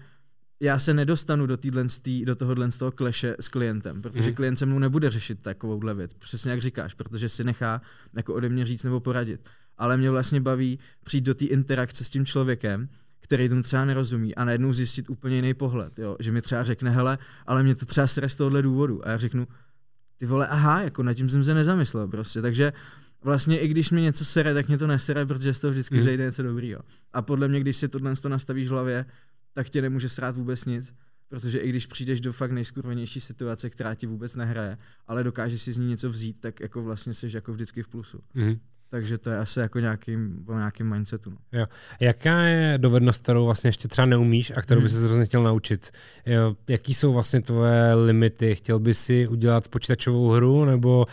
já 0.60 0.78
se 0.78 0.94
nedostanu 0.94 1.46
do, 1.46 1.56
týhle, 1.56 1.86
do 2.24 2.34
tohohle 2.34 2.70
z 2.70 2.78
toho 2.78 2.92
kleše 2.92 3.36
s 3.40 3.48
klientem, 3.48 4.02
protože 4.02 4.28
mm. 4.28 4.34
klient 4.34 4.56
se 4.56 4.66
mnou 4.66 4.78
nebude 4.78 5.10
řešit 5.10 5.42
takovouhle 5.42 5.94
věc, 5.94 6.14
přesně 6.14 6.50
jak 6.50 6.62
říkáš, 6.62 6.94
protože 6.94 7.28
si 7.28 7.44
nechá 7.44 7.82
jako 8.16 8.34
ode 8.34 8.48
mě 8.48 8.66
říct 8.66 8.84
nebo 8.84 9.00
poradit. 9.00 9.48
Ale 9.78 9.96
mě 9.96 10.10
vlastně 10.10 10.40
baví 10.40 10.78
přijít 11.04 11.24
do 11.24 11.34
té 11.34 11.44
interakce 11.44 12.04
s 12.04 12.10
tím 12.10 12.26
člověkem, 12.26 12.88
který 13.20 13.48
tomu 13.48 13.62
třeba 13.62 13.84
nerozumí 13.84 14.34
a 14.34 14.44
najednou 14.44 14.72
zjistit 14.72 15.10
úplně 15.10 15.36
jiný 15.36 15.54
pohled, 15.54 15.98
jo? 15.98 16.16
že 16.20 16.32
mi 16.32 16.42
třeba 16.42 16.64
řekne, 16.64 16.90
hele, 16.90 17.18
ale 17.46 17.62
mě 17.62 17.74
to 17.74 17.86
třeba 17.86 18.06
sere 18.06 18.28
z 18.28 18.36
tohohle 18.36 18.62
důvodu 18.62 19.06
a 19.06 19.10
já 19.10 19.18
řeknu, 19.18 19.48
ty 20.16 20.26
vole, 20.26 20.46
aha, 20.46 20.82
jako 20.82 21.02
nad 21.02 21.14
tím 21.14 21.30
jsem 21.30 21.44
se 21.44 21.54
nezamyslel 21.54 22.08
prostě, 22.08 22.42
takže 22.42 22.72
vlastně 23.24 23.58
i 23.58 23.68
když 23.68 23.90
mi 23.90 24.00
něco 24.00 24.24
sere, 24.24 24.54
tak 24.54 24.68
mě 24.68 24.78
to 24.78 24.86
nesere, 24.86 25.26
protože 25.26 25.54
z 25.54 25.60
toho 25.60 25.70
vždycky 25.70 25.94
mm. 25.94 26.02
zejde 26.02 26.24
něco 26.24 26.42
dobrýho. 26.42 26.80
A 27.12 27.22
podle 27.22 27.48
mě, 27.48 27.60
když 27.60 27.76
si 27.76 27.88
tohle 27.88 28.16
to 28.16 28.28
nastavíš 28.28 28.68
v 28.68 28.70
hlavě, 28.70 29.06
tak 29.52 29.68
tě 29.68 29.82
nemůže 29.82 30.08
srát 30.08 30.36
vůbec 30.36 30.64
nic, 30.64 30.94
protože 31.28 31.58
i 31.58 31.68
když 31.68 31.86
přijdeš 31.86 32.20
do 32.20 32.32
fakt 32.32 32.50
nejskurvenější 32.50 33.20
situace, 33.20 33.70
která 33.70 33.94
ti 33.94 34.06
vůbec 34.06 34.36
nehraje, 34.36 34.78
ale 35.06 35.24
dokážeš 35.24 35.62
si 35.62 35.72
z 35.72 35.78
ní 35.78 35.88
něco 35.88 36.08
vzít, 36.08 36.40
tak 36.40 36.60
jako 36.60 36.82
vlastně 36.82 37.14
jsi 37.14 37.28
jako 37.32 37.52
vždycky 37.52 37.82
v 37.82 37.88
plusu. 37.88 38.20
Mm. 38.34 38.58
Takže 38.90 39.18
to 39.18 39.30
je 39.30 39.38
asi 39.38 39.60
jako 39.60 39.78
nějaký, 39.78 40.16
o 40.46 40.56
nějakým 40.56 40.88
mindsetu. 40.88 41.30
No. 41.30 41.36
Jo. 41.52 41.66
Jaká 42.00 42.42
je 42.42 42.78
dovednost, 42.78 43.22
kterou 43.22 43.44
vlastně 43.44 43.68
ještě 43.68 43.88
třeba 43.88 44.06
neumíš 44.06 44.52
a 44.56 44.62
kterou 44.62 44.80
hmm. 44.80 44.84
bys 44.84 45.00
se 45.00 45.06
hrozně 45.06 45.24
chtěl 45.24 45.42
naučit? 45.42 45.90
Jo, 46.26 46.56
jaký 46.68 46.94
jsou 46.94 47.12
vlastně 47.12 47.40
tvoje 47.40 47.94
limity? 47.94 48.54
Chtěl 48.54 48.78
bys 48.78 49.00
si 49.00 49.28
udělat 49.28 49.68
počítačovou 49.68 50.30
hru, 50.30 50.64
nebo 50.64 51.06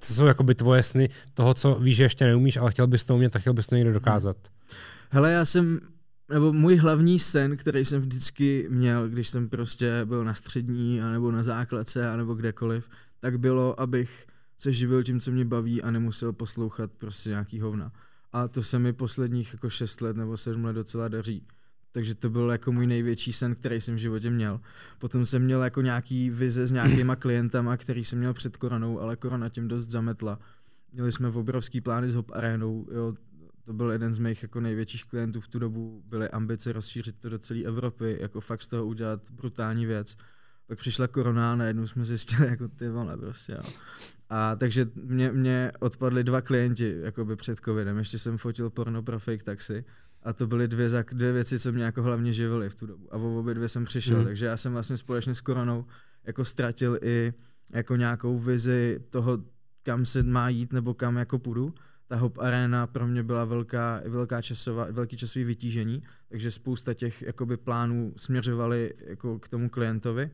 co 0.00 0.14
jsou 0.14 0.26
jakoby 0.26 0.54
tvoje 0.54 0.82
sny 0.82 1.08
toho, 1.34 1.54
co 1.54 1.74
víš, 1.74 1.96
že 1.96 2.02
ještě 2.02 2.24
neumíš, 2.24 2.56
ale 2.56 2.70
chtěl 2.70 2.86
bys 2.86 3.04
to 3.04 3.14
umět 3.14 3.36
a 3.36 3.38
chtěl 3.38 3.54
bys 3.54 3.66
to 3.66 3.74
někdo 3.74 3.92
dokázat? 3.92 4.36
Hele, 5.10 5.32
já 5.32 5.44
jsem 5.44 5.80
nebo 6.32 6.52
můj 6.52 6.76
hlavní 6.76 7.18
sen, 7.18 7.56
který 7.56 7.84
jsem 7.84 8.00
vždycky 8.00 8.66
měl, 8.70 9.08
když 9.08 9.28
jsem 9.28 9.48
prostě 9.48 10.00
byl 10.04 10.24
na 10.24 10.34
střední, 10.34 11.02
anebo 11.02 11.30
na 11.30 11.42
základce, 11.42 12.10
anebo 12.10 12.34
kdekoliv, 12.34 12.88
tak 13.20 13.38
bylo, 13.38 13.80
abych 13.80 14.26
se 14.58 14.72
živil 14.72 15.02
tím, 15.02 15.20
co 15.20 15.30
mě 15.30 15.44
baví 15.44 15.82
a 15.82 15.90
nemusel 15.90 16.32
poslouchat 16.32 16.90
prostě 16.98 17.30
nějaký 17.30 17.60
hovna. 17.60 17.92
A 18.32 18.48
to 18.48 18.62
se 18.62 18.78
mi 18.78 18.92
posledních 18.92 19.52
jako 19.52 19.70
6 19.70 20.00
let 20.00 20.16
nebo 20.16 20.36
7 20.36 20.64
let 20.64 20.72
docela 20.72 21.08
daří. 21.08 21.46
Takže 21.92 22.14
to 22.14 22.30
byl 22.30 22.50
jako 22.50 22.72
můj 22.72 22.86
největší 22.86 23.32
sen, 23.32 23.54
který 23.54 23.80
jsem 23.80 23.94
v 23.94 23.98
životě 23.98 24.30
měl. 24.30 24.60
Potom 24.98 25.26
jsem 25.26 25.42
měl 25.42 25.62
jako 25.62 25.82
nějaký 25.82 26.30
vize 26.30 26.66
s 26.66 26.70
nějakýma 26.70 27.16
klientama, 27.16 27.76
který 27.76 28.04
jsem 28.04 28.18
měl 28.18 28.34
před 28.34 28.56
koronou, 28.56 29.00
ale 29.00 29.16
korona 29.16 29.48
tím 29.48 29.68
dost 29.68 29.88
zametla. 29.88 30.38
Měli 30.92 31.12
jsme 31.12 31.28
obrovský 31.28 31.80
plány 31.80 32.10
s 32.10 32.14
Hop 32.14 32.30
Arenou, 32.34 32.86
jo, 32.90 33.14
to 33.64 33.72
byl 33.72 33.90
jeden 33.90 34.14
z 34.14 34.18
mých 34.18 34.42
jako 34.42 34.60
největších 34.60 35.04
klientů 35.04 35.40
v 35.40 35.48
tu 35.48 35.58
dobu, 35.58 36.02
byly 36.06 36.28
ambice 36.28 36.72
rozšířit 36.72 37.20
to 37.20 37.28
do 37.28 37.38
celé 37.38 37.60
Evropy, 37.60 38.18
jako 38.20 38.40
fakt 38.40 38.62
z 38.62 38.68
toho 38.68 38.86
udělat 38.86 39.30
brutální 39.30 39.86
věc. 39.86 40.16
Pak 40.66 40.78
přišla 40.78 41.08
korona 41.08 41.52
a 41.52 41.56
najednou 41.56 41.86
jsme 41.86 42.04
zjistili, 42.04 42.48
jako 42.48 42.68
ty 42.68 42.88
vole, 42.88 43.16
prostě, 43.16 43.52
jo. 43.52 43.72
A 44.28 44.56
takže 44.56 44.86
mě, 44.94 45.32
mě 45.32 45.72
odpadli 45.80 46.24
dva 46.24 46.40
klienti 46.40 46.96
jakoby 47.02 47.36
před 47.36 47.58
covidem. 47.58 47.98
Ještě 47.98 48.18
jsem 48.18 48.38
fotil 48.38 48.70
porno 48.70 49.02
pro 49.02 49.18
fake 49.18 49.42
taxi 49.42 49.84
a 50.22 50.32
to 50.32 50.46
byly 50.46 50.68
dvě, 50.68 50.88
dvě 51.12 51.32
věci, 51.32 51.58
co 51.58 51.72
mě 51.72 51.84
jako 51.84 52.02
hlavně 52.02 52.32
živily 52.32 52.70
v 52.70 52.74
tu 52.74 52.86
dobu. 52.86 53.14
A 53.14 53.18
v 53.18 53.24
obě 53.24 53.54
dvě 53.54 53.68
jsem 53.68 53.84
přišel, 53.84 54.18
mm. 54.18 54.24
takže 54.24 54.46
já 54.46 54.56
jsem 54.56 54.72
vlastně 54.72 54.96
společně 54.96 55.34
s 55.34 55.40
koronou 55.40 55.84
jako 56.24 56.44
ztratil 56.44 56.98
i 57.02 57.32
jako 57.72 57.96
nějakou 57.96 58.38
vizi 58.38 59.00
toho, 59.10 59.38
kam 59.82 60.04
se 60.06 60.22
má 60.22 60.48
jít 60.48 60.72
nebo 60.72 60.94
kam 60.94 61.16
jako 61.16 61.38
půjdu. 61.38 61.74
Ta 62.12 62.18
Hop 62.18 62.38
Arena 62.38 62.86
pro 62.86 63.06
mě 63.06 63.22
byla 63.22 63.44
velká, 63.44 64.00
velká 64.08 64.42
časová, 64.42 64.86
velký 64.90 65.16
časový 65.16 65.44
vytížení, 65.44 66.02
takže 66.28 66.50
spousta 66.50 66.94
těch 66.94 67.22
jakoby 67.22 67.56
plánů 67.56 68.12
směřovaly 68.16 68.94
jako 69.06 69.38
k 69.38 69.48
tomu 69.48 69.68
klientovi 69.68 70.30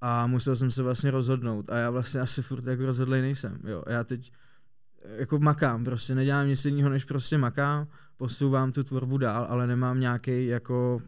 a 0.00 0.26
musel 0.26 0.56
jsem 0.56 0.70
se 0.70 0.82
vlastně 0.82 1.10
rozhodnout 1.10 1.70
a 1.70 1.76
já 1.76 1.90
vlastně 1.90 2.20
asi 2.20 2.42
furt 2.42 2.66
jako 2.66 2.86
rozhodlej 2.86 3.22
nejsem, 3.22 3.58
jo. 3.64 3.82
Já 3.86 4.04
teď 4.04 4.32
jako 5.16 5.38
makám, 5.38 5.84
prostě 5.84 6.14
nedělám 6.14 6.48
nic 6.48 6.64
jiného, 6.64 6.90
než 6.90 7.04
prostě 7.04 7.38
makám, 7.38 7.86
posouvám 8.16 8.72
tu 8.72 8.82
tvorbu 8.82 9.18
dál, 9.18 9.46
ale 9.48 9.66
nemám 9.66 10.00
nějaký 10.00 10.46
jako 10.46 11.02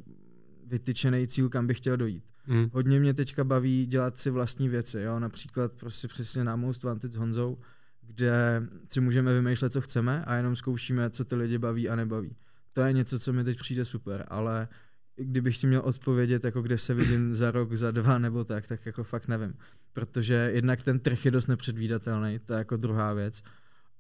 vytyčený 0.67 1.27
cíl, 1.27 1.49
kam 1.49 1.67
bych 1.67 1.77
chtěl 1.77 1.97
dojít. 1.97 2.25
Mm. 2.47 2.71
Hodně 2.73 3.01
mě 3.01 3.15
teďka 3.15 3.45
baví 3.45 3.87
dělat 3.87 4.19
si 4.19 4.31
vlastní 4.31 4.69
věci, 4.69 5.01
jo, 5.01 5.19
například 5.19 5.73
prostě 5.73 6.09
přesně 6.09 6.45
na 6.45 6.57
Most 6.57 6.83
Wanted 6.83 7.13
s 7.13 7.17
Honzou, 7.17 7.59
kde 8.07 8.63
si 8.89 9.01
můžeme 9.01 9.35
vymýšlet, 9.35 9.73
co 9.73 9.81
chceme 9.81 10.25
a 10.25 10.35
jenom 10.35 10.57
zkoušíme, 10.57 11.11
co 11.11 11.25
ty 11.25 11.35
lidi 11.35 11.59
baví 11.59 11.89
a 11.89 11.97
nebaví. 11.97 12.37
To 12.73 12.81
je 12.81 12.93
něco, 12.93 13.19
co 13.19 13.33
mi 13.33 13.45
teď 13.45 13.59
přijde 13.59 13.85
super, 13.85 14.25
ale 14.29 14.69
kdybych 15.17 15.59
ti 15.59 15.67
měl 15.67 15.81
odpovědět, 15.81 16.45
jako 16.45 16.63
kde 16.63 16.79
se 16.79 16.95
vidím 16.95 17.35
za 17.35 17.51
rok, 17.51 17.73
za 17.73 17.91
dva 17.91 18.19
nebo 18.19 18.45
tak, 18.45 18.67
tak 18.67 18.87
jako 18.87 19.05
fakt 19.05 19.29
nevím. 19.29 19.55
Protože 19.93 20.51
jednak 20.55 20.83
ten 20.83 20.99
trh 21.01 21.25
je 21.25 21.31
dost 21.31 21.47
nepředvídatelný, 21.47 22.39
to 22.39 22.53
je 22.53 22.59
jako 22.59 22.77
druhá 22.77 23.13
věc. 23.13 23.43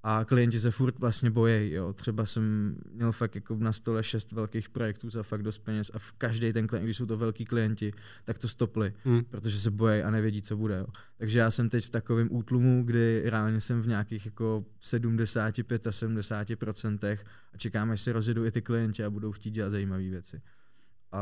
A 0.08 0.24
klienti 0.24 0.60
se 0.60 0.70
furt 0.70 0.98
vlastně 0.98 1.30
bojí, 1.30 1.72
jo. 1.72 1.92
Třeba 1.92 2.26
jsem 2.26 2.76
měl 2.92 3.12
fakt 3.12 3.34
jako 3.34 3.56
na 3.56 3.72
stole 3.72 4.02
šest 4.02 4.32
velkých 4.32 4.68
projektů 4.68 5.10
za 5.10 5.22
fakt 5.22 5.42
dost 5.42 5.58
peněz 5.58 5.90
a 5.94 5.98
v 5.98 6.12
každý 6.12 6.52
ten 6.52 6.66
klient, 6.66 6.84
když 6.84 6.96
jsou 6.96 7.06
to 7.06 7.16
velký 7.16 7.44
klienti, 7.44 7.92
tak 8.24 8.38
to 8.38 8.48
stopli, 8.48 8.92
hmm. 9.04 9.24
protože 9.24 9.60
se 9.60 9.70
bojí 9.70 10.02
a 10.02 10.10
nevědí, 10.10 10.42
co 10.42 10.56
bude, 10.56 10.78
jo. 10.78 10.86
Takže 11.18 11.38
já 11.38 11.50
jsem 11.50 11.68
teď 11.68 11.86
v 11.86 11.90
takovém 11.90 12.28
útlumu, 12.30 12.84
kdy 12.84 13.22
reálně 13.24 13.60
jsem 13.60 13.82
v 13.82 13.88
nějakých 13.88 14.26
jako 14.26 14.64
75 14.80 15.86
a 15.86 15.92
70 15.92 16.48
procentech 16.56 17.24
a 17.52 17.56
čekám, 17.56 17.90
až 17.90 18.00
se 18.00 18.12
rozjedou 18.12 18.44
i 18.44 18.50
ty 18.50 18.62
klienti 18.62 19.04
a 19.04 19.10
budou 19.10 19.32
chtít 19.32 19.50
dělat 19.50 19.70
zajímavé 19.70 20.02
věci 20.02 20.40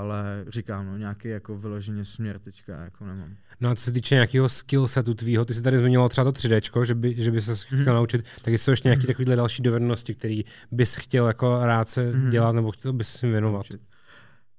ale 0.01 0.45
říkám, 0.49 0.87
no, 0.87 0.97
nějaký 0.97 1.29
jako 1.29 1.59
vyloženě 1.59 2.05
směr 2.05 2.39
teďka 2.39 2.85
jako 2.85 3.07
nemám. 3.07 3.37
No 3.61 3.71
a 3.71 3.75
co 3.75 3.85
se 3.85 3.93
týče 3.93 4.15
nějakého 4.15 4.49
skillsetu 4.49 5.15
tvýho, 5.15 5.45
ty 5.45 5.55
jsi 5.55 5.63
tady 5.63 5.79
zmiňoval 5.79 6.09
třeba 6.09 6.25
to 6.25 6.31
3D, 6.33 6.85
že 6.85 6.95
by, 6.95 7.15
že 7.23 7.31
by 7.31 7.41
se 7.41 7.53
mm-hmm. 7.53 7.81
chtěl 7.81 7.95
naučit, 7.95 8.25
tak 8.43 8.55
jsou 8.55 8.71
ještě 8.71 8.89
nějaké 8.89 9.03
mm-hmm. 9.03 9.07
takovéhle 9.07 9.37
další 9.37 9.63
dovednosti, 9.63 10.15
které 10.15 10.41
bys 10.71 10.95
chtěl 10.95 11.27
jako 11.27 11.59
rád 11.63 11.89
se 11.89 12.13
mm-hmm. 12.13 12.29
dělat 12.31 12.53
nebo 12.53 12.71
chtěl 12.71 12.93
bys 12.93 13.09
se 13.09 13.27
věnovat? 13.27 13.55
Naučit. 13.55 13.81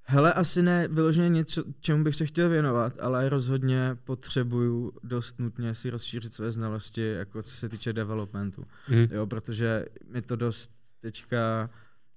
Hele, 0.07 0.33
asi 0.33 0.61
ne 0.61 0.87
vyloženě 0.87 1.29
něco, 1.29 1.63
čemu 1.79 2.03
bych 2.03 2.15
se 2.15 2.25
chtěl 2.25 2.49
věnovat, 2.49 2.93
ale 2.99 3.29
rozhodně 3.29 3.97
potřebuju 4.03 4.91
dost 5.03 5.39
nutně 5.39 5.75
si 5.75 5.89
rozšířit 5.89 6.33
své 6.33 6.51
znalosti, 6.51 7.09
jako 7.09 7.43
co 7.43 7.55
se 7.55 7.69
týče 7.69 7.93
developmentu. 7.93 8.65
Mm. 8.89 9.07
Jo, 9.11 9.27
protože 9.27 9.85
mi 10.11 10.21
to 10.21 10.35
dost 10.35 10.71
teďka 11.01 11.69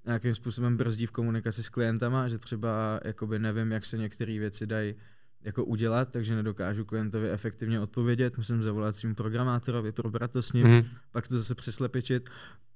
nějakým 0.09 0.35
způsobem 0.35 0.77
brzdí 0.77 1.07
v 1.07 1.11
komunikaci 1.11 1.63
s 1.63 1.69
klientama, 1.69 2.29
že 2.29 2.39
třeba 2.39 3.01
jakoby 3.05 3.39
nevím, 3.39 3.73
jak 3.73 3.87
se 3.87 3.99
některé 3.99 4.39
věci 4.39 4.67
dají 4.67 4.95
jako 5.43 5.65
udělat, 5.65 6.11
takže 6.11 6.35
nedokážu 6.35 6.85
klientovi 6.85 7.31
efektivně 7.31 7.81
odpovědět, 7.81 8.37
musím 8.37 8.63
zavolat 8.63 8.97
svým 8.97 9.15
programátorovi, 9.15 9.93
probrat 9.93 10.33
to 10.33 10.43
s 10.43 10.53
ním, 10.53 10.67
mm. 10.67 10.83
pak 11.13 11.29
to 11.29 11.39
zase 11.39 11.55
přeslepičit. 11.55 12.29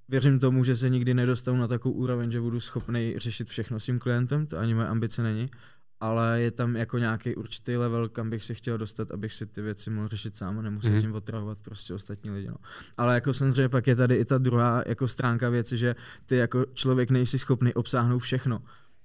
Věřím 0.08 0.38
tomu, 0.38 0.64
že 0.64 0.76
se 0.76 0.90
nikdy 0.90 1.14
nedostanu 1.14 1.58
na 1.58 1.68
takovou 1.68 1.94
úroveň, 1.94 2.30
že 2.30 2.40
budu 2.40 2.60
schopný 2.60 3.14
řešit 3.18 3.48
všechno 3.48 3.80
s 3.80 3.84
tím 3.84 3.98
klientem, 3.98 4.46
to 4.46 4.58
ani 4.58 4.74
moje 4.74 4.88
ambice 4.88 5.22
není, 5.22 5.48
ale 6.02 6.40
je 6.40 6.50
tam 6.50 6.76
jako 6.76 6.98
nějaký 6.98 7.34
určitý 7.34 7.76
level, 7.76 8.08
kam 8.08 8.30
bych 8.30 8.44
se 8.44 8.54
chtěl 8.54 8.78
dostat, 8.78 9.10
abych 9.10 9.34
si 9.34 9.46
ty 9.46 9.62
věci 9.62 9.90
mohl 9.90 10.08
řešit 10.08 10.36
sám 10.36 10.58
a 10.58 10.62
nemusel 10.62 10.92
mm. 10.92 11.00
tím 11.00 11.14
otravovat 11.14 11.58
prostě 11.58 11.94
ostatní 11.94 12.30
lidi. 12.30 12.48
No. 12.48 12.56
Ale 12.96 13.14
jako 13.14 13.32
samozřejmě 13.32 13.68
pak 13.68 13.86
je 13.86 13.96
tady 13.96 14.14
i 14.14 14.24
ta 14.24 14.38
druhá 14.38 14.82
jako 14.86 15.08
stránka 15.08 15.48
věci, 15.48 15.76
že 15.76 15.96
ty 16.26 16.36
jako 16.36 16.64
člověk 16.74 17.10
nejsi 17.10 17.38
schopný 17.38 17.74
obsáhnout 17.74 18.18
všechno. 18.18 18.62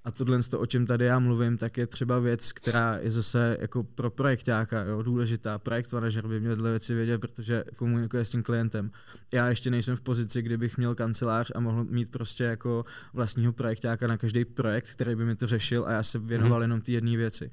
A 0.07 0.11
tohle, 0.11 0.39
o 0.57 0.65
čem 0.65 0.85
tady 0.85 1.05
já 1.05 1.19
mluvím, 1.19 1.57
tak 1.57 1.77
je 1.77 1.87
třeba 1.87 2.19
věc, 2.19 2.51
která 2.51 2.97
je 2.97 3.11
zase 3.11 3.57
jako 3.59 3.83
pro 3.83 4.09
projektáka 4.09 4.83
jo, 4.83 5.03
důležitá. 5.03 5.59
Projekt 5.59 5.93
manažer 5.93 6.27
by 6.27 6.39
měl 6.39 6.55
tyhle 6.55 6.69
věci 6.69 6.93
vědět, 6.93 7.17
protože 7.17 7.63
komunikuje 7.75 8.25
s 8.25 8.29
tím 8.29 8.43
klientem. 8.43 8.91
Já 9.31 9.49
ještě 9.49 9.71
nejsem 9.71 9.95
v 9.95 10.01
pozici, 10.01 10.41
kdybych 10.41 10.77
měl 10.77 10.95
kancelář 10.95 11.51
a 11.55 11.59
mohl 11.59 11.83
mít 11.83 12.11
prostě 12.11 12.43
jako 12.43 12.85
vlastního 13.13 13.53
projektáka 13.53 14.07
na 14.07 14.17
každý 14.17 14.45
projekt, 14.45 14.89
který 14.91 15.15
by 15.15 15.25
mi 15.25 15.35
to 15.35 15.47
řešil 15.47 15.85
a 15.87 15.91
já 15.91 16.03
se 16.03 16.19
věnoval 16.19 16.59
mm-hmm. 16.59 16.61
jenom 16.61 16.81
ty 16.81 16.91
jedné 16.91 17.17
věci. 17.17 17.51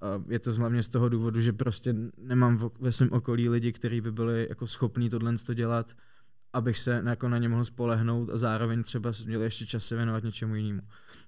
A 0.00 0.22
je 0.28 0.38
to 0.38 0.54
hlavně 0.54 0.82
z 0.82 0.88
toho 0.88 1.08
důvodu, 1.08 1.40
že 1.40 1.52
prostě 1.52 1.94
nemám 2.18 2.70
ve 2.80 2.92
svém 2.92 3.12
okolí 3.12 3.48
lidi, 3.48 3.72
kteří 3.72 4.00
by 4.00 4.12
byli 4.12 4.46
jako 4.48 4.66
schopní 4.66 5.10
tohle 5.10 5.34
dělat, 5.54 5.94
abych 6.52 6.78
se 6.78 7.02
jako 7.06 7.28
na 7.28 7.38
ně 7.38 7.48
mohl 7.48 7.64
spolehnout 7.64 8.30
a 8.30 8.36
zároveň 8.36 8.82
třeba 8.82 9.12
měl 9.26 9.42
ještě 9.42 9.66
čas 9.66 9.86
se 9.86 9.96
věnovat 9.96 10.24
něčemu 10.24 10.54
jinému. 10.54 10.82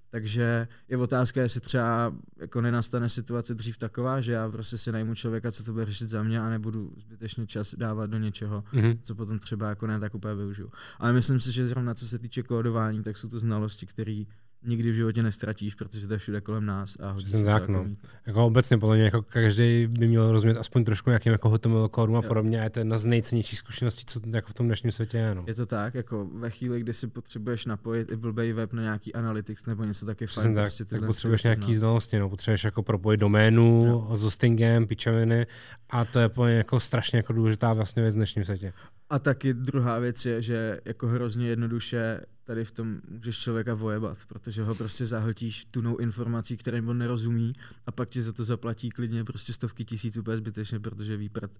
Takže 0.09 0.67
je 0.89 0.97
otázka, 0.97 1.41
jestli 1.41 1.61
třeba 1.61 2.13
jako 2.37 2.61
nenastane 2.61 3.09
situace 3.09 3.55
dřív 3.55 3.77
taková, 3.77 4.21
že 4.21 4.31
já 4.31 4.49
prostě 4.49 4.77
si 4.77 4.91
najmu 4.91 5.15
člověka, 5.15 5.51
co 5.51 5.63
to 5.63 5.73
bude 5.73 5.85
řešit 5.85 6.09
za 6.09 6.23
mě 6.23 6.39
a 6.39 6.49
nebudu 6.49 6.93
zbytečně 6.97 7.47
čas 7.47 7.75
dávat 7.75 8.09
do 8.09 8.17
něčeho, 8.17 8.63
mm-hmm. 8.73 8.97
co 9.01 9.15
potom 9.15 9.39
třeba 9.39 9.69
jako 9.69 9.87
ne 9.87 9.99
tak 9.99 10.15
úplně 10.15 10.35
využiju. 10.35 10.71
Ale 10.99 11.13
myslím 11.13 11.39
si, 11.39 11.51
že 11.51 11.67
zrovna 11.67 11.93
co 11.93 12.07
se 12.07 12.19
týče 12.19 12.43
kódování, 12.43 13.03
tak 13.03 13.17
jsou 13.17 13.29
to 13.29 13.39
znalosti, 13.39 13.85
které 13.85 14.23
nikdy 14.63 14.91
v 14.91 14.95
životě 14.95 15.23
nestratíš, 15.23 15.75
protože 15.75 16.07
to 16.07 16.13
je 16.13 16.19
všude 16.19 16.41
kolem 16.41 16.65
nás 16.65 16.97
a 16.99 17.11
hodí 17.11 17.25
Přesně 17.25 17.45
tak, 17.45 17.61
jako 17.61 17.71
no. 17.71 17.83
mít. 17.83 17.99
Jako 18.27 18.45
obecně 18.45 18.77
podle 18.77 18.95
mě 18.95 19.05
jako 19.05 19.21
každý 19.21 19.87
by 19.87 20.07
měl 20.07 20.31
rozumět 20.31 20.57
aspoň 20.57 20.83
trošku 20.83 21.09
nějakým 21.09 21.31
jako 21.31 21.49
HTML 21.49 21.87
kódům 21.89 22.15
a 22.15 22.21
podobně 22.21 22.59
a 22.59 22.63
je 22.63 22.69
to 22.69 22.79
jedna 22.79 22.97
z 22.97 23.05
nejcennějších 23.05 23.59
zkušeností, 23.59 24.05
co 24.05 24.19
jako 24.33 24.49
v 24.49 24.53
tom 24.53 24.65
dnešním 24.65 24.91
světě 24.91 25.17
je. 25.17 25.35
No. 25.35 25.43
Je 25.47 25.53
to 25.53 25.65
tak, 25.65 25.93
jako 25.93 26.27
ve 26.33 26.49
chvíli, 26.49 26.79
kdy 26.79 26.93
si 26.93 27.07
potřebuješ 27.07 27.65
napojit 27.65 28.11
i 28.11 28.15
blbej 28.15 28.53
web 28.53 28.73
na 28.73 28.81
nějaký 28.81 29.13
analytics 29.13 29.65
nebo 29.65 29.83
něco 29.83 30.05
taky 30.05 30.25
Přesně 30.25 30.43
fajn, 30.43 30.55
tak, 30.55 30.63
prostě 30.63 30.85
tak 30.85 31.05
potřebuješ 31.05 31.43
nějaký 31.43 31.61
znát. 31.61 31.73
znalosti, 31.79 32.19
no, 32.19 32.29
potřebuješ 32.29 32.63
jako 32.63 32.83
propojit 32.83 33.19
doménu 33.19 33.81
Jo. 33.85 34.15
s 34.15 34.21
hostingem, 34.23 34.87
pičoviny 34.87 35.47
a 35.89 36.05
to 36.05 36.19
je 36.19 36.29
jako 36.57 36.79
strašně 36.79 37.17
jako 37.17 37.33
důležitá 37.33 37.73
vlastně 37.73 38.01
věc 38.01 38.15
v 38.15 38.17
dnešním 38.17 38.45
světě. 38.45 38.73
A 39.09 39.19
taky 39.19 39.53
druhá 39.53 39.99
věc 39.99 40.25
je, 40.25 40.41
že 40.41 40.79
jako 40.85 41.07
hrozně 41.07 41.47
jednoduše 41.47 42.21
tady 42.43 42.65
v 42.65 42.71
tom 42.71 42.97
můžeš 43.09 43.37
člověka 43.37 43.73
vojebat, 43.73 44.17
protože 44.27 44.63
ho 44.63 44.75
prostě 44.75 45.05
zahltíš 45.05 45.65
tunou 45.65 45.97
informací, 45.97 46.57
kterým 46.57 46.89
on 46.89 46.97
nerozumí 46.97 47.53
a 47.85 47.91
pak 47.91 48.09
ti 48.09 48.21
za 48.21 48.33
to 48.33 48.43
zaplatí 48.43 48.89
klidně 48.89 49.23
prostě 49.23 49.53
stovky 49.53 49.85
tisíc 49.85 50.17
úplně 50.17 50.37
zbytečně, 50.37 50.79
protože 50.79 51.17
ví 51.17 51.29
prd. 51.29 51.51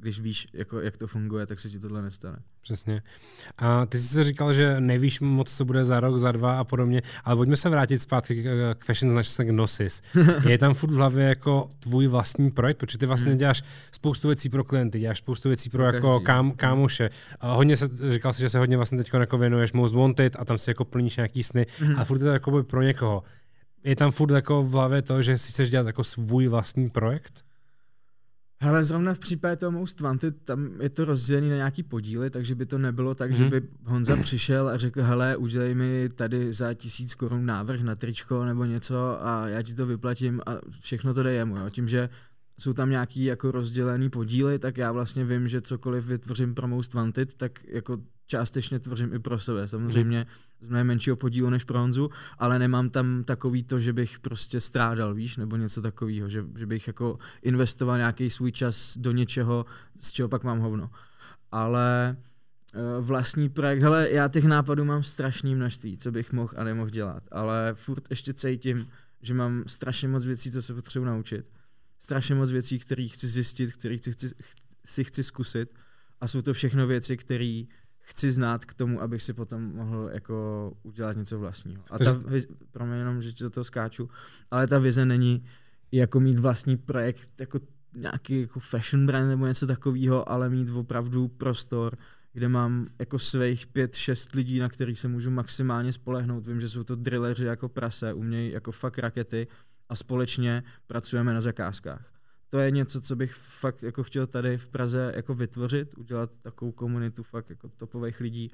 Když 0.00 0.20
víš, 0.20 0.46
jako, 0.52 0.80
jak 0.80 0.96
to 0.96 1.06
funguje, 1.06 1.46
tak 1.46 1.60
se 1.60 1.70
ti 1.70 1.78
tohle 1.78 2.02
nestane. 2.02 2.36
Přesně. 2.62 3.02
A 3.58 3.86
ty 3.86 3.98
jsi 3.98 4.08
se 4.08 4.24
říkal, 4.24 4.52
že 4.52 4.80
nevíš 4.80 5.20
moc, 5.20 5.56
co 5.56 5.64
bude 5.64 5.84
za 5.84 6.00
rok, 6.00 6.18
za 6.18 6.32
dva 6.32 6.58
a 6.58 6.64
podobně, 6.64 7.02
ale 7.24 7.36
pojďme 7.36 7.56
se 7.56 7.68
vrátit 7.68 7.98
zpátky 7.98 8.42
k, 8.42 8.84
fashion 8.84 9.10
značce 9.12 9.44
Gnosis. 9.44 10.02
Je 10.48 10.58
tam 10.58 10.74
furt 10.74 10.90
v 10.90 10.94
hlavě 10.94 11.24
jako 11.24 11.70
tvůj 11.78 12.06
vlastní 12.06 12.50
projekt, 12.50 12.76
protože 12.76 12.98
ty 12.98 13.06
vlastně 13.06 13.30
Hmm. 13.30 13.38
děláš 13.38 13.62
spoustu 13.92 14.28
věcí 14.28 14.48
pro 14.48 14.64
klienty, 14.64 15.00
děláš 15.00 15.18
spoustu 15.18 15.48
věcí 15.48 15.70
pro 15.70 15.82
jako 15.84 16.12
každý. 16.20 16.24
kám, 16.24 16.52
kámoše. 16.98 17.10
A 17.40 17.52
hodně 17.54 17.76
se, 17.76 17.88
říkal 18.10 18.32
jsi, 18.32 18.40
že 18.40 18.50
se 18.50 18.58
hodně 18.58 18.76
vlastně 18.76 18.98
teď 18.98 19.10
jako 19.14 19.38
věnuješ 19.38 19.72
Most 19.72 19.94
Wanted 19.94 20.36
a 20.38 20.44
tam 20.44 20.58
si 20.58 20.70
jako 20.70 20.84
plníš 20.84 21.16
nějaký 21.16 21.42
sny 21.42 21.66
Mhm. 21.80 21.96
a 21.98 22.04
furt 22.04 22.18
je 22.18 22.24
to 22.24 22.30
jako 22.30 22.62
pro 22.62 22.82
někoho. 22.82 23.22
Je 23.84 23.96
tam 23.96 24.10
furt 24.10 24.30
jako 24.34 24.62
v 24.62 24.70
hlavě 24.72 25.02
to, 25.02 25.22
že 25.22 25.38
si 25.38 25.52
chceš 25.52 25.70
dělat 25.70 25.86
jako 25.86 26.04
svůj 26.04 26.48
vlastní 26.48 26.90
projekt? 26.90 27.44
Hele, 28.62 28.84
zrovna 28.84 29.14
v 29.14 29.18
případě 29.18 29.56
toho 29.56 29.72
Most 29.72 30.00
Wanted, 30.00 30.34
tam 30.44 30.68
je 30.80 30.88
to 30.90 31.04
rozdělené 31.04 31.48
na 31.50 31.56
nějaký 31.56 31.82
podíly, 31.82 32.30
takže 32.30 32.54
by 32.54 32.66
to 32.66 32.78
nebylo 32.78 33.14
tak, 33.14 33.30
Mhm. 33.30 33.38
že 33.38 33.44
by 33.50 33.62
Honza 33.84 34.16
přišel 34.16 34.68
a 34.68 34.76
řekl, 34.76 35.02
hele, 35.02 35.36
udělej 35.36 35.74
mi 35.74 36.08
tady 36.08 36.52
za 36.52 36.74
tisíc 36.74 37.14
korun 37.14 37.46
návrh 37.46 37.80
na 37.80 37.94
tričko 37.94 38.44
nebo 38.44 38.64
něco 38.64 39.26
a 39.26 39.48
já 39.48 39.62
ti 39.62 39.74
to 39.74 39.86
vyplatím 39.86 40.40
a 40.46 40.50
všechno 40.80 41.14
to 41.14 41.22
jde 41.22 41.32
jemu. 41.32 41.56
Jo. 41.56 41.70
Tím, 41.70 41.88
že 41.88 42.08
jsou 42.58 42.72
tam 42.72 42.90
nějaký 42.90 43.24
jako 43.24 43.50
rozdělený 43.50 44.10
podíly, 44.10 44.58
tak 44.58 44.78
já 44.78 44.92
vlastně 44.92 45.24
vím, 45.24 45.48
že 45.48 45.60
cokoliv 45.60 46.06
vytvořím 46.06 46.54
pro 46.54 46.68
Most 46.68 46.94
Wanted, 46.94 47.34
tak 47.34 47.64
jako 47.68 47.98
částečně 48.26 48.78
tvořím 48.78 49.14
i 49.14 49.18
pro 49.18 49.38
sebe. 49.38 49.68
Samozřejmě 49.68 50.26
z 50.60 50.68
mnohem 50.68 50.86
menšího 50.86 51.16
podílu 51.16 51.50
než 51.50 51.64
pro 51.64 51.78
Honzu, 51.78 52.10
ale 52.38 52.58
nemám 52.58 52.90
tam 52.90 53.24
takový 53.24 53.62
to, 53.62 53.80
že 53.80 53.92
bych 53.92 54.18
prostě 54.18 54.60
strádal, 54.60 55.14
víš, 55.14 55.36
nebo 55.36 55.56
něco 55.56 55.82
takového, 55.82 56.28
že, 56.28 56.44
že 56.56 56.66
bych 56.66 56.86
jako 56.86 57.18
investoval 57.42 57.96
nějaký 57.96 58.30
svůj 58.30 58.52
čas 58.52 58.98
do 58.98 59.12
něčeho, 59.12 59.66
z 59.96 60.12
čeho 60.12 60.28
pak 60.28 60.44
mám 60.44 60.58
hovno. 60.58 60.90
Ale 61.52 62.16
eh, 62.74 62.78
vlastní 63.00 63.48
projekt, 63.48 63.82
hele, 63.82 64.10
já 64.10 64.28
těch 64.28 64.44
nápadů 64.44 64.84
mám 64.84 65.02
strašný 65.02 65.54
množství, 65.54 65.98
co 65.98 66.12
bych 66.12 66.32
mohl 66.32 66.54
a 66.56 66.64
nemohl 66.64 66.90
dělat, 66.90 67.22
ale 67.32 67.72
furt 67.74 68.10
ještě 68.10 68.34
cítím, 68.34 68.88
že 69.22 69.34
mám 69.34 69.64
strašně 69.66 70.08
moc 70.08 70.24
věcí, 70.24 70.50
co 70.50 70.62
se 70.62 70.74
potřebuji 70.74 71.04
naučit. 71.04 71.50
Strašně 72.04 72.34
moc 72.34 72.50
věcí, 72.50 72.78
které 72.78 73.08
chci 73.08 73.28
zjistit, 73.28 73.72
které 73.72 73.96
chci, 73.96 74.12
chci, 74.12 74.28
si 74.84 75.04
chci 75.04 75.24
zkusit 75.24 75.78
a 76.20 76.28
jsou 76.28 76.42
to 76.42 76.52
všechno 76.52 76.86
věci, 76.86 77.16
které 77.16 77.62
chci 78.00 78.30
znát 78.30 78.64
k 78.64 78.74
tomu, 78.74 79.02
abych 79.02 79.22
si 79.22 79.32
potom 79.32 79.62
mohl 79.62 80.10
jako 80.12 80.72
udělat 80.82 81.16
něco 81.16 81.38
vlastního. 81.38 81.84
A 81.90 81.98
ta 81.98 82.12
vize, 82.12 82.46
pro 82.70 82.86
mě 82.86 82.96
jenom, 82.96 83.22
že 83.22 83.32
do 83.40 83.50
toho 83.50 83.64
skáču, 83.64 84.10
ale 84.50 84.66
ta 84.66 84.78
vize 84.78 85.04
není 85.04 85.44
jako 85.92 86.20
mít 86.20 86.38
vlastní 86.38 86.76
projekt, 86.76 87.30
jako 87.40 87.60
nějaký 87.96 88.40
jako 88.40 88.60
fashion 88.60 89.06
brand 89.06 89.28
nebo 89.28 89.46
něco 89.46 89.66
takového, 89.66 90.28
ale 90.28 90.50
mít 90.50 90.70
opravdu 90.70 91.28
prostor, 91.28 91.98
kde 92.32 92.48
mám 92.48 92.86
jako 92.98 93.18
svých 93.18 93.66
pět, 93.66 93.94
šest 93.94 94.34
lidí, 94.34 94.58
na 94.58 94.68
kterých 94.68 95.00
se 95.00 95.08
můžu 95.08 95.30
maximálně 95.30 95.92
spolehnout. 95.92 96.46
Vím, 96.46 96.60
že 96.60 96.68
jsou 96.68 96.84
to 96.84 96.96
drilleři 96.96 97.44
jako 97.44 97.68
prase, 97.68 98.12
umějí 98.12 98.52
jako 98.52 98.72
fakt 98.72 98.98
rakety 98.98 99.46
a 99.94 99.96
společně 99.96 100.62
pracujeme 100.86 101.34
na 101.34 101.40
zakázkách. 101.40 102.12
To 102.48 102.58
je 102.58 102.70
něco, 102.70 103.00
co 103.00 103.16
bych 103.16 103.34
fakt 103.34 103.82
jako 103.82 104.02
chtěl 104.02 104.26
tady 104.26 104.58
v 104.58 104.66
Praze 104.68 105.12
jako 105.16 105.34
vytvořit, 105.34 105.98
udělat 105.98 106.36
takovou 106.36 106.72
komunitu 106.72 107.22
fakt 107.22 107.50
jako 107.50 107.68
topových 107.68 108.20
lidí 108.20 108.48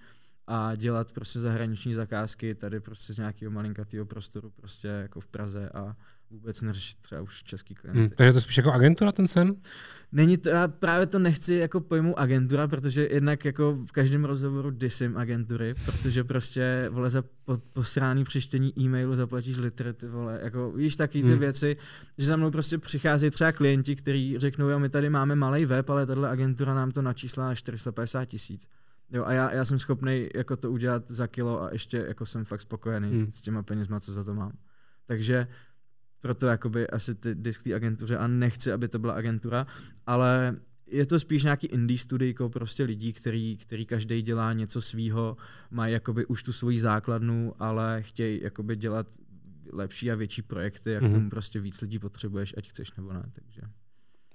a 0.46 0.74
dělat 0.74 1.12
prostě 1.12 1.40
zahraniční 1.40 1.94
zakázky 1.94 2.54
tady 2.54 2.80
prostě 2.80 3.12
z 3.12 3.18
nějakého 3.18 3.52
malinkatého 3.52 4.06
prostoru 4.06 4.50
prostě 4.50 4.88
jako 4.88 5.20
v 5.20 5.26
Praze 5.26 5.68
a 5.68 5.96
vůbec 6.30 6.62
neřešit 6.62 6.98
třeba 6.98 7.22
už 7.22 7.42
český 7.42 7.74
klienty. 7.74 8.00
Hmm, 8.00 8.10
takže 8.10 8.32
to 8.32 8.40
spíš 8.40 8.56
jako 8.56 8.72
agentura 8.72 9.12
ten 9.12 9.28
sen? 9.28 9.54
Není 10.12 10.36
to, 10.38 10.48
já 10.48 10.68
právě 10.68 11.06
to 11.06 11.18
nechci 11.18 11.54
jako 11.54 11.80
pojmu 11.80 12.18
agentura, 12.18 12.68
protože 12.68 13.08
jednak 13.10 13.44
jako 13.44 13.72
v 13.86 13.92
každém 13.92 14.24
rozhovoru 14.24 14.70
disím 14.70 15.16
agentury, 15.16 15.74
protože 15.84 16.24
prostě, 16.24 16.86
vole, 16.90 17.10
za 17.10 17.22
po, 17.44 17.58
posrání 17.72 18.24
přečtení 18.24 18.80
e-mailu 18.80 19.16
zaplatíš 19.16 19.56
litr, 19.56 19.92
ty 19.92 20.06
vole, 20.06 20.40
jako 20.42 20.70
víš 20.72 20.96
taky 20.96 21.22
ty 21.22 21.28
Hmm. 21.28 21.38
věci, 21.38 21.76
že 22.18 22.26
za 22.26 22.36
mnou 22.36 22.50
prostě 22.50 22.78
přicházejí 22.78 23.30
třeba 23.30 23.52
klienti, 23.52 23.96
kteří 23.96 24.38
řeknou, 24.38 24.68
jo, 24.68 24.78
my 24.78 24.88
tady 24.88 25.10
máme 25.10 25.34
malý 25.36 25.64
web, 25.64 25.90
ale 25.90 26.06
tahle 26.06 26.28
agentura 26.30 26.74
nám 26.74 26.90
to 26.90 27.02
načíslá 27.02 27.48
na 27.48 27.54
450 27.54 28.24
tisíc. 28.24 28.68
Jo, 29.12 29.24
a 29.24 29.32
já, 29.32 29.52
já 29.52 29.64
jsem 29.64 29.78
schopný 29.78 30.28
jako 30.34 30.56
to 30.56 30.70
udělat 30.70 31.08
za 31.10 31.26
kilo 31.26 31.62
a 31.62 31.68
ještě 31.72 32.04
jako 32.08 32.26
jsem 32.26 32.44
fakt 32.44 32.60
spokojený 32.60 33.08
Hmm. 33.10 33.30
s 33.30 33.40
těma 33.40 33.62
penězma, 33.62 34.00
co 34.00 34.12
za 34.12 34.24
to 34.24 34.34
mám. 34.34 34.52
Takže 35.06 35.46
proto 36.20 36.46
jakoby 36.46 36.86
asi 36.86 37.14
ty 37.14 37.34
disk 37.34 37.62
té 37.62 37.74
agentuře 37.74 38.16
a 38.18 38.26
nechci, 38.26 38.72
aby 38.72 38.88
to 38.88 38.98
byla 38.98 39.12
agentura, 39.12 39.66
ale 40.06 40.56
je 40.86 41.06
to 41.06 41.18
spíš 41.20 41.42
nějaký 41.42 41.66
indie 41.66 41.98
studijko 41.98 42.48
prostě 42.48 42.84
lidí, 42.84 43.12
který, 43.12 43.56
který 43.56 43.86
každý 43.86 44.22
dělá 44.22 44.52
něco 44.52 44.80
svýho, 44.82 45.36
mají 45.70 45.92
jakoby 45.92 46.26
už 46.26 46.42
tu 46.42 46.52
svoji 46.52 46.80
základnu, 46.80 47.54
ale 47.58 48.02
chtějí 48.02 48.42
jakoby 48.42 48.76
dělat 48.76 49.06
lepší 49.72 50.10
a 50.10 50.14
větší 50.14 50.42
projekty, 50.42 50.90
jak 50.90 51.02
Mhm. 51.02 51.10
mm-hmm. 51.12 51.14
tomu 51.14 51.30
prostě 51.30 51.60
víc 51.60 51.80
lidí 51.80 51.98
potřebuješ, 51.98 52.54
ať 52.56 52.68
chceš 52.68 52.92
nebo 52.96 53.12
ne, 53.12 53.22
takže 53.32 53.60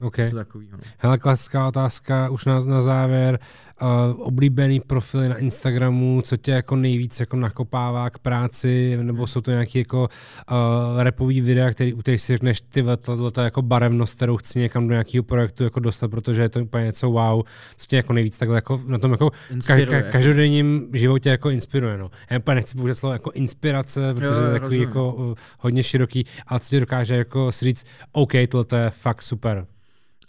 OK. 0.01 0.17
něco 0.17 0.35
takového. 0.35 0.71
No. 0.71 0.83
Hele, 0.97 1.17
klasická 1.17 1.67
otázka 1.67 2.29
už 2.29 2.45
nás 2.45 2.65
na 2.65 2.81
závěr. 2.81 3.39
Uh, 3.81 4.21
oblíbený 4.21 4.79
profily 4.79 5.29
na 5.29 5.37
Instagramu, 5.37 6.21
co 6.21 6.37
tě 6.37 6.51
jako 6.51 6.75
nejvíc 6.75 7.19
jako 7.19 7.35
nakopává 7.37 8.09
k 8.09 8.17
práci, 8.19 8.97
nebo 9.01 9.27
jsou 9.27 9.41
to 9.41 9.51
nějaké 9.51 9.79
jako 9.79 10.01
uh, 10.03 11.03
repový 11.03 11.41
videa, 11.41 11.71
který, 11.71 11.93
u 11.93 11.97
kterých 11.97 12.21
si 12.21 12.33
řekneš, 12.33 12.61
ty 12.61 12.79
je 12.79 13.43
jako 13.43 13.61
barevnost, 13.61 14.15
kterou 14.15 14.37
chci 14.37 14.59
někam 14.59 14.87
do 14.87 14.93
nějakého 14.93 15.23
projektu 15.23 15.63
jako 15.63 15.79
dostat, 15.79 16.07
protože 16.07 16.41
je 16.41 16.49
to 16.49 16.59
úplně 16.59 16.85
něco 16.85 17.11
wow, 17.11 17.43
co 17.75 17.85
tě 17.85 17.95
jako 17.95 18.13
nejvíc 18.13 18.37
takhle 18.37 18.57
jako 18.57 18.81
na 18.87 18.97
tom 18.97 19.11
jako 19.11 19.31
ka- 19.51 19.85
ka- 19.87 20.11
každodenním 20.11 20.87
životě 20.93 21.29
jako 21.29 21.49
inspiruje. 21.49 21.97
No. 21.97 22.11
Já 22.29 22.37
úplně 22.37 22.55
nechci 22.55 22.77
použít 22.77 22.95
slovo 22.95 23.13
jako 23.13 23.31
inspirace, 23.31 24.13
protože 24.13 24.25
Jo, 24.25 24.33
to 24.33 24.39
je 24.43 24.51
takový 24.53 24.77
rozumím. 24.77 24.87
jako 24.87 25.13
uh, 25.13 25.33
hodně 25.59 25.83
široký, 25.83 26.25
ale 26.47 26.59
co 26.59 26.69
ti 26.69 26.79
dokáže 26.79 27.15
jako 27.15 27.51
si 27.51 27.65
říct, 27.65 27.85
OK, 28.11 28.31
tohle 28.49 28.65
to 28.65 28.75
je 28.75 28.89
fakt 28.89 29.21
super. 29.21 29.65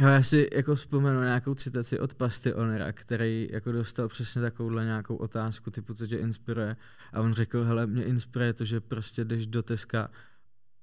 Jo, 0.00 0.08
já 0.08 0.22
si 0.22 0.48
jako 0.52 0.74
vzpomenu 0.74 1.20
nějakou 1.20 1.54
citaci 1.54 1.98
od 1.98 2.14
Pasty 2.14 2.54
Onera, 2.54 2.92
který 2.92 3.48
jako 3.50 3.72
dostal 3.72 4.08
přesně 4.08 4.42
takovouhle 4.42 4.84
nějakou 4.84 5.16
otázku 5.16 5.70
typu, 5.70 5.94
co 5.94 6.06
tě 6.06 6.16
inspiruje. 6.16 6.76
A 7.12 7.20
on 7.20 7.32
řekl, 7.32 7.64
hele, 7.64 7.86
mě 7.86 8.04
inspiruje 8.04 8.52
to, 8.52 8.64
že 8.64 8.80
prostě 8.80 9.24
jdeš 9.24 9.46
do 9.46 9.62
Teska 9.62 10.10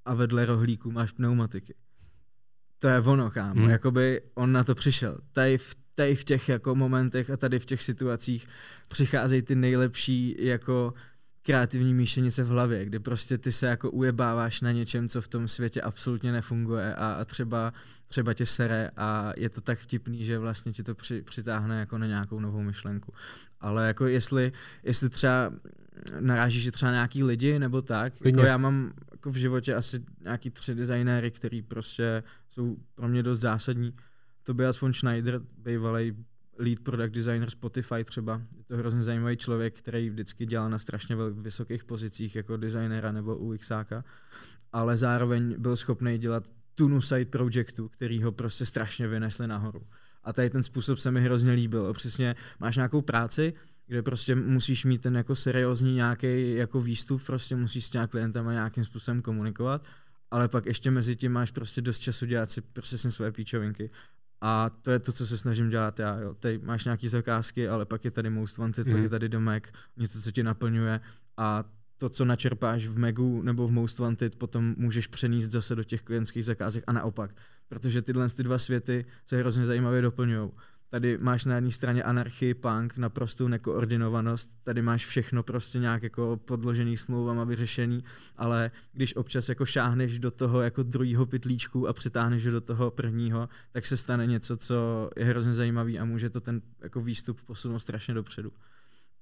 a 0.06 0.14
vedle 0.14 0.46
rohlíků 0.46 0.92
máš 0.92 1.12
pneumatiky. 1.12 1.74
To 2.80 2.88
je 2.88 3.00
ono, 3.00 3.32
kámo. 3.32 3.62
Hmm. 3.62 3.70
Jakoby 3.70 4.22
on 4.34 4.52
na 4.52 4.64
to 4.64 4.76
přišel. 4.76 5.18
Tady 5.32 5.58
v, 5.58 5.76
tady 5.96 6.16
v 6.16 6.24
těch 6.24 6.50
jako 6.50 6.76
momentech 6.76 7.30
a 7.30 7.38
tady 7.38 7.60
v 7.60 7.66
těch 7.66 7.84
situacích 7.84 8.48
přicházejí 8.88 9.42
ty 9.42 9.56
nejlepší 9.56 10.36
jako 10.40 10.94
kreativní 11.44 11.94
míšenice 11.94 12.44
v 12.44 12.48
hlavě, 12.48 12.86
kdy 12.86 13.00
prostě 13.00 13.38
ty 13.38 13.52
se 13.52 13.68
jako 13.68 13.92
ujebáváš 13.92 14.62
na 14.62 14.72
něčem, 14.72 15.10
co 15.10 15.22
v 15.22 15.28
tom 15.28 15.48
světě 15.48 15.82
absolutně 15.82 16.32
nefunguje 16.32 16.96
a, 16.96 17.08
a 17.14 17.26
třeba, 17.26 17.74
třeba 18.08 18.34
tě 18.34 18.46
sere 18.46 18.92
a 18.98 19.34
je 19.38 19.50
to 19.50 19.62
tak 19.62 19.80
vtipný, 19.80 20.26
že 20.26 20.40
vlastně 20.40 20.72
ti 20.74 20.84
to 20.84 20.96
při, 20.96 21.22
přitáhne 21.22 21.80
jako 21.80 21.98
na 21.98 22.06
nějakou 22.06 22.40
novou 22.40 22.64
myšlenku. 22.64 23.12
Ale 23.60 23.88
jako 23.88 24.08
jestli, 24.08 24.52
jestli 24.84 25.10
třeba 25.10 25.54
narážíš 26.20 26.72
třeba 26.72 26.92
nějaký 26.92 27.24
lidi 27.24 27.60
nebo 27.60 27.82
tak, 27.82 28.18
Klidně. 28.18 28.42
jako 28.42 28.48
já 28.48 28.58
mám 28.58 28.94
jako 29.12 29.30
v 29.30 29.36
životě 29.36 29.76
asi 29.76 30.04
nějaký 30.24 30.50
tři 30.50 30.76
designéry, 30.76 31.32
který 31.32 31.62
prostě 31.62 32.24
jsou 32.50 32.78
pro 32.96 33.08
mě 33.08 33.24
dost 33.24 33.40
zásadní. 33.40 33.94
Tobias 34.44 34.82
von 34.82 34.94
Schneider, 34.94 35.42
bývalý 35.58 36.16
lead 36.58 36.80
product 36.80 37.14
designer 37.14 37.50
Spotify 37.50 38.04
třeba. 38.04 38.42
Je 38.58 38.64
to 38.64 38.78
hrozně 38.78 39.04
zajímavý 39.04 39.38
člověk, 39.38 39.78
který 39.78 40.10
vždycky 40.10 40.46
dělal 40.46 40.70
na 40.70 40.80
strašně 40.80 41.16
vysokých 41.32 41.84
pozicích 41.84 42.36
jako 42.36 42.58
designera 42.58 43.12
nebo 43.12 43.36
UXáka, 43.36 44.04
ale 44.72 44.98
zároveň 44.98 45.56
byl 45.58 45.76
schopný 45.76 46.18
dělat 46.18 46.44
tunu 46.76 47.02
side 47.02 47.26
projectu, 47.26 47.90
který 47.90 48.24
ho 48.24 48.32
prostě 48.32 48.66
strašně 48.66 49.08
vynesli 49.08 49.48
nahoru. 49.48 49.82
A 50.24 50.34
tady 50.34 50.50
ten 50.50 50.64
způsob 50.64 51.00
se 51.00 51.12
mi 51.12 51.22
hrozně 51.22 51.52
líbil. 51.52 51.94
Přesně 51.94 52.36
máš 52.60 52.76
nějakou 52.76 53.02
práci 53.02 53.54
kde 53.88 54.02
prostě 54.02 54.36
musíš 54.36 54.86
mít 54.86 55.02
ten 55.02 55.16
jako 55.16 55.36
seriózní 55.36 55.96
nějaký 55.96 56.56
jako 56.56 56.82
výstup, 56.82 57.24
prostě 57.24 57.56
musíš 57.56 57.86
s 57.86 57.90
těma 57.90 58.08
klientama 58.08 58.54
nějakým 58.54 58.86
způsobem 58.86 59.22
komunikovat, 59.22 59.88
ale 60.32 60.48
pak 60.48 60.66
ještě 60.66 60.92
mezi 60.92 61.16
tím 61.16 61.32
máš 61.32 61.52
prostě 61.52 61.82
dost 61.82 62.00
času 62.00 62.26
dělat 62.26 62.50
si 62.50 62.62
prostě 62.62 62.98
svoje 62.98 63.32
píčovinky. 63.32 63.90
A 64.46 64.70
to 64.82 64.92
je 64.92 65.00
to, 65.00 65.12
co 65.12 65.28
se 65.28 65.38
snažím 65.38 65.70
dělat 65.70 66.00
já. 66.00 66.20
Jo. 66.20 66.34
Tady 66.34 66.58
máš 66.64 66.86
nějaký 66.86 67.08
zakázky, 67.08 67.68
ale 67.68 67.86
pak 67.86 68.06
je 68.06 68.12
tady 68.12 68.30
Most 68.30 68.58
Wanted, 68.58 68.88
mm. 68.88 68.94
pak 68.94 69.04
je 69.04 69.10
tady 69.10 69.30
domek, 69.30 69.74
něco, 69.98 70.22
co 70.22 70.32
ti 70.32 70.44
naplňuje 70.44 71.00
a 71.38 71.64
to, 71.98 72.10
co 72.10 72.26
načerpáš 72.26 72.88
v 72.88 72.98
Megu 72.98 73.42
nebo 73.42 73.68
v 73.68 73.72
Most 73.72 74.00
Wanted, 74.00 74.36
potom 74.36 74.76
můžeš 74.78 75.08
přenést 75.08 75.52
zase 75.52 75.76
do 75.76 75.84
těch 75.84 76.02
klientských 76.02 76.46
zakázek 76.46 76.84
a 76.88 76.94
naopak. 76.94 77.36
Protože 77.68 78.02
tyhle 78.02 78.30
ty 78.30 78.44
dva 78.44 78.58
světy 78.58 79.06
se 79.26 79.38
hrozně 79.38 79.66
zajímavě 79.66 80.02
doplňují. 80.02 80.52
Tady 80.94 81.18
máš 81.18 81.46
na 81.46 81.56
jedné 81.56 81.72
straně 81.72 82.04
anarchii, 82.04 82.54
punk, 82.54 82.98
naprostou 82.98 83.48
nekoordinovanost, 83.48 84.64
tady 84.64 84.82
máš 84.82 85.06
všechno 85.06 85.44
prostě 85.44 85.80
nějak 85.80 86.04
jako 86.04 86.40
podložený 86.46 86.98
smlouvama 86.98 87.44
vyřešený, 87.44 88.04
ale 88.38 88.72
když 88.94 89.16
občas 89.16 89.50
jako 89.50 89.66
šáhneš 89.66 90.20
do 90.20 90.32
toho 90.32 90.62
jako 90.62 90.84
druhého 90.84 91.26
pytlíčku 91.26 91.88
a 91.88 91.94
přitáhneš 91.94 92.44
do 92.44 92.62
toho 92.62 92.92
prvního, 92.92 93.50
tak 93.72 93.86
se 93.86 93.98
stane 93.98 94.28
něco, 94.28 94.58
co 94.58 95.10
je 95.18 95.26
hrozně 95.26 95.54
zajímavý 95.54 96.00
a 96.00 96.06
může 96.06 96.30
to 96.30 96.42
ten 96.42 96.62
jako 96.82 97.02
výstup 97.02 97.42
posunout 97.42 97.80
strašně 97.80 98.14
dopředu. 98.14 98.52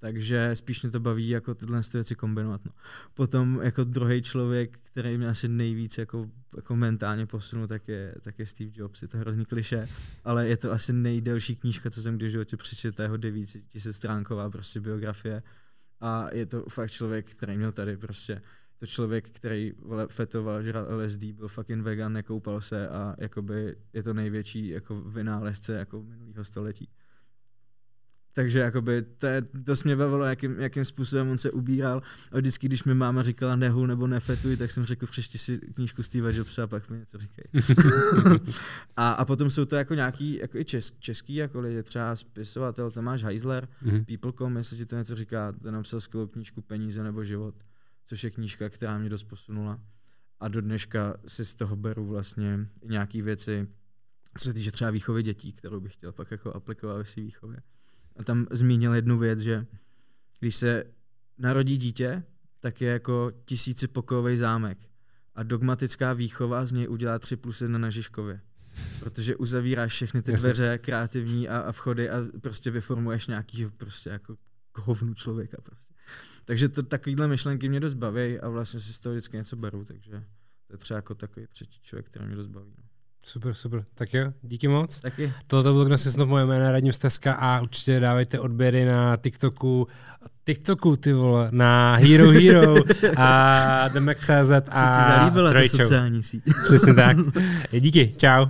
Takže 0.02 0.56
spíš 0.56 0.82
mě 0.82 0.91
to 0.91 0.99
baví 0.99 1.30
jako 1.30 1.56
tyhle 1.56 1.82
věci 1.93 2.16
kombinovat. 2.16 2.66
No. 2.66 2.72
Potom 3.14 3.60
jako 3.64 3.84
druhý 3.84 4.22
člověk, 4.22 4.80
který 4.84 5.18
mě 5.18 5.28
asi 5.28 5.47
nejvíc 5.47 5.97
jako, 5.97 6.30
jako 6.56 6.76
mentálně 6.76 7.26
posunul, 7.26 7.68
tak 7.68 7.88
je, 7.88 8.16
tak 8.22 8.39
je 8.39 8.45
Steve 8.45 8.72
Jobs. 8.74 9.02
Je 9.02 9.08
to 9.08 9.18
hrozný 9.18 9.45
kliše, 9.45 9.88
ale 10.24 10.47
je 10.47 10.58
to 10.58 10.72
asi 10.72 10.93
nejdelší 10.93 11.56
knížka, 11.56 11.89
co 11.89 12.02
jsem 12.02 12.18
kdy 12.18 12.28
v 12.28 12.30
životě 12.30 12.58
přečetl, 12.58 13.02
jeho 13.02 13.18
900 13.18 13.95
stránková 13.95 14.49
prostě 14.49 14.80
biografie. 14.80 15.41
A 15.99 16.34
je 16.34 16.45
to 16.45 16.66
fakt 16.70 16.91
člověk, 16.91 17.32
který 17.32 17.58
měl 17.58 17.72
tady 17.72 17.97
prostě 17.97 18.41
to 18.80 18.86
člověk, 18.86 19.30
který 19.30 19.74
vole, 19.80 20.08
fetoval, 20.08 20.64
žral 20.64 20.88
LSD, 20.97 21.24
byl 21.24 21.47
fucking 21.47 21.84
vegan, 21.84 22.14
nekoupal 22.14 22.62
se 22.62 22.89
a 22.89 23.16
jakoby 23.18 23.76
je 23.93 24.04
to 24.04 24.14
největší 24.14 24.68
jako 24.68 25.02
vynálezce 25.02 25.74
jako 25.74 26.04
minulého 26.04 26.43
století. 26.43 26.89
Takže 28.34 28.60
jakoby 28.60 29.02
to, 29.02 29.28
je, 29.28 29.42
to 29.42 29.74
mě 29.84 29.96
bavilo, 29.96 30.26
jakým, 30.26 30.60
jakým 30.60 30.86
způsobem 30.86 31.30
on 31.30 31.38
se 31.38 31.52
ubíral. 31.52 32.02
A 32.32 32.38
vždycky, 32.38 32.68
když 32.68 32.84
mi 32.84 32.94
máma 32.94 33.24
říkala 33.24 33.56
nehu 33.56 33.86
nebo 33.86 34.08
nefetuj, 34.08 34.58
tak 34.58 34.72
jsem 34.72 34.84
řekl, 34.84 35.06
přečti 35.06 35.38
si 35.38 35.58
knížku 35.58 36.04
Steve 36.04 36.36
Jobsa 36.36 36.64
a 36.64 36.68
pak 36.68 36.90
mi 36.90 37.00
něco 37.00 37.18
říkej. 37.18 37.44
a, 38.98 39.12
a 39.12 39.26
potom 39.26 39.50
jsou 39.50 39.66
to 39.66 39.76
jako 39.76 39.94
nějaký 39.94 40.38
jako 40.38 40.58
i 40.58 40.66
česk, 40.66 41.00
český 41.00 41.36
jako 41.36 41.60
lidi, 41.60 41.84
třeba 41.84 42.16
spisovatel 42.16 42.92
Tomáš 42.92 43.24
Heisler, 43.24 43.68
mm-hmm. 43.84 44.06
People.com, 44.06 44.58
jestli 44.58 44.78
ti 44.78 44.86
to 44.86 44.96
něco 44.96 45.16
říká, 45.16 45.52
ten 45.52 45.74
napsal 45.74 46.00
skvělou 46.00 46.28
knížku 46.28 46.62
Peníze 46.62 47.04
nebo 47.04 47.24
život, 47.24 47.56
což 48.06 48.24
je 48.24 48.30
knížka, 48.30 48.70
která 48.70 48.98
mě 48.98 49.10
dost 49.10 49.24
posunula. 49.24 49.80
A 50.40 50.48
do 50.48 50.62
dneška 50.62 51.18
si 51.28 51.46
z 51.46 51.56
toho 51.56 51.76
beru 51.76 52.08
vlastně 52.08 52.68
nějaký 52.84 53.22
věci, 53.22 53.68
co 54.38 54.46
se 54.46 54.54
týče 54.54 54.72
třeba 54.72 54.92
výchovy 54.92 55.24
dětí, 55.24 55.54
kterou 55.54 55.80
bych 55.80 55.94
chtěl 55.94 56.12
pak 56.12 56.32
jako 56.32 56.54
aplikovat 56.54 56.98
ve 56.98 57.06
své 57.06 57.24
výchově 57.24 57.58
a 58.18 58.24
tam 58.24 58.47
zmínil 58.51 58.93
jednu 58.93 59.18
věc, 59.18 59.39
že 59.39 59.66
když 60.39 60.55
se 60.55 60.84
narodí 61.38 61.78
dítě, 61.78 62.24
tak 62.59 62.82
je 62.82 62.91
jako 62.91 63.32
tisícipokojový 63.45 64.38
zámek. 64.38 64.78
A 65.36 65.43
dogmatická 65.43 66.14
výchova 66.14 66.66
z 66.66 66.72
něj 66.72 66.89
udělá 66.89 67.20
3 67.20 67.36
plus 67.36 67.62
1 67.62 67.80
na 67.80 67.89
Žižkově. 67.89 68.41
Protože 68.99 69.36
uzavíráš 69.36 69.93
všechny 69.93 70.22
ty 70.22 70.32
dveře 70.32 70.78
kreativní 70.78 71.49
a, 71.49 71.57
a 71.57 71.72
vchody 71.72 72.09
a 72.09 72.18
prostě 72.41 72.72
vyformuješ 72.72 73.28
nějaký 73.28 73.66
prostě 73.66 74.09
jako 74.09 74.38
hovnu 74.76 75.14
člověka. 75.14 75.57
Prostě. 75.62 75.93
Takže 76.45 76.70
to, 76.70 76.84
takovýhle 76.84 77.28
myšlenky 77.28 77.70
mě 77.70 77.80
dost 77.80 77.93
baví 77.93 78.39
a 78.39 78.49
vlastně 78.49 78.80
si 78.80 78.93
z 78.93 78.99
toho 78.99 79.14
vždycky 79.14 79.38
něco 79.38 79.55
beru, 79.55 79.86
takže 79.86 80.24
to 80.68 80.74
je 80.74 80.78
třeba 80.78 80.95
jako 80.95 81.16
takový 81.16 81.47
třetí 81.47 81.80
člověk, 81.82 82.05
který 82.05 82.26
mě 82.26 82.36
dost 82.36 82.47
baví. 82.47 82.74
No. 82.78 82.84
Super, 83.24 83.54
super. 83.54 83.84
Tak 83.96 84.14
jo, 84.14 84.34
díky 84.42 84.68
moc. 84.68 85.00
Taky. 85.00 85.34
Tohle 85.48 85.72
bylo 85.72 85.86
Gnosis 85.86 86.14
Snob, 86.14 86.30
moje 86.30 86.46
jméno 86.46 86.72
Radim 86.72 86.94
Steska 86.94 87.34
a 87.34 87.62
určitě 87.62 88.00
dávejte 88.00 88.40
odběry 88.40 88.86
na 88.86 89.18
TikToku, 89.18 89.88
TikToku, 90.46 90.96
ty 90.96 91.14
vole, 91.14 91.48
na 91.52 91.96
Hero 91.96 92.32
Hero 92.32 92.76
a 93.18 93.88
Demek.cz 93.94 94.30
a 94.52 94.62
Co 94.62 95.00
ti 95.00 95.18
zalíbila 95.18 95.54
ta 95.54 95.60
sociální 95.68 96.24
síť. 96.24 96.44
Přesně 96.66 96.94
tak. 96.94 97.18
Díky, 97.80 98.14
čau. 98.18 98.46